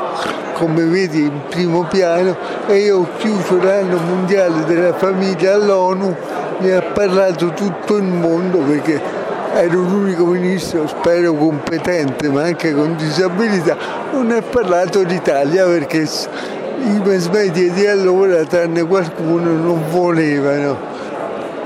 [0.55, 6.17] come vedi in primo piano e io ho chiuso l'anno mondiale della famiglia all'ONU,
[6.59, 9.01] ne ha parlato tutto il mondo perché
[9.55, 13.77] ero l'unico ministro, spero competente, ma anche con disabilità,
[14.13, 20.98] non ha parlato l'Italia perché i mass media di allora, tranne qualcuno, non volevano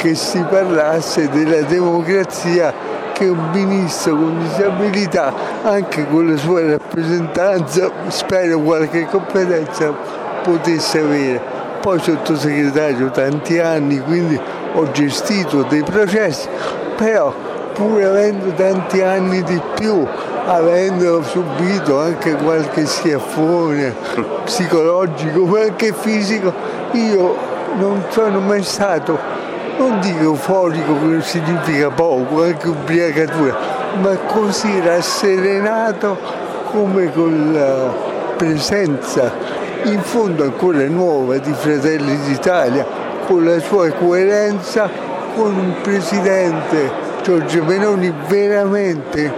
[0.02, 2.74] che si parlasse della democrazia
[3.12, 9.94] che un ministro con disabilità, anche con la sua rappresentanza, spero qualche competenza,
[10.42, 11.40] potesse avere.
[11.80, 14.40] Poi sottosegretario tanti anni, quindi
[14.74, 16.48] ho gestito dei processi,
[16.96, 17.32] però
[17.72, 20.04] pur avendo tanti anni di più,
[20.46, 23.94] avendo subito anche qualche schiaffone
[24.42, 26.52] psicologico ma anche fisico,
[26.90, 29.31] io non sono mai stato,
[29.78, 33.56] non dico euforico che significa poco, anche ubriacatura,
[34.00, 36.16] ma così rasserenato
[36.70, 37.92] come con la
[38.36, 39.32] presenza
[39.84, 42.86] in fondo ancora nuova di Fratelli d'Italia,
[43.26, 44.88] con la sua coerenza,
[45.34, 49.32] con un presidente Giorgio Meloni veramente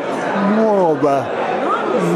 [0.54, 1.26] nuova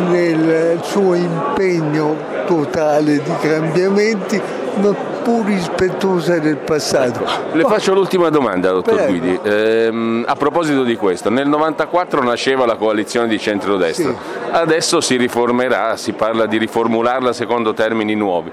[0.09, 2.17] nel suo impegno
[2.47, 4.41] totale di cambiamenti,
[4.81, 7.25] ma pur rispettosa del passato.
[7.53, 9.11] Le faccio l'ultima domanda, dottor Prego.
[9.11, 9.41] Guidi.
[9.43, 14.15] Ehm, a proposito di questo, nel 94 nasceva la coalizione di centrodestra,
[14.51, 18.51] adesso si riformerà, si parla di riformularla secondo termini nuovi.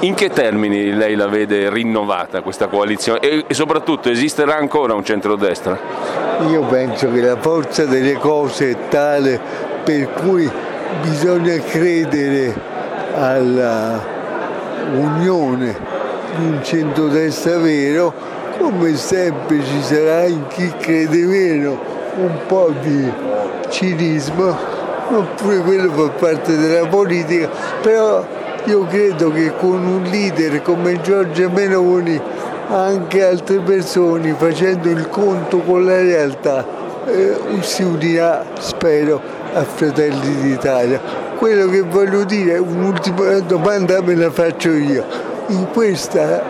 [0.00, 5.04] In che termini lei la vede rinnovata questa coalizione e, e soprattutto esisterà ancora un
[5.04, 5.78] centrodestra?
[6.48, 9.40] Io penso che la forza delle cose è tale
[9.84, 10.50] per cui
[11.02, 12.54] bisogna credere
[13.14, 14.00] alla
[14.92, 16.01] unione
[16.36, 18.12] di un centrodestra vero,
[18.58, 21.78] come sempre ci sarà in chi crede meno
[22.16, 23.10] un po' di
[23.68, 24.56] cinismo,
[25.08, 27.48] oppure quello fa parte della politica,
[27.80, 28.24] però
[28.64, 32.20] io credo che con un leader come Giorgia Meloni
[32.68, 36.64] anche altre persone facendo il conto con la realtà
[37.06, 39.20] eh, si unirà, spero,
[39.52, 41.00] a Fratelli d'Italia.
[41.36, 45.31] Quello che voglio dire, un'ultima domanda me la faccio io.
[45.48, 46.42] In questa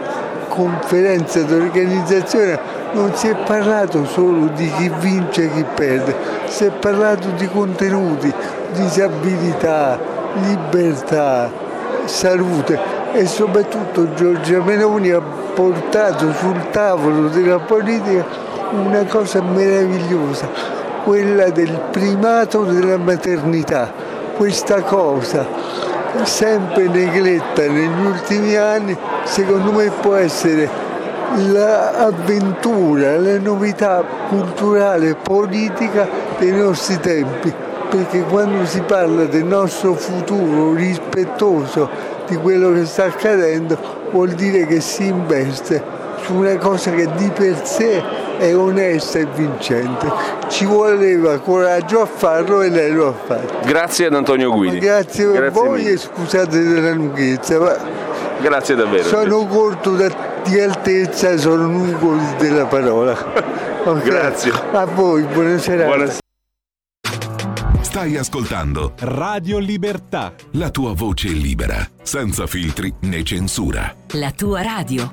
[0.49, 2.59] conferenza d'organizzazione
[2.93, 6.15] non si è parlato solo di chi vince e chi perde,
[6.47, 8.33] si è parlato di contenuti,
[8.75, 9.99] disabilità,
[10.35, 11.51] libertà,
[12.05, 12.79] salute
[13.13, 18.25] e soprattutto Giorgia Meloni ha portato sul tavolo della politica
[18.73, 20.49] una cosa meravigliosa,
[21.05, 23.91] quella del primato della maternità.
[24.37, 25.47] Questa cosa
[26.25, 30.69] sempre negletta negli ultimi anni, secondo me può essere
[31.37, 36.07] l'avventura, la novità culturale e politica
[36.39, 37.53] dei nostri tempi,
[37.89, 41.89] perché quando si parla del nostro futuro rispettoso
[42.27, 43.79] di quello che sta accadendo
[44.11, 45.83] vuol dire che si investe
[46.23, 48.03] su una cosa che di per sé
[48.43, 50.11] è onesta e vincente.
[50.49, 53.61] Ci voleva coraggio a farlo e lei lo ha fatto.
[53.67, 54.79] Grazie ad Antonio Guidi.
[54.79, 55.91] Grazie a Grazie voi mille.
[55.93, 57.77] e scusate della lunghezza, ma
[58.41, 59.05] Grazie davvero.
[59.05, 63.61] sono corto da- di altezza e sono lungo della parola.
[63.85, 64.03] Ok?
[64.05, 64.53] Grazie.
[64.71, 66.13] A voi, buona serata.
[67.81, 70.33] Stai ascoltando Radio Libertà.
[70.53, 73.93] la tua voce libera, senza filtri né censura.
[74.13, 75.11] La tua radio.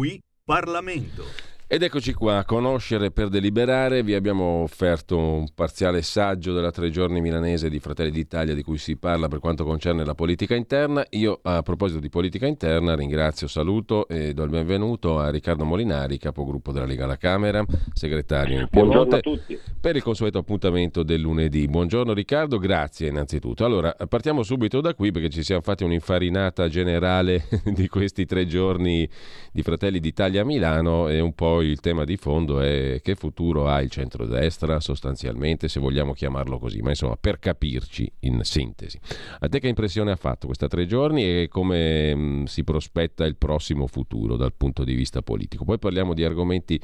[0.00, 1.49] Qui Parlamento.
[1.72, 6.90] Ed eccoci qua, a conoscere per deliberare, vi abbiamo offerto un parziale saggio della tre
[6.90, 11.06] giorni milanese di Fratelli d'Italia di cui si parla per quanto concerne la politica interna.
[11.10, 16.18] Io a proposito di politica interna ringrazio, saluto e do il benvenuto a Riccardo Molinari,
[16.18, 19.58] capogruppo della Lega alla Camera, segretario in Buongiorno a Piemonte, tutti.
[19.80, 21.68] per il consueto appuntamento del lunedì.
[21.68, 23.64] Buongiorno Riccardo, grazie innanzitutto.
[23.64, 29.08] Allora, partiamo subito da qui perché ci siamo fatti un'infarinata generale di questi tre giorni
[29.52, 33.68] di Fratelli d'Italia a Milano e un po' il tema di fondo è che futuro
[33.68, 38.98] ha il centrodestra sostanzialmente, se vogliamo chiamarlo così, ma insomma per capirci in sintesi.
[39.40, 43.36] A te che impressione ha fatto questa tre giorni e come mh, si prospetta il
[43.36, 45.64] prossimo futuro dal punto di vista politico?
[45.64, 46.80] Poi parliamo di argomenti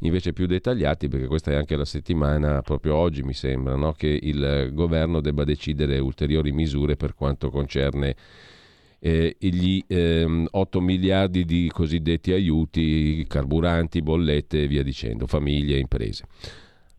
[0.00, 3.92] invece più dettagliati perché questa è anche la settimana, proprio oggi mi sembra, no?
[3.92, 8.16] che il governo debba decidere ulteriori misure per quanto concerne
[9.04, 15.80] eh, gli ehm, 8 miliardi di cosiddetti aiuti, carburanti, bollette e via dicendo, famiglie e
[15.80, 16.24] imprese.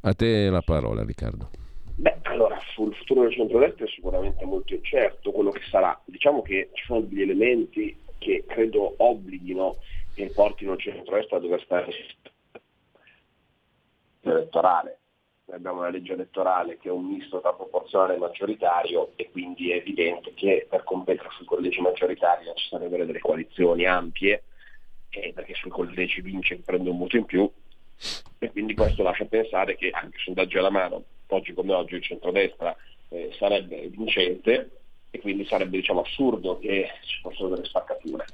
[0.02, 1.50] A te la parola Riccardo.
[1.96, 5.98] Beh, allora, sul futuro del centrodestra è sicuramente molto incerto quello che sarà.
[6.04, 9.78] Diciamo che ci sono degli elementi che credo obblighino
[10.16, 11.94] e portino il centrodestra a dover stare
[14.22, 14.98] elettorale.
[15.52, 19.76] Abbiamo una legge elettorale che è un misto tra proporzionale e maggioritario e quindi è
[19.76, 24.44] evidente che per competere sui collegi maggioritari necessario avere delle coalizioni ampie,
[25.10, 27.50] eh, perché sui collegi vince chi prende un voto in più,
[28.40, 32.76] e quindi questo lascia pensare che anche sondaggi alla mano oggi come oggi il centrodestra
[33.10, 34.70] eh, sarebbe vincente
[35.12, 38.26] e quindi sarebbe diciamo, assurdo che ci fossero delle spaccature.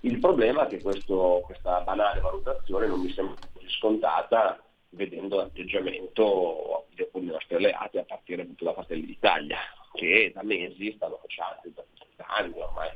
[0.00, 3.36] Il problema è che questo, questa banale valutazione non mi sembra
[3.66, 4.60] scontata
[4.96, 9.58] vedendo l'atteggiamento di alcuni nostri alleati a partire da Fratelli d'Italia,
[9.92, 11.84] che da mesi stanno facendo,
[12.16, 12.88] da anni ormai,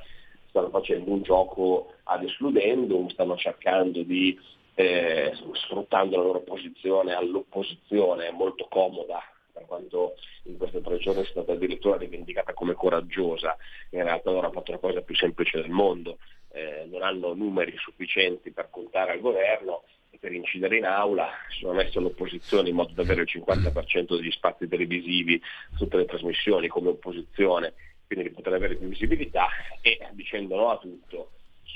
[0.49, 4.39] stanno facendo un gioco ad escludendum, stanno cercando di,
[4.75, 9.23] eh, sfruttando la loro posizione all'opposizione molto comoda
[9.53, 10.15] per quanto
[10.45, 13.57] in questi tre giorni è stata addirittura rivendicata come coraggiosa,
[13.91, 16.19] in realtà loro hanno fatto la cosa più semplice del mondo,
[16.53, 19.83] eh, non hanno numeri sufficienti per contare al governo
[20.19, 24.31] per incidere in aula, si sono messi all'opposizione in modo da avere il 50% degli
[24.31, 25.41] spazi televisivi,
[25.77, 27.75] tutte le trasmissioni come opposizione,
[28.07, 29.49] quindi di poter avere più visibilità
[29.81, 31.31] e dicendo no a tutto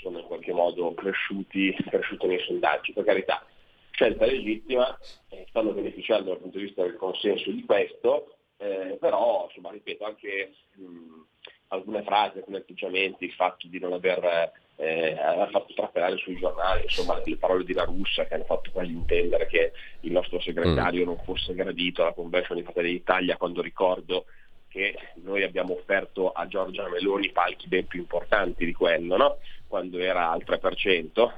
[0.04, 2.92] sono in qualche modo cresciuti, cresciuti nei sondaggi.
[2.92, 3.44] Per carità,
[3.90, 4.98] scelta legittima,
[5.30, 10.04] eh, stanno beneficiando dal punto di vista del consenso di questo, eh, però insomma, ripeto
[10.04, 11.22] anche mh,
[11.68, 16.82] alcune frasi, alcuni atteggiamenti, il fatto di non aver, eh, aver fatto trapelare sui giornali,
[16.82, 21.02] insomma le parole di La Russa che hanno fatto quasi intendere che il nostro segretario
[21.02, 21.06] mm.
[21.06, 24.24] non fosse gradito alla convention di Fratelli d'Italia quando ricordo
[24.68, 29.38] che noi abbiamo offerto a Giorgia Meloni palchi ben più importanti di quello, no?
[29.68, 31.30] quando era al 3%.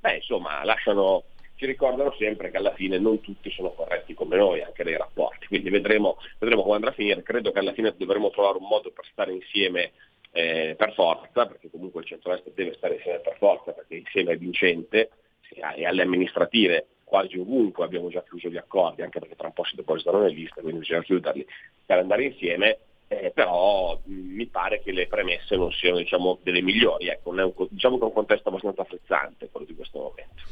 [0.00, 1.24] Beh, insomma, lasciano
[1.60, 5.46] ci ricordano sempre che alla fine non tutti sono corretti come noi, anche nei rapporti.
[5.46, 7.22] Quindi vedremo, vedremo come andrà a finire.
[7.22, 9.92] Credo che alla fine dovremo trovare un modo per stare insieme
[10.32, 14.36] eh, per forza, perché comunque il centro-est deve stare insieme per forza, perché insieme è
[14.36, 15.10] vincente,
[15.52, 19.64] e alle amministrative quasi ovunque abbiamo già chiuso gli accordi, anche perché tra un po'
[19.64, 21.44] si depositano le liste, quindi bisogna chiuderli
[21.84, 22.78] per andare insieme
[23.12, 27.52] eh, però mh, mi pare che le premesse non siano diciamo, delle migliori, ecco, un,
[27.68, 30.42] diciamo che è un contesto abbastanza frizzante quello di questo momento.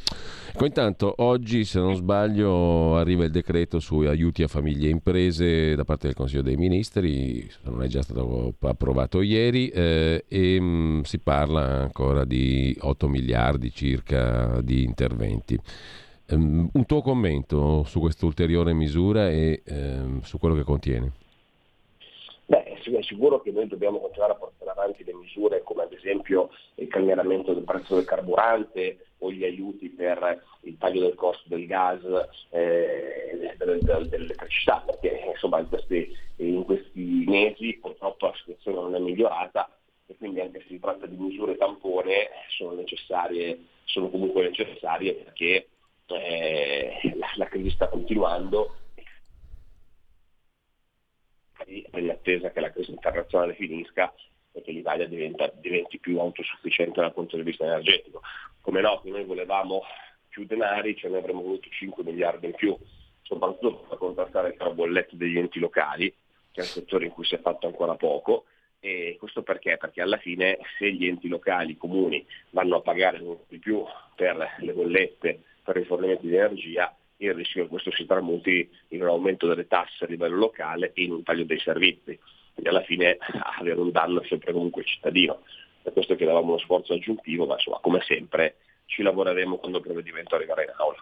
[0.51, 5.77] Ecco, intanto oggi, se non sbaglio, arriva il decreto su aiuti a famiglie e imprese
[5.77, 11.03] da parte del Consiglio dei Ministri, non è già stato approvato ieri, eh, e mh,
[11.03, 15.57] si parla ancora di 8 miliardi circa di interventi.
[16.31, 21.13] Um, un tuo commento su questa ulteriore misura e um, su quello che contiene?
[22.97, 26.89] È sicuro che noi dobbiamo continuare a portare avanti le misure come ad esempio il
[26.89, 32.01] calmieramento del prezzo del carburante o gli aiuti per il taglio del costo del gas
[32.51, 39.71] eh, dell'elettricità, perché insomma in questi, in questi mesi purtroppo la situazione non è migliorata
[40.07, 45.69] e quindi anche se si tratta di misure tampone sono necessarie, sono comunque necessarie perché
[46.07, 48.75] eh, la, la crisi sta continuando
[51.67, 54.13] in attesa che la crisi internazionale finisca
[54.53, 58.23] e che l'Italia diventa, diventi più autosufficiente dal punto di vista energetico.
[58.61, 59.83] Come noto noi volevamo
[60.29, 62.77] più denari, ce ne avremmo voluto 5 miliardi in più,
[63.23, 66.15] soprattutto per contrastare il trabolletto degli enti locali,
[66.51, 68.45] che è un settore in cui si è fatto ancora poco.
[68.81, 69.77] E questo perché?
[69.77, 74.57] Perché alla fine se gli enti locali, i comuni, vanno a pagare di più per
[74.59, 79.09] le bollette, per i fornimenti di energia, il rischio che questo si tramuti in un
[79.09, 82.19] aumento delle tasse a livello locale e in un taglio dei servizi.
[82.53, 83.19] Quindi alla fine
[83.59, 85.43] avere un danno sempre comunque il cittadino.
[85.83, 90.35] Per questo chiedevamo uno sforzo aggiuntivo, ma insomma come sempre ci lavoreremo quando il provvedimento
[90.35, 90.97] arriverà in aula.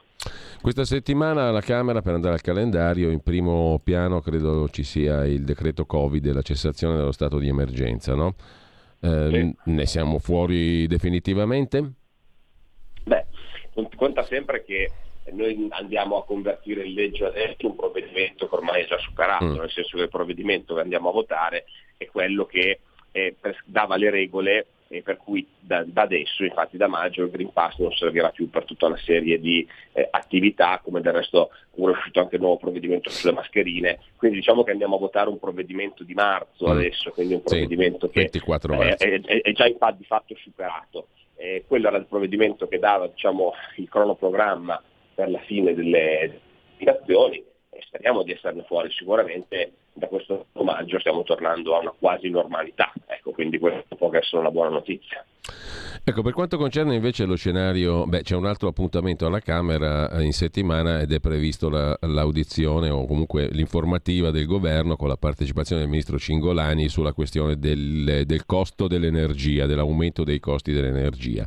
[0.60, 5.44] Questa settimana alla Camera, per andare al calendario, in primo piano credo ci sia il
[5.44, 8.34] decreto Covid e la cessazione dello stato di emergenza, no?
[9.00, 9.70] Eh, sì.
[9.70, 11.92] Ne siamo fuori definitivamente?
[13.04, 13.26] Beh,
[13.96, 14.90] conta sempre che
[15.32, 19.58] noi andiamo a convertire in legge adesso un provvedimento che ormai è già superato, mm.
[19.58, 21.64] nel senso che il provvedimento che andiamo a votare
[21.96, 22.80] è quello che
[23.12, 27.52] eh, dava le regole e per cui da, da, adesso, infatti da maggio, il Green
[27.52, 31.80] Pass non servirà più per tutta una serie di eh, attività, come del resto è
[31.80, 36.04] uscito anche il nuovo provvedimento sulle mascherine, quindi diciamo che andiamo a votare un provvedimento
[36.04, 36.70] di marzo mm.
[36.70, 41.08] adesso, quindi un provvedimento sì, che eh, è, è, è, già di fatto superato.
[41.34, 44.82] Eh, quello era il provvedimento che dava diciamo, il cronoprogramma
[45.16, 46.40] per la fine delle
[46.72, 52.28] indicazioni e speriamo di esserne fuori sicuramente da questo maggio stiamo tornando a una quasi
[52.28, 55.24] normalità, ecco, quindi questo può essere una buona notizia.
[56.08, 60.32] Ecco, per quanto concerne invece lo scenario, beh, c'è un altro appuntamento alla Camera in
[60.32, 65.90] settimana ed è previsto la, l'audizione o comunque l'informativa del governo con la partecipazione del
[65.90, 71.44] ministro Cingolani sulla questione del, del costo dell'energia, dell'aumento dei costi dell'energia.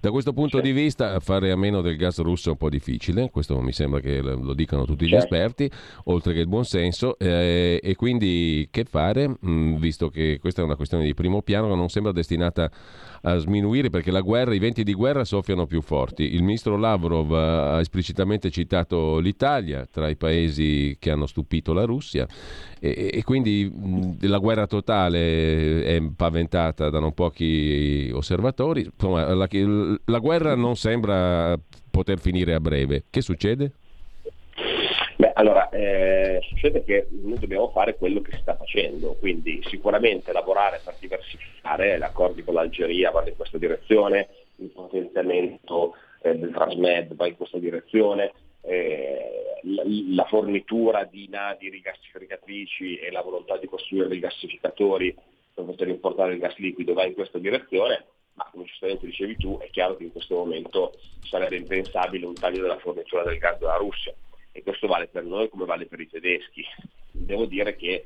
[0.00, 3.30] Da questo punto di vista fare a meno del gas russo è un po' difficile,
[3.30, 5.24] questo mi sembra che lo dicano tutti gli certo.
[5.24, 5.68] esperti,
[6.04, 10.76] oltre che il buonsenso, eh, e quindi che fare, mm, visto che questa è una
[10.76, 12.70] questione di primo piano che non sembra destinata
[13.22, 16.34] a sminuire perché la guerra, i venti di guerra soffiano più forti.
[16.34, 22.26] Il ministro Lavrov ha esplicitamente citato l'Italia tra i paesi che hanno stupito la Russia
[22.80, 28.88] e, e quindi mh, la guerra totale è paventata da non pochi osservatori.
[28.90, 29.48] Insomma, la,
[30.04, 31.58] la guerra non sembra
[31.90, 33.04] poter finire a breve.
[33.10, 33.72] Che succede?
[35.18, 40.30] Beh, allora, eh, succede che noi dobbiamo fare quello che si sta facendo, quindi sicuramente
[40.30, 44.28] lavorare per diversificare, gli accordi con l'Algeria vanno in questa direzione,
[44.58, 51.68] il potenziamento eh, del Transmed va in questa direzione, eh, la, la, fornitura di navi
[51.68, 55.12] rigassificatrici e la volontà di costruire dei gassificatori
[55.52, 58.04] per poter importare il gas liquido va in questa direzione,
[58.34, 60.92] ma come giustamente dicevi tu è chiaro che in questo momento
[61.24, 64.14] sarebbe impensabile un taglio della fornitura del gas dalla Russia
[64.58, 66.64] e questo vale per noi come vale per i tedeschi.
[67.10, 68.04] Devo dire che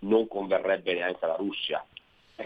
[0.00, 1.84] non converrebbe neanche alla Russia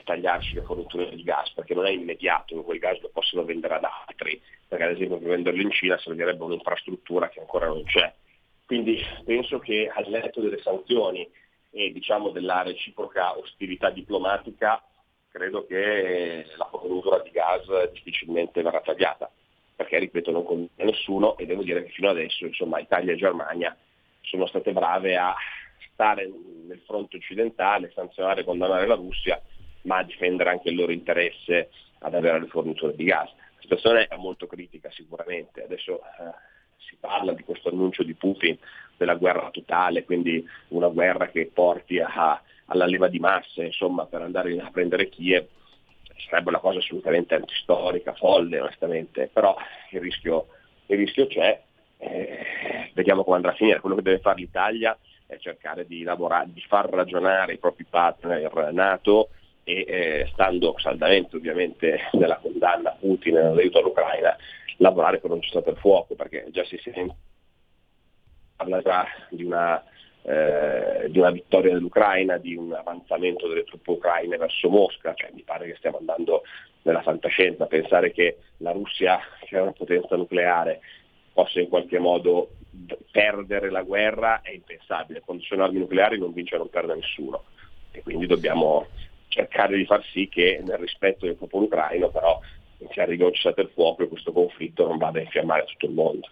[0.04, 3.74] tagliarci le forniture di gas perché non è immediato che quel gas lo possono vendere
[3.74, 8.12] ad altri, perché ad esempio per venderlo in Cina servirebbe un'infrastruttura che ancora non c'è.
[8.64, 11.28] Quindi penso che al netto delle sanzioni
[11.70, 14.82] e diciamo della reciproca ostilità diplomatica,
[15.30, 19.30] credo che la fornitura di gas difficilmente verrà tagliata
[19.78, 23.16] perché ripeto non conviene a nessuno e devo dire che fino adesso insomma, Italia e
[23.16, 23.76] Germania
[24.22, 25.32] sono state brave a
[25.92, 26.28] stare
[26.66, 29.40] nel fronte occidentale, sanzionare e condannare la Russia,
[29.82, 33.30] ma a difendere anche il loro interesse ad avere le forniture di gas.
[33.30, 36.32] La situazione è molto critica sicuramente, adesso eh,
[36.78, 38.58] si parla di questo annuncio di Putin
[38.96, 44.22] della guerra totale, quindi una guerra che porti a, alla leva di masse insomma, per
[44.22, 45.46] andare a prendere Kiev
[46.28, 49.56] sarebbe una cosa assolutamente antistorica, folle onestamente, però
[49.90, 50.48] il rischio,
[50.86, 51.60] il rischio c'è,
[51.98, 53.80] eh, vediamo come andrà a finire.
[53.80, 54.96] Quello che deve fare l'Italia
[55.26, 59.30] è cercare di, lavorare, di far ragionare i propri partner NATO
[59.64, 64.36] e eh, stando saldamente ovviamente nella condanna a Putin e nell'aiuto all'Ucraina,
[64.78, 67.14] lavorare per un cessate il fuoco, perché già si sente
[68.58, 69.82] parla già di una
[70.22, 75.42] eh, di una vittoria dell'Ucraina, di un avanzamento delle truppe ucraine verso Mosca, cioè, mi
[75.42, 76.42] pare che stiamo andando
[76.82, 80.80] nella fantascienza, pensare che la Russia, che è una potenza nucleare,
[81.32, 82.50] possa in qualche modo
[83.10, 86.94] perdere la guerra è impensabile, quando ci sono armi nucleari non vince e non perde
[86.94, 87.44] nessuno.
[87.90, 88.86] E quindi dobbiamo
[89.28, 92.40] cercare di far sì che nel rispetto del popolo ucraino però
[92.90, 95.86] si arrivi a un cessate il fuoco e questo conflitto non vada a infiammare tutto
[95.86, 96.28] il mondo.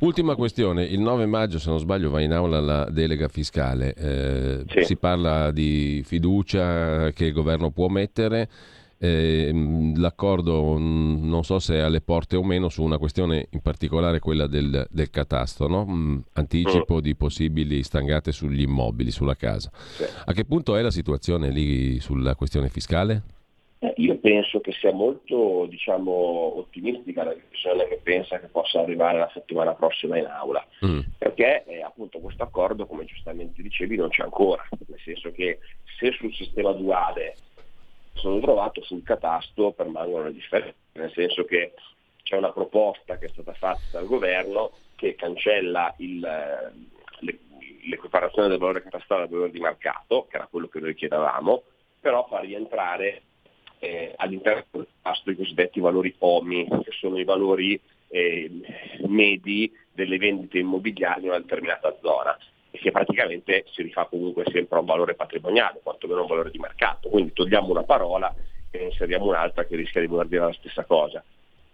[0.00, 4.64] Ultima questione, il 9 maggio se non sbaglio va in aula la delega fiscale, eh,
[4.68, 4.82] sì.
[4.82, 8.48] si parla di fiducia che il governo può mettere,
[8.98, 9.50] eh,
[9.96, 14.46] l'accordo non so se è alle porte o meno su una questione in particolare quella
[14.46, 15.84] del, del catasto, no?
[15.86, 17.00] mm, anticipo mm.
[17.00, 19.70] di possibili stangate sugli immobili, sulla casa.
[19.74, 20.04] Sì.
[20.24, 23.22] A che punto è la situazione lì sulla questione fiscale?
[23.84, 26.10] Eh, io penso che sia molto diciamo,
[26.58, 31.00] ottimistica la decisione che pensa che possa arrivare la settimana prossima in aula, mm.
[31.18, 35.58] perché eh, appunto questo accordo, come giustamente dicevi, non c'è ancora, nel senso che
[35.98, 37.36] se sul sistema duale
[38.14, 41.74] sono trovato sul catasto permangono le differenze, nel senso che
[42.22, 47.36] c'è una proposta che è stata fatta dal governo che cancella il, eh,
[47.86, 51.64] l'equiparazione del valore catastale al valore di mercato, che era quello che noi chiedevamo,
[52.00, 53.20] però fa rientrare
[53.84, 57.78] eh, all'interno del tasto i cosiddetti valori OMI, che sono i valori
[58.08, 58.50] eh,
[59.06, 62.36] medi delle vendite immobiliari in una determinata zona
[62.70, 66.58] e che praticamente si rifà comunque sempre a un valore patrimoniale, quantomeno un valore di
[66.58, 67.08] mercato.
[67.08, 68.34] Quindi togliamo una parola
[68.70, 71.22] e inseriamo un'altra che rischia di voler dire la stessa cosa.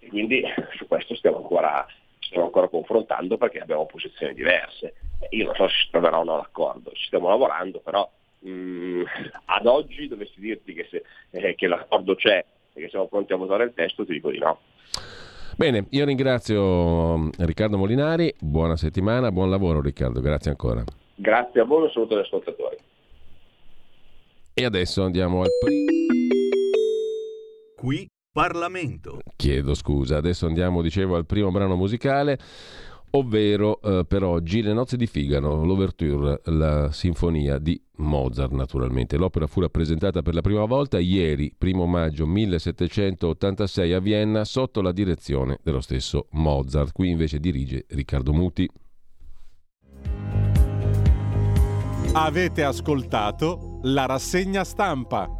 [0.01, 0.43] E quindi
[0.77, 1.87] su questo stiamo ancora,
[2.19, 4.95] stiamo ancora confrontando perché abbiamo posizioni diverse.
[5.31, 8.11] Io non so se si troverà o no l'accordo, ci stiamo lavorando, però
[8.47, 9.03] Mm,
[9.45, 13.37] ad oggi dovessi dirti che, se, eh, che l'accordo c'è e che siamo pronti a
[13.37, 14.61] votare il testo, ti dico di no.
[15.57, 20.83] Bene, io ringrazio mm, Riccardo Molinari, buona settimana, buon lavoro Riccardo, grazie ancora.
[21.15, 22.77] Grazie a voi e saluto agli ascoltatori.
[24.55, 25.89] E adesso andiamo al primo.
[27.77, 29.19] Qui Parlamento.
[29.37, 32.39] Chiedo scusa, adesso andiamo, dicevo, al primo brano musicale
[33.13, 39.17] ovvero eh, per oggi Le nozze di Figaro, l'ouverture, la sinfonia di Mozart naturalmente.
[39.17, 44.93] L'opera fu rappresentata per la prima volta ieri, primo maggio 1786 a Vienna, sotto la
[44.93, 46.93] direzione dello stesso Mozart.
[46.93, 48.69] Qui invece dirige Riccardo Muti.
[52.13, 55.40] Avete ascoltato la rassegna stampa.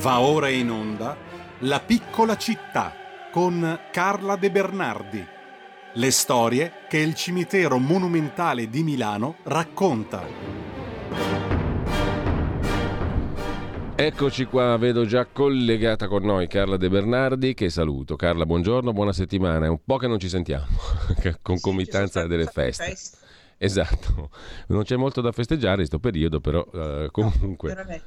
[0.00, 1.16] Va ora in onda
[1.60, 2.94] La piccola città
[3.32, 5.26] con Carla De Bernardi.
[5.94, 10.22] Le storie che il cimitero monumentale di Milano racconta.
[13.96, 18.14] Eccoci qua, vedo già collegata con noi Carla De Bernardi, che saluto.
[18.14, 19.66] Carla, buongiorno, buona settimana.
[19.66, 20.66] È un po' che non ci sentiamo,
[21.42, 22.84] concomitanza sì, delle feste.
[22.84, 23.18] feste.
[23.58, 24.30] Esatto,
[24.68, 27.74] non c'è molto da festeggiare in questo periodo, però uh, comunque...
[27.74, 28.00] No,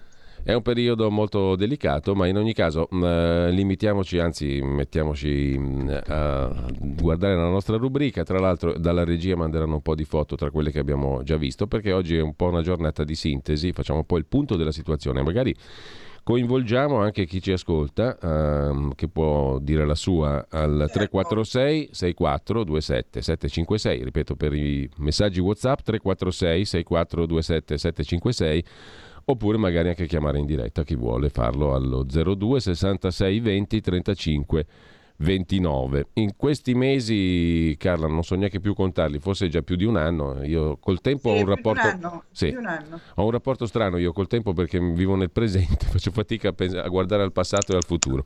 [0.44, 5.90] è un periodo molto delicato, ma in ogni caso mm, limitiamoci, anzi mettiamoci mh, mm,
[6.08, 8.24] a guardare la nostra rubrica.
[8.24, 11.68] Tra l'altro dalla regia manderanno un po' di foto tra quelle che abbiamo già visto,
[11.68, 14.72] perché oggi è un po' una giornata di sintesi, facciamo un po' il punto della
[14.72, 15.22] situazione.
[15.22, 15.56] Magari
[16.24, 24.04] coinvolgiamo anche chi ci ascolta, ehm, che può dire la sua al 346 6427 756,
[24.04, 28.66] ripeto per i messaggi WhatsApp 346 6427 756
[29.26, 34.66] oppure magari anche chiamare in diretta chi vuole farlo allo 02 66 20 35
[35.22, 36.08] 29.
[36.14, 40.44] In questi mesi, Carla, non so neanche più contarli, forse già più di un anno.
[40.44, 41.88] Io col tempo sì, ho un rapporto.
[41.88, 43.00] Un anno, sì, un.
[43.16, 46.76] Ho un rapporto strano io col tempo perché vivo nel presente, faccio fatica a, pens-
[46.76, 48.26] a guardare al passato e al futuro.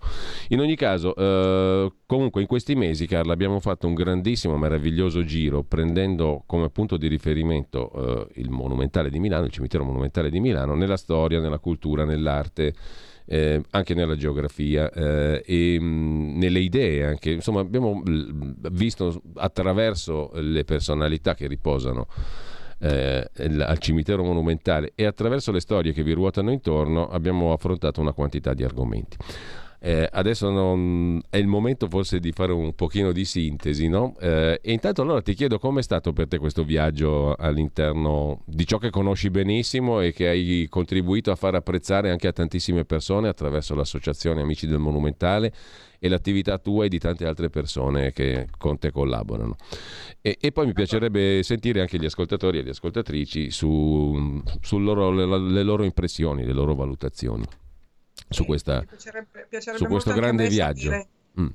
[0.50, 5.64] In ogni caso, eh, comunque, in questi mesi, Carla, abbiamo fatto un grandissimo, meraviglioso giro
[5.64, 7.92] prendendo come punto di riferimento
[8.32, 12.74] eh, il Monumentale di Milano, il cimitero monumentale di Milano, nella storia, nella cultura, nell'arte
[13.26, 17.32] eh, anche nella geografia eh, e mh, nelle idee anche.
[17.32, 18.02] Insomma, abbiamo
[18.72, 22.08] visto attraverso le personalità che riposano
[22.80, 28.14] eh, al cimitero monumentale e attraverso le storie che vi ruotano intorno abbiamo affrontato una
[28.14, 29.18] quantità di argomenti.
[29.86, 34.16] Eh, adesso non, è il momento forse di fare un pochino di sintesi, no?
[34.20, 38.80] Eh, e intanto allora ti chiedo com'è stato per te questo viaggio all'interno di ciò
[38.80, 43.76] che conosci benissimo e che hai contribuito a far apprezzare anche a tantissime persone attraverso
[43.76, 45.54] l'associazione Amici del Monumentale
[46.00, 49.56] e l'attività tua e di tante altre persone che con te collaborano.
[50.20, 55.12] E, e poi mi piacerebbe sentire anche gli ascoltatori e le ascoltatrici su, su loro,
[55.12, 57.46] loro impressioni, le loro valutazioni
[58.30, 60.90] su, questa, piacerebbe, piacerebbe su questo grande viaggio.
[60.90, 61.08] Sapere,
[61.40, 61.48] mm.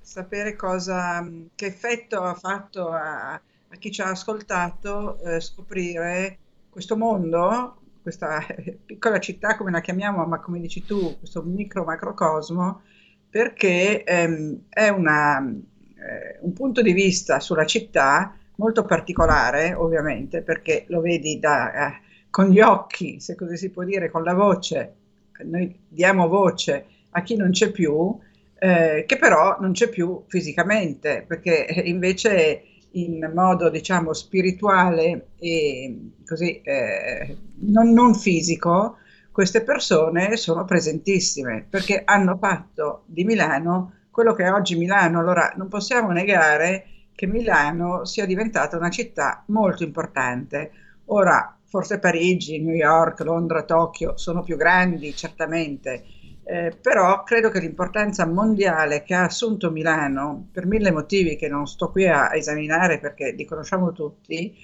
[0.00, 6.38] sapere cosa, che effetto ha fatto a, a chi ci ha ascoltato eh, scoprire
[6.68, 8.44] questo mondo, questa
[8.84, 12.82] piccola città come la chiamiamo, ma come dici tu, questo micro macrocosmo,
[13.28, 20.84] perché ehm, è una, eh, un punto di vista sulla città molto particolare, ovviamente, perché
[20.88, 22.00] lo vedi da, eh,
[22.30, 24.96] con gli occhi, se così si può dire, con la voce
[25.44, 28.18] noi diamo voce a chi non c'è più,
[28.58, 36.60] eh, che però non c'è più fisicamente, perché invece in modo diciamo spirituale e così
[36.60, 38.96] eh, non, non fisico,
[39.30, 45.18] queste persone sono presentissime perché hanno fatto di Milano quello che è oggi Milano.
[45.18, 50.70] Allora non possiamo negare che Milano sia diventata una città molto importante.
[51.06, 56.04] Ora, forse Parigi, New York, Londra, Tokyo sono più grandi, certamente,
[56.44, 61.66] eh, però credo che l'importanza mondiale che ha assunto Milano, per mille motivi che non
[61.66, 64.54] sto qui a, esaminare perché li conosciamo tutti,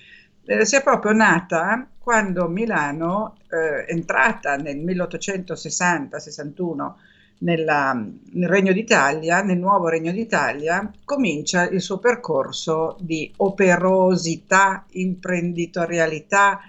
[0.45, 6.93] eh, sia proprio nata quando Milano, eh, entrata nel 1860-61
[7.39, 16.61] nella, nel Regno d'Italia, nel nuovo Regno d'Italia, comincia il suo percorso di operosità, imprenditorialità,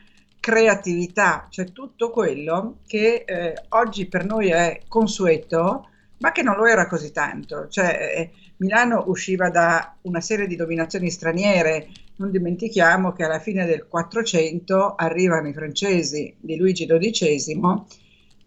[0.50, 6.66] creatività, cioè tutto quello che eh, oggi per noi è consueto, ma che non lo
[6.66, 7.68] era così tanto.
[7.68, 13.68] Cioè, eh, Milano usciva da una serie di dominazioni straniere, non dimentichiamo che alla fine
[13.68, 17.62] del 400 arrivano i francesi di Luigi XII,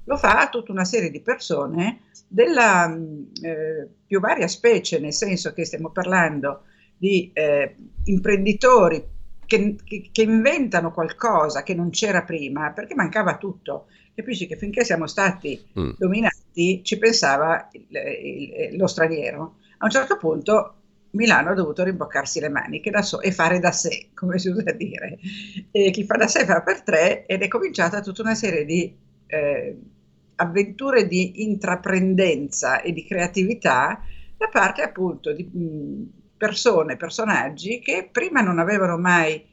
[0.04, 5.52] Lo fa tutta una serie di persone della mm, eh, più varia specie, nel senso
[5.52, 6.64] che stiamo parlando
[6.96, 9.06] di eh, imprenditori
[9.46, 13.86] che, che, che, inventano qualcosa che non c'era prima, perché mancava tutto.
[14.12, 15.90] Capisci che finché siamo stati mm.
[15.98, 19.54] dominati ci pensava il, il, lo straniero.
[19.78, 20.74] A un certo punto
[21.12, 25.18] Milano ha dovuto rimboccarsi le maniche so- e fare da sé, come si usa dire.
[25.70, 28.94] E chi fa da sé fa per tre ed è cominciata tutta una serie di
[29.26, 29.78] eh,
[30.36, 34.02] avventure di intraprendenza e di creatività
[34.36, 39.44] da parte appunto di mh, persone, personaggi che prima non avevano mai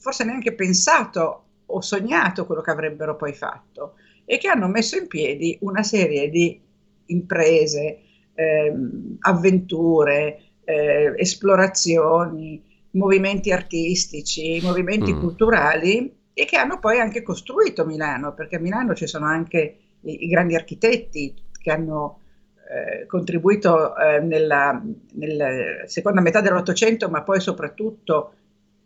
[0.00, 3.94] forse neanche pensato o sognato quello che avrebbero poi fatto
[4.24, 6.60] e che hanno messo in piedi una serie di
[7.06, 7.98] imprese,
[8.34, 12.62] ehm, avventure, eh, esplorazioni,
[12.92, 15.20] movimenti artistici, movimenti mm.
[15.20, 20.24] culturali e che hanno poi anche costruito Milano, perché a Milano ci sono anche i,
[20.24, 22.20] i grandi architetti che hanno
[22.68, 24.82] eh, contribuito eh, nella,
[25.12, 28.34] nella, seconda metà dell'Ottocento, ma poi soprattutto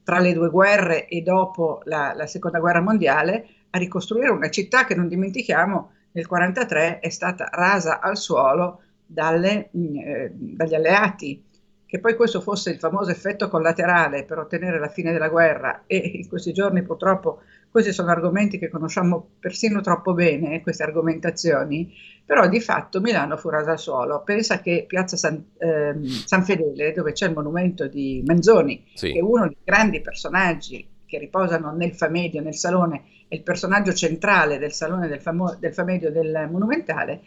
[0.02, 4.84] tra le due guerre e dopo la, la, seconda guerra mondiale, a ricostruire una città
[4.84, 11.44] che non dimentichiamo nel 1943 è stata rasa al suolo dalle, mm, eh, dagli alleati.
[11.89, 15.97] Che poi questo fosse il famoso effetto collaterale per ottenere la fine della guerra e
[15.97, 17.40] in questi giorni purtroppo
[17.70, 21.90] questi sono argomenti che conosciamo persino troppo bene, queste argomentazioni,
[22.27, 24.23] però di fatto Milano fu rasa al suolo.
[24.23, 25.94] Pensa che Piazza San, eh,
[26.27, 29.12] San Fedele, dove c'è il monumento di Manzoni, sì.
[29.12, 33.94] che è uno dei grandi personaggi che riposano nel Famedio, nel salone, è il personaggio
[33.94, 37.23] centrale del salone del, famo- del Famedio del Monumentale,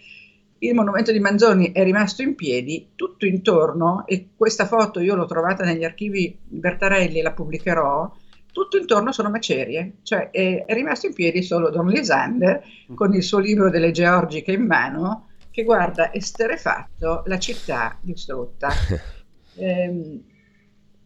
[0.63, 5.25] il monumento di Manzoni è rimasto in piedi, tutto intorno, e questa foto io l'ho
[5.25, 8.11] trovata negli archivi Bertarelli, la pubblicherò,
[8.51, 12.61] tutto intorno sono macerie, cioè è, è rimasto in piedi solo Don Lisander
[12.93, 18.69] con il suo libro delle georgiche in mano che guarda esterefatto la città distrutta.
[19.55, 20.21] eh,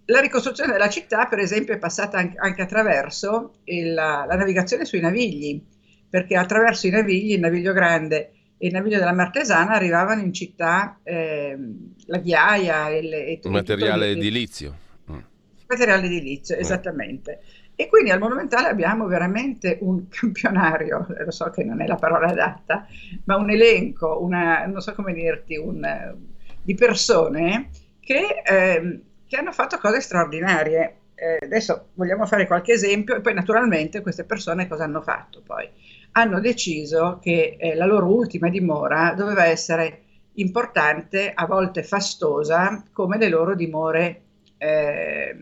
[0.05, 4.83] la ricostruzione della città, per esempio, è passata anche, anche attraverso il, la, la, navigazione
[4.83, 5.63] sui navigli,
[6.09, 10.99] perché attraverso i navigli, il naviglio grande e il naviglio della Martesana, arrivavano in città
[11.03, 11.57] eh,
[12.05, 14.83] la ghiaia e, le, e il materiale edilizio
[15.67, 17.41] materiale edilizio, esattamente.
[17.75, 22.27] E quindi al Monumentale abbiamo veramente un campionario, lo so che non è la parola
[22.27, 22.87] adatta,
[23.25, 26.15] ma un elenco, una, non so come dirti, un,
[26.61, 27.69] di persone
[27.99, 30.97] che, eh, che, hanno fatto cose straordinarie.
[31.15, 35.69] Eh, adesso vogliamo fare qualche esempio e poi naturalmente queste persone cosa hanno fatto poi?
[36.17, 40.03] Hanno deciso che eh, la loro ultima dimora doveva essere
[40.35, 44.21] importante, a volte fastosa, come le loro dimore
[44.57, 45.35] eh,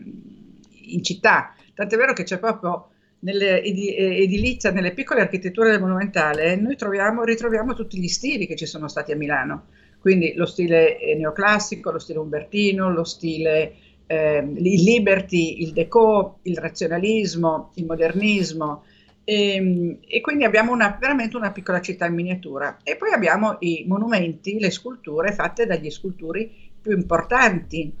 [0.86, 1.54] in città.
[1.74, 2.88] Tant'è vero che c'è proprio
[3.20, 8.56] nelle edi- edilizia, nelle piccole architetture del monumentale, noi troviamo, ritroviamo tutti gli stili che
[8.56, 9.66] ci sono stati a Milano.
[10.00, 13.74] Quindi lo stile eh, neoclassico, lo stile umbertino, lo stile
[14.06, 18.84] eh, il liberty, il deco, il razionalismo, il modernismo.
[19.24, 22.76] E, ehm, e, quindi abbiamo una, veramente una piccola città in miniatura.
[22.82, 27.92] E poi abbiamo i monumenti, le sculture fatte dagli scultori più importanti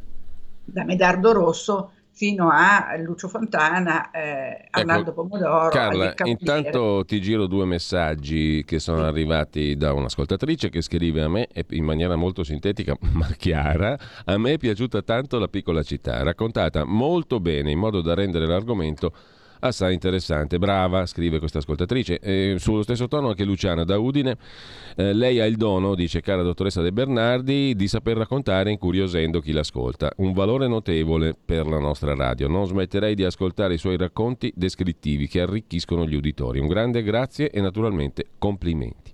[0.64, 5.68] da Medardo Rosso fino a Lucio Fontana, eh, Arnaldo ecco, Pomodoro.
[5.70, 9.04] Carla, intanto ti giro due messaggi che sono sì.
[9.04, 13.98] arrivati da un'ascoltatrice che scrive a me in maniera molto sintetica ma chiara.
[14.26, 18.46] A me è piaciuta tanto la piccola città, raccontata molto bene in modo da rendere
[18.46, 19.12] l'argomento
[19.68, 20.58] assai interessante.
[20.58, 22.18] Brava, scrive questa ascoltatrice.
[22.20, 24.36] E sullo stesso tono anche Luciana da Udine.
[24.96, 29.52] Eh, lei ha il dono, dice cara dottoressa De Bernardi, di saper raccontare incuriosendo chi
[29.52, 30.12] l'ascolta.
[30.16, 32.48] Un valore notevole per la nostra radio.
[32.48, 36.58] Non smetterei di ascoltare i suoi racconti descrittivi che arricchiscono gli uditori.
[36.58, 39.12] Un grande grazie e naturalmente complimenti.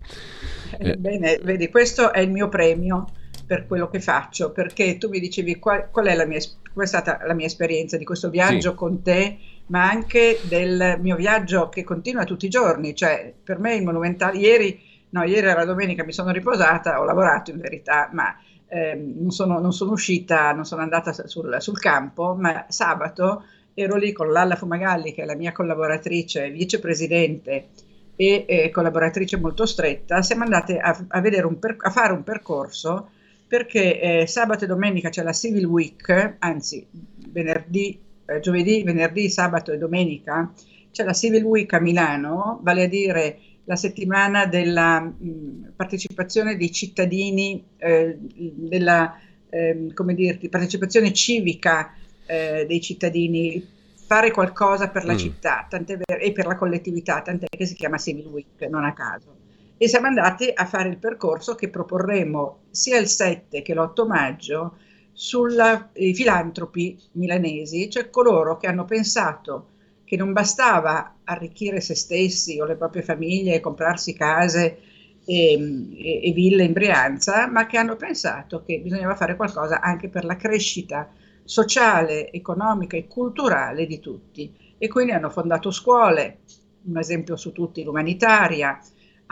[0.79, 3.07] Eh, bene, vedi, questo è il mio premio
[3.47, 6.39] per quello che faccio, perché tu mi dicevi qual, qual è, la mia,
[6.73, 8.77] qual è stata la mia esperienza di questo viaggio sì.
[8.77, 9.39] con te
[9.71, 14.37] ma anche del mio viaggio che continua tutti i giorni, cioè per me il monumentale,
[14.37, 14.81] ieri,
[15.11, 18.37] no, ieri era domenica, mi sono riposata, ho lavorato in verità, ma
[18.67, 23.45] eh, non, sono, non, sono, uscita, non sono andata sul, sul, campo, ma sabato
[23.75, 27.69] ero lì con Lalla Fumagalli, che è la mia collaboratrice, vicepresidente
[28.17, 33.11] e eh, collaboratrice molto stretta, siamo andate a, a, per, a fare un percorso
[33.47, 36.87] perché eh, sabato e domenica c'è la Civil Week, anzi
[37.29, 37.99] venerdì,
[38.31, 40.53] eh, giovedì, venerdì, sabato e domenica
[40.91, 46.73] c'è la Civil Week a Milano, vale a dire la settimana della mh, partecipazione dei
[46.73, 49.17] cittadini, eh, della
[49.49, 51.95] eh, come dirti, partecipazione civica
[52.27, 53.65] eh, dei cittadini,
[54.07, 55.19] fare qualcosa per la mm.
[55.19, 59.37] città ver- e per la collettività, tant'è che si chiama Civil Week, non a caso.
[59.77, 64.77] E siamo andati a fare il percorso che proporremo sia il 7 che l'8 maggio
[65.21, 69.67] sui filantropi milanesi, cioè coloro che hanno pensato
[70.03, 74.79] che non bastava arricchire se stessi o le proprie famiglie, comprarsi case
[75.27, 75.53] e,
[75.95, 80.25] e, e ville in Brianza, ma che hanno pensato che bisognava fare qualcosa anche per
[80.25, 81.07] la crescita
[81.45, 84.51] sociale, economica e culturale di tutti.
[84.79, 86.39] E quindi hanno fondato scuole,
[86.85, 88.81] un esempio su tutti l'umanitaria,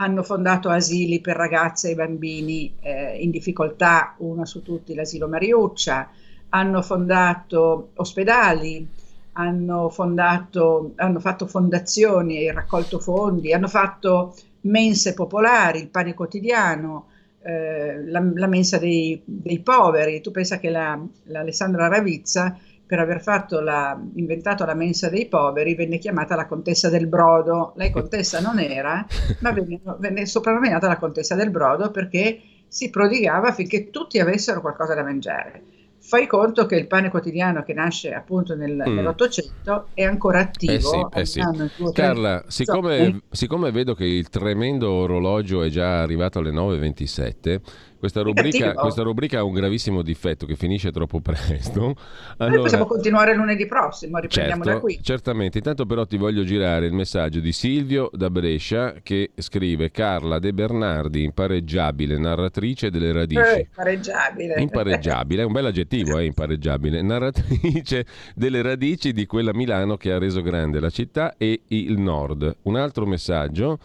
[0.01, 6.09] hanno fondato asili per ragazze e bambini eh, in difficoltà, uno su tutti l'asilo Mariuccia,
[6.49, 8.87] hanno fondato ospedali,
[9.33, 17.07] hanno, fondato, hanno fatto fondazioni e raccolto fondi, hanno fatto mense popolari, il pane quotidiano,
[17.41, 20.21] eh, la, la, mensa dei, dei, poveri.
[20.21, 22.57] Tu pensa che la, l'Alessandra Ravizza,
[22.89, 23.21] per aver
[23.61, 27.73] la, inventato la mensa dei poveri, venne chiamata la contessa del brodo.
[27.75, 29.05] Lei contessa non era,
[29.41, 34.95] ma venne, venne soprannominata la contessa del brodo perché si prodigava affinché tutti avessero qualcosa
[34.95, 35.61] da mangiare
[36.01, 38.95] fai conto che il pane quotidiano che nasce appunto nel, mm.
[38.95, 41.11] nell'Ottocento è ancora attivo.
[41.11, 41.91] Eh sì, eh sì.
[41.93, 47.59] Carla, siccome, siccome, vedo che il tremendo orologio è già arrivato alle 9.27,
[47.99, 51.95] questa rubrica, questa rubrica, ha un gravissimo difetto che finisce troppo presto.
[52.37, 54.99] Allora, Noi possiamo continuare lunedì prossimo, riprendiamo certo, da qui.
[55.01, 60.39] Certamente, intanto però ti voglio girare il messaggio di Silvio da Brescia che scrive Carla
[60.39, 63.41] De Bernardi, impareggiabile, narratrice delle radici.
[63.41, 64.61] Eh, impareggiabile.
[64.61, 67.01] Impareggiabile, è un bel aggettivo, eh, impareggiabile.
[67.01, 72.55] Narratrice delle radici di quella Milano che ha reso grande la città e il nord.
[72.63, 73.77] Un altro messaggio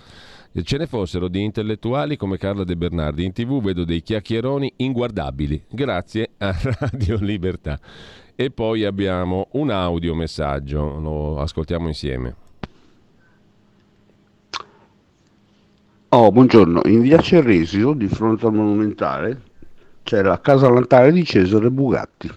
[0.62, 3.24] ce ne fossero di intellettuali come Carla De Bernardi.
[3.24, 5.64] In tv vedo dei chiacchieroni inguardabili.
[5.68, 7.78] Grazie a Radio Libertà.
[8.36, 12.36] E poi abbiamo un audio messaggio lo ascoltiamo insieme.
[16.10, 16.82] Oh, buongiorno.
[16.84, 19.42] In via Cerresio, di fronte al Monumentale,
[20.04, 22.30] c'è la casa natale di Cesare Bugatti.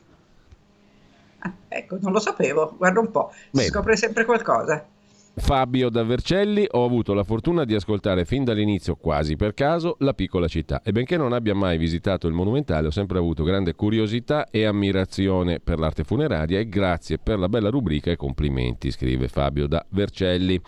[1.39, 4.83] Ah, ecco, non lo sapevo, guarda un po', si scopre sempre qualcosa.
[5.39, 10.15] Fabio da Vercelli, ho avuto la fortuna di ascoltare fin dall'inizio, quasi per caso, La
[10.15, 14.49] piccola città e benché non abbia mai visitato il monumentale ho sempre avuto grande curiosità
[14.49, 19.67] e ammirazione per l'arte funeraria e grazie per la bella rubrica e complimenti, scrive Fabio
[19.67, 20.59] da Vercelli.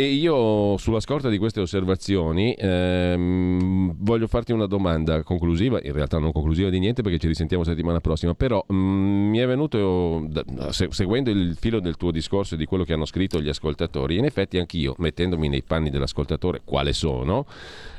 [0.00, 6.18] E io sulla scorta di queste osservazioni ehm, voglio farti una domanda conclusiva, in realtà
[6.18, 10.26] non conclusiva di niente perché ci risentiamo settimana prossima, però mh, mm, mi è venuto,
[10.70, 14.16] se, seguendo il filo del tuo discorso e di quello che hanno scritto gli ascoltatori,
[14.16, 17.44] in effetti anch'io, mettendomi nei panni dell'ascoltatore, quale sono,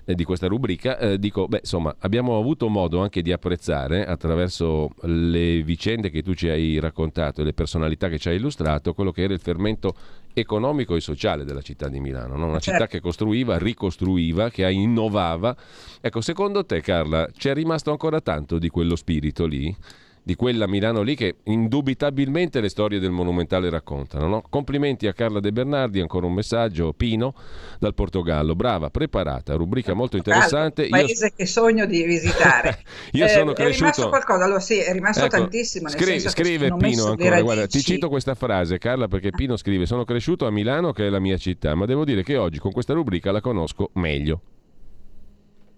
[0.06, 4.90] eh, di questa rubrica, eh, dico, beh, insomma, abbiamo avuto modo anche di apprezzare attraverso
[5.02, 9.12] le vicende che tu ci hai raccontato e le personalità che ci hai illustrato quello
[9.12, 9.94] che era il fermento
[10.34, 12.48] economico e sociale della città di Milano, no?
[12.48, 12.72] una certo.
[12.72, 15.56] città che costruiva, ricostruiva, che innovava.
[16.00, 19.76] Ecco, secondo te Carla, c'è rimasto ancora tanto di quello spirito lì?
[20.24, 24.28] Di quella Milano lì che indubitabilmente le storie del Monumentale raccontano.
[24.28, 24.44] No?
[24.50, 27.34] Complimenti a Carla De Bernardi, ancora un messaggio, Pino
[27.80, 30.84] dal Portogallo, brava, preparata, rubrica molto interessante.
[30.84, 31.34] Un paese Io...
[31.36, 32.80] che sogno di visitare.
[33.14, 33.86] Io eh, sono cresciuto...
[33.86, 35.90] È rimasto qualcosa, allora sì, è rimasto ecco, tantissimo.
[35.90, 40.46] Scri- scrive Pino ancora, guarda, ti cito questa frase Carla perché Pino scrive, sono cresciuto
[40.46, 43.32] a Milano che è la mia città, ma devo dire che oggi con questa rubrica
[43.32, 44.42] la conosco meglio.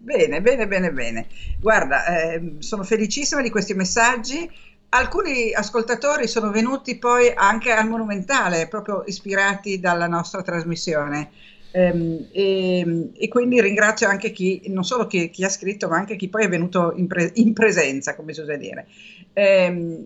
[0.03, 1.27] Bene, bene, bene, bene.
[1.61, 4.51] Guarda, eh, sono felicissima di questi messaggi.
[4.89, 11.31] Alcuni ascoltatori sono venuti poi anche al Monumentale, proprio ispirati dalla nostra trasmissione.
[11.71, 16.17] Ehm, e, e, quindi ringrazio anche chi, non solo chi, chi, ha scritto, ma anche
[16.17, 18.87] chi poi è venuto in, pre, in presenza, come si usa dire.
[19.31, 20.05] Ehm,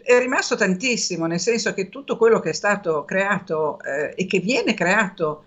[0.00, 4.38] è rimasto tantissimo, nel senso che tutto quello che è stato creato eh, e che
[4.38, 5.42] viene creato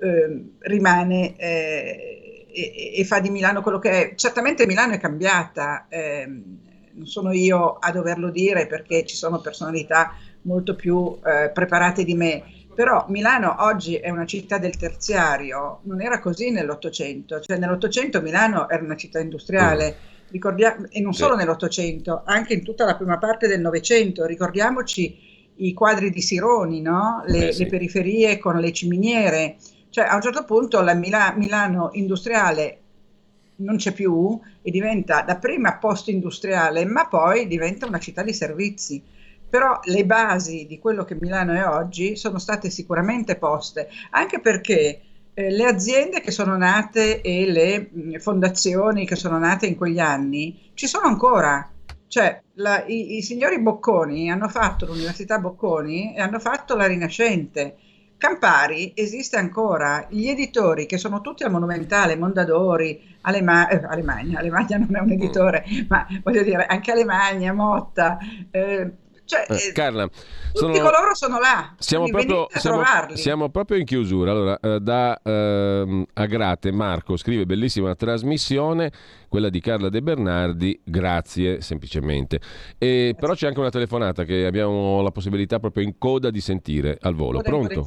[0.00, 2.25] eh, rimane eh,
[2.56, 4.14] e, e, fa di Milano quello che è.
[4.14, 10.14] Certamente Milano è cambiata, eh, non sono io a doverlo dire perché ci sono personalità
[10.42, 12.42] molto più eh, preparate di me,
[12.74, 18.68] però Milano oggi è una città del terziario, non era così nell'Ottocento, cioè nell'Ottocento Milano
[18.68, 20.14] era una città industriale.
[20.28, 21.22] Ricordia- e non Sì.
[21.22, 24.26] solo nell'Ottocento, anche in tutta la prima parte del Novecento.
[24.26, 25.16] Ricordiamoci
[25.58, 27.22] i quadri di Sironi, no?
[27.26, 27.62] le, Eh, sì.
[27.62, 29.56] le periferie con le ciminiere.
[29.96, 32.82] Cioè, a un certo punto la Mila- Milano industriale
[33.56, 39.02] non c'è più e diventa dapprima post-industriale, ma poi diventa una città di servizi.
[39.48, 45.00] Però le basi di quello che Milano è oggi sono state sicuramente poste, anche perché
[45.32, 49.98] eh, le aziende che sono nate e le mh, fondazioni che sono nate in quegli
[49.98, 51.70] anni ci sono ancora.
[52.06, 57.78] Cioè, la- i, i signori Bocconi hanno fatto l'Università Bocconi e hanno fatto la Rinascente.
[58.18, 64.78] Campari esiste ancora, gli editori che sono tutti al Monumentale, Mondadori, Alema- eh, Alemagna, Alemagna
[64.78, 68.18] non è un editore, ma voglio dire anche Alemagna, Motta,
[68.50, 68.92] eh,
[69.26, 70.08] cioè Eh, eh, Carla,
[70.52, 72.82] tutti coloro sono là, Siamo proprio, siamo-
[73.14, 74.30] siamo proprio in chiusura.
[74.30, 78.90] Allora, eh, da ehm, Agrate Marco scrive bellissima trasmissione,
[79.28, 82.40] quella di Carla De Bernardi, grazie semplicemente.
[82.78, 86.96] E, però c'è anche una telefonata che abbiamo la possibilità proprio in coda di sentire
[87.00, 87.40] al volo.
[87.40, 87.84] Pronto?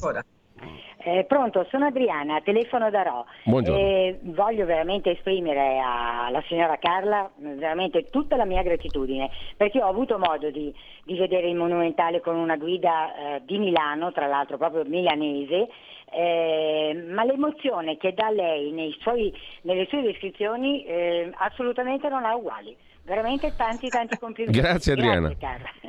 [1.01, 3.25] Eh, pronto, sono Adriana, telefono da Ro.
[3.45, 3.79] Buongiorno.
[3.79, 9.87] Eh, voglio veramente esprimere alla signora Carla eh, veramente tutta la mia gratitudine perché ho
[9.87, 10.73] avuto modo di,
[11.05, 15.69] di vedere il monumentale con una guida eh, di Milano, tra l'altro proprio milanese,
[16.11, 22.35] eh, ma l'emozione che dà lei nei suoi- nelle sue descrizioni eh, assolutamente non ha
[22.35, 22.75] uguali.
[23.03, 24.59] Veramente tanti tanti complimenti.
[24.59, 25.33] Grazie, Adriana.
[25.33, 25.37] Grazie,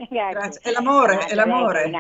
[0.09, 0.31] Carla.
[0.31, 0.71] Grazie.
[0.71, 1.91] È l'amore, Grazie, è l'amore.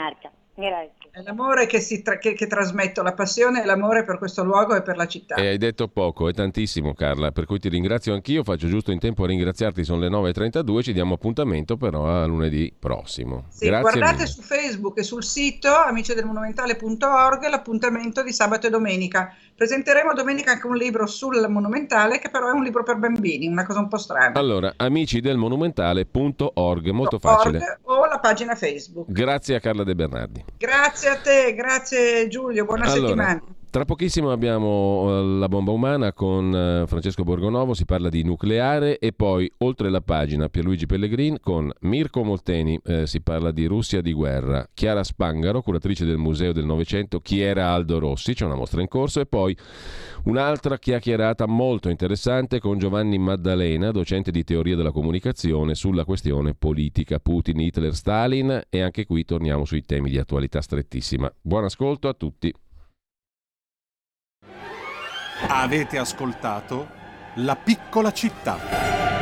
[1.13, 4.77] È l'amore che, si tra- che, che trasmetto, la passione e l'amore per questo luogo
[4.77, 5.35] e per la città.
[5.35, 8.99] E hai detto poco, è tantissimo Carla, per cui ti ringrazio anch'io, faccio giusto in
[8.99, 13.47] tempo a ringraziarti, sono le 9.32, ci diamo appuntamento però a lunedì prossimo.
[13.49, 14.27] Sì, Grazie guardate mille.
[14.27, 19.35] su Facebook e sul sito amicidelmonumentale.org l'appuntamento di sabato e domenica.
[19.61, 23.67] Presenteremo domenica anche un libro sul monumentale che però è un libro per bambini, una
[23.67, 24.33] cosa un po' strana.
[24.39, 27.79] Allora, amici del monumentale.org, molto facile.
[27.83, 29.11] O la pagina Facebook.
[29.11, 30.43] Grazie a Carla De Bernardi.
[30.57, 33.43] Grazie a te, grazie Giulio, buona Allora, settimana.
[33.71, 38.99] Tra pochissimo abbiamo eh, la bomba umana con eh, Francesco Borgonovo, si parla di nucleare
[38.99, 44.01] e poi oltre la pagina Pierluigi Pellegrin con Mirko Molteni, eh, si parla di Russia
[44.01, 48.57] di guerra, Chiara Spangaro, curatrice del Museo del Novecento, chi era Aldo Rossi, c'è una
[48.57, 49.57] mostra in corso e poi
[50.25, 57.21] un'altra chiacchierata molto interessante con Giovanni Maddalena, docente di teoria della comunicazione sulla questione politica
[57.21, 61.33] Putin, Hitler, Stalin e anche qui torniamo sui temi di attualità strettissima.
[61.41, 62.53] Buon ascolto a tutti.
[65.49, 66.89] Avete ascoltato
[67.37, 69.20] La piccola città.